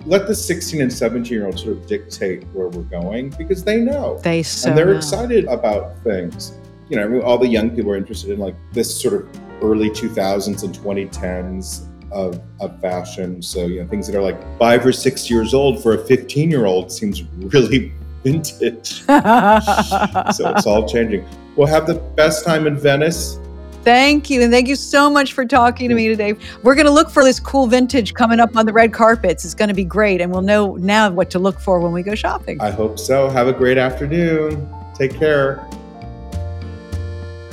Let 0.06 0.26
the 0.26 0.34
16 0.34 0.80
and 0.80 0.90
17 0.92 1.30
year 1.30 1.44
olds 1.46 1.62
sort 1.62 1.76
of 1.76 1.86
dictate 1.86 2.44
where 2.54 2.68
we're 2.68 2.82
going 2.84 3.34
because 3.36 3.62
they 3.62 3.76
know 3.78 4.18
They 4.22 4.42
so 4.42 4.70
and 4.70 4.78
they're 4.78 4.86
know. 4.86 4.96
excited 4.96 5.44
about 5.46 5.98
things. 6.02 6.52
you 6.88 6.96
know, 6.96 7.20
all 7.22 7.36
the 7.36 7.48
young 7.48 7.70
people 7.76 7.90
are 7.90 7.96
interested 7.96 8.30
in 8.30 8.38
like 8.38 8.54
this 8.72 8.98
sort 9.02 9.14
of 9.14 9.28
early 9.62 9.90
2000s 9.90 10.62
and 10.62 10.74
2010s 10.74 11.82
of, 12.16 12.40
of 12.60 12.80
fashion. 12.80 13.42
So, 13.42 13.66
you 13.66 13.82
know, 13.82 13.88
things 13.88 14.06
that 14.06 14.16
are 14.16 14.22
like 14.22 14.40
five 14.58 14.84
or 14.86 14.92
six 14.92 15.30
years 15.30 15.52
old 15.52 15.82
for 15.82 15.94
a 15.94 15.98
15 15.98 16.50
year 16.50 16.64
old 16.64 16.90
seems 16.90 17.22
really 17.22 17.92
vintage. 18.24 19.02
so 19.02 20.52
it's 20.56 20.66
all 20.66 20.88
changing. 20.88 21.26
We'll 21.56 21.68
have 21.68 21.86
the 21.86 21.94
best 22.16 22.44
time 22.44 22.66
in 22.66 22.76
Venice. 22.76 23.38
Thank 23.84 24.30
you. 24.30 24.42
And 24.42 24.50
thank 24.50 24.66
you 24.66 24.74
so 24.74 25.08
much 25.08 25.32
for 25.32 25.44
talking 25.44 25.88
to 25.90 25.94
me 25.94 26.08
today. 26.08 26.34
We're 26.64 26.74
going 26.74 26.86
to 26.86 26.92
look 26.92 27.08
for 27.08 27.22
this 27.22 27.38
cool 27.38 27.68
vintage 27.68 28.14
coming 28.14 28.40
up 28.40 28.56
on 28.56 28.66
the 28.66 28.72
red 28.72 28.92
carpets. 28.92 29.44
It's 29.44 29.54
going 29.54 29.68
to 29.68 29.74
be 29.74 29.84
great. 29.84 30.20
And 30.20 30.32
we'll 30.32 30.42
know 30.42 30.74
now 30.76 31.08
what 31.10 31.30
to 31.30 31.38
look 31.38 31.60
for 31.60 31.78
when 31.78 31.92
we 31.92 32.02
go 32.02 32.16
shopping. 32.16 32.60
I 32.60 32.70
hope 32.70 32.98
so. 32.98 33.28
Have 33.28 33.46
a 33.46 33.52
great 33.52 33.78
afternoon. 33.78 34.68
Take 34.96 35.14
care. 35.14 35.64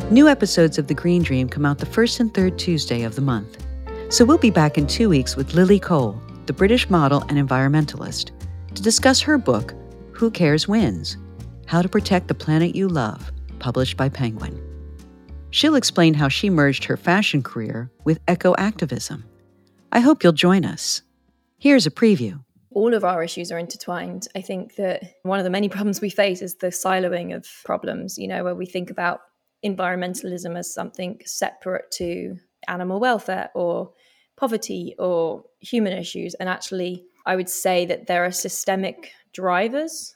New 0.10 0.28
episodes 0.28 0.80
of 0.80 0.88
The 0.88 0.94
Green 0.96 1.22
Dream 1.22 1.48
come 1.48 1.66
out 1.66 1.78
the 1.78 1.86
first 1.86 2.20
and 2.20 2.34
third 2.34 2.58
Tuesday 2.58 3.04
of 3.04 3.16
the 3.16 3.22
month. 3.22 3.63
So 4.14 4.24
we'll 4.24 4.38
be 4.38 4.52
back 4.52 4.78
in 4.78 4.86
two 4.86 5.10
weeks 5.10 5.36
with 5.36 5.56
Lily 5.56 5.80
Cole, 5.80 6.22
the 6.46 6.54
British 6.54 6.88
model 6.88 7.24
and 7.30 7.32
environmentalist, 7.32 8.30
to 8.76 8.82
discuss 8.84 9.20
her 9.22 9.40
book, 9.40 9.74
Who 10.12 10.30
Cares 10.30 10.68
Wins 10.68 11.18
How 11.66 11.82
to 11.82 11.90
Protect 11.90 12.28
the 12.28 12.36
Planet 12.36 12.76
You 12.76 12.88
Love, 12.88 13.32
published 13.58 13.98
by 13.98 14.10
Penguin. 14.10 14.62
She'll 15.50 15.74
explain 15.74 16.14
how 16.14 16.28
she 16.28 16.52
merged 16.52 16.84
her 16.84 16.96
fashion 16.96 17.42
career 17.42 17.90
with 18.04 18.20
eco 18.28 18.54
activism. 18.56 19.26
I 19.92 20.00
hope 20.00 20.24
you'll 20.24 20.34
join 20.34 20.64
us. 20.64 21.02
Here's 21.58 21.88
a 21.88 21.92
preview. 21.92 22.40
All 22.70 22.94
of 22.94 23.04
our 23.04 23.24
issues 23.24 23.52
are 23.52 23.58
intertwined. 23.58 24.28
I 24.36 24.42
think 24.42 24.76
that 24.76 25.02
one 25.24 25.40
of 25.40 25.44
the 25.44 25.50
many 25.50 25.70
problems 25.70 26.02
we 26.02 26.12
face 26.12 26.44
is 26.44 26.54
the 26.54 26.68
siloing 26.68 27.36
of 27.36 27.48
problems, 27.66 28.20
you 28.20 28.28
know, 28.28 28.44
where 28.44 28.54
we 28.54 28.68
think 28.68 28.92
about 28.92 29.22
environmentalism 29.66 30.56
as 30.56 30.72
something 30.72 31.20
separate 31.26 31.90
to 31.94 32.38
animal 32.68 33.00
welfare 33.00 33.50
or 33.56 33.92
poverty 34.44 34.94
or 35.00 35.44
human 35.62 35.94
issues. 35.94 36.34
And 36.34 36.50
actually, 36.50 37.06
I 37.26 37.38
would 37.38 37.48
say 37.48 37.86
that 37.86 38.08
there 38.08 38.26
are 38.26 38.32
systemic 38.32 39.12
drivers 39.32 40.16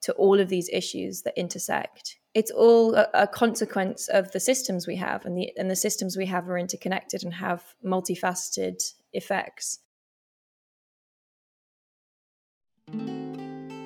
to 0.00 0.12
all 0.14 0.40
of 0.40 0.48
these 0.48 0.70
issues 0.72 1.22
that 1.22 1.34
intersect 1.36 2.16
it's 2.36 2.50
all 2.50 2.94
a, 2.94 3.08
a, 3.14 3.26
consequence 3.26 4.08
of 4.08 4.30
the 4.32 4.40
systems 4.40 4.86
we 4.86 4.96
have, 4.96 5.24
and 5.24 5.38
the 5.38 5.50
and 5.56 5.70
the 5.70 5.82
systems 5.86 6.18
we 6.18 6.26
have 6.26 6.46
are 6.50 6.58
interconnected 6.58 7.24
and 7.24 7.32
have 7.32 7.64
multifaceted 7.82 8.78
effects. 9.14 9.78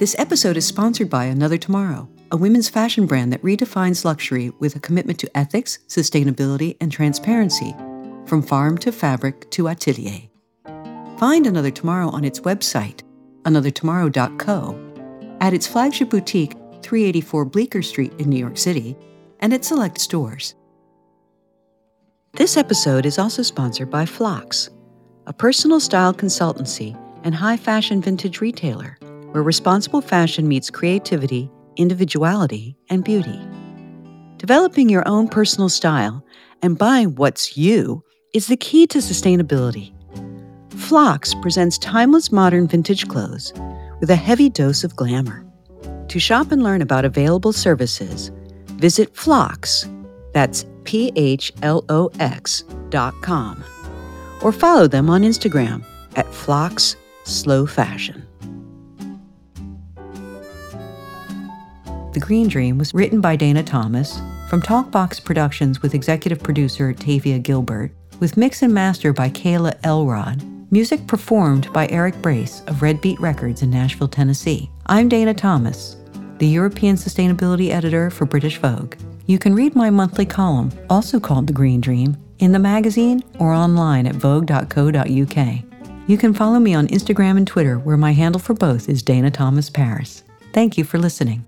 This 0.01 0.17
episode 0.19 0.57
is 0.57 0.67
sponsored 0.67 1.09
by 1.09 1.27
Another 1.27 1.59
Tomorrow, 1.59 2.09
a 2.33 2.37
women's 2.37 2.69
fashion 2.69 3.07
brand 3.07 3.33
that 3.33 3.43
redefines 3.43 4.05
luxury 4.05 4.51
with 4.59 4.75
a 4.75 4.81
commitment 4.81 5.21
to 5.21 5.31
ethics, 5.37 5.79
sustainability, 5.87 6.77
and 6.81 6.91
transparency, 6.91 7.73
from 8.31 8.41
farm 8.41 8.79
to 8.79 8.93
fabric 8.93 9.51
to 9.51 9.69
atelier. 9.69 10.29
Find 11.19 11.49
Another 11.49 11.73
Tomorrow 11.73 12.11
on 12.11 12.25
its 12.25 12.39
website, 12.39 13.03
anothertomorrow.co, 13.43 15.37
at 15.41 15.53
its 15.53 15.67
flagship 15.67 16.11
boutique 16.11 16.53
384 16.81 17.45
Bleecker 17.47 17.83
Street 17.83 18.13
in 18.19 18.31
New 18.31 18.39
York 18.39 18.57
City, 18.57 18.97
and 19.41 19.53
at 19.53 19.65
select 19.65 20.01
stores. 20.01 20.55
This 22.35 22.57
episode 22.57 23.05
is 23.05 23.19
also 23.19 23.43
sponsored 23.43 23.91
by 23.91 24.07
Phlox, 24.07 24.71
a 25.27 25.33
personal 25.33 25.81
style 25.81 26.15
consultancy 26.15 26.97
and 27.25 27.35
high 27.35 27.57
fashion 27.57 28.01
vintage 28.01 28.41
retailer 28.41 28.97
where 29.33 29.43
responsible 29.43 30.01
fashion 30.01 30.47
meets 30.47 30.71
creativity, 30.71 31.51
individuality, 31.75 32.77
and 32.91 33.03
beauty. 33.03 33.41
Developing 34.37 34.89
your 34.89 35.07
own 35.09 35.27
personal 35.27 35.69
style 35.69 36.25
and 36.63 36.79
buying 36.79 37.17
what's 37.17 37.57
you 37.57 38.05
is 38.33 38.47
the 38.47 38.57
key 38.57 38.87
to 38.87 38.99
sustainability. 38.99 39.93
Phlox 40.71 41.35
presents 41.35 41.79
timeless 41.79 42.31
modern 42.31 42.69
vintage 42.69 43.09
clothes 43.09 43.53
with 43.99 44.11
a 44.11 44.17
heavy 44.17 44.49
dose 44.49 44.85
of 44.85 44.95
glamour. 44.95 45.45
To 46.09 46.19
shop 46.21 46.53
and 46.53 46.63
learn 46.63 46.81
about 46.81 47.05
available 47.05 47.53
services, 47.53 48.31
visit 48.75 49.15
Phlox, 49.17 49.89
that's 50.33 50.65
P 50.85 51.13
H 51.17 51.53
L 51.63 51.85
O 51.89 52.11
X 52.21 52.63
dot 52.89 53.15
com, 53.23 53.65
or 54.43 54.53
follow 54.53 54.87
them 54.87 55.11
on 55.11 55.23
Instagram 55.23 55.85
at 56.17 56.33
Phlox 56.33 56.97
Slow 57.25 57.67
Fashion. 57.67 58.27
The 62.13 62.21
Green 62.21 62.49
Dream 62.49 62.79
was 62.79 62.95
written 62.95 63.21
by 63.21 63.37
Dana 63.37 63.63
Thomas 63.63 64.21
from 64.49 64.63
Talkbox 64.63 65.25
Productions 65.25 65.81
with 65.83 65.95
executive 65.95 66.43
producer 66.43 66.93
Tavia 66.93 67.39
Gilbert, 67.39 67.93
with 68.21 68.37
mix 68.37 68.63
and 68.63 68.73
master 68.73 69.13
by 69.13 69.29
Kayla 69.29 69.79
Elrod, 69.83 70.45
music 70.71 71.07
performed 71.07 71.73
by 71.73 71.89
Eric 71.89 72.21
Brace 72.23 72.63
of 72.69 72.83
Red 72.83 73.01
Beet 73.01 73.19
Records 73.19 73.63
in 73.63 73.71
Nashville, 73.71 74.09
Tennessee. 74.09 74.71
I'm 74.87 75.09
Dana 75.09 75.35
Thomas 75.35 75.97
the 76.41 76.47
European 76.47 76.97
Sustainability 76.97 77.69
Editor 77.69 78.09
for 78.09 78.25
British 78.25 78.57
Vogue. 78.57 78.95
You 79.27 79.39
can 79.39 79.55
read 79.55 79.77
my 79.77 79.91
monthly 79.91 80.25
column, 80.25 80.73
also 80.89 81.21
called 81.21 81.47
The 81.47 81.53
Green 81.53 81.83
Dream, 81.83 82.17
in 82.39 82.53
the 82.53 82.59
magazine 82.59 83.23
or 83.39 83.53
online 83.53 84.07
at 84.07 84.15
vogue.co.uk. 84.15 85.63
You 86.07 86.17
can 86.17 86.33
follow 86.33 86.59
me 86.59 86.73
on 86.73 86.89
Instagram 86.89 87.37
and 87.37 87.47
Twitter, 87.47 87.79
where 87.79 87.99
my 87.99 88.13
handle 88.13 88.41
for 88.41 88.55
both 88.55 88.89
is 88.89 89.03
Dana 89.03 89.31
Thomas 89.31 89.69
Paris. 89.69 90.25
Thank 90.55 90.79
you 90.79 90.85
for 90.85 90.99
listening. 90.99 91.45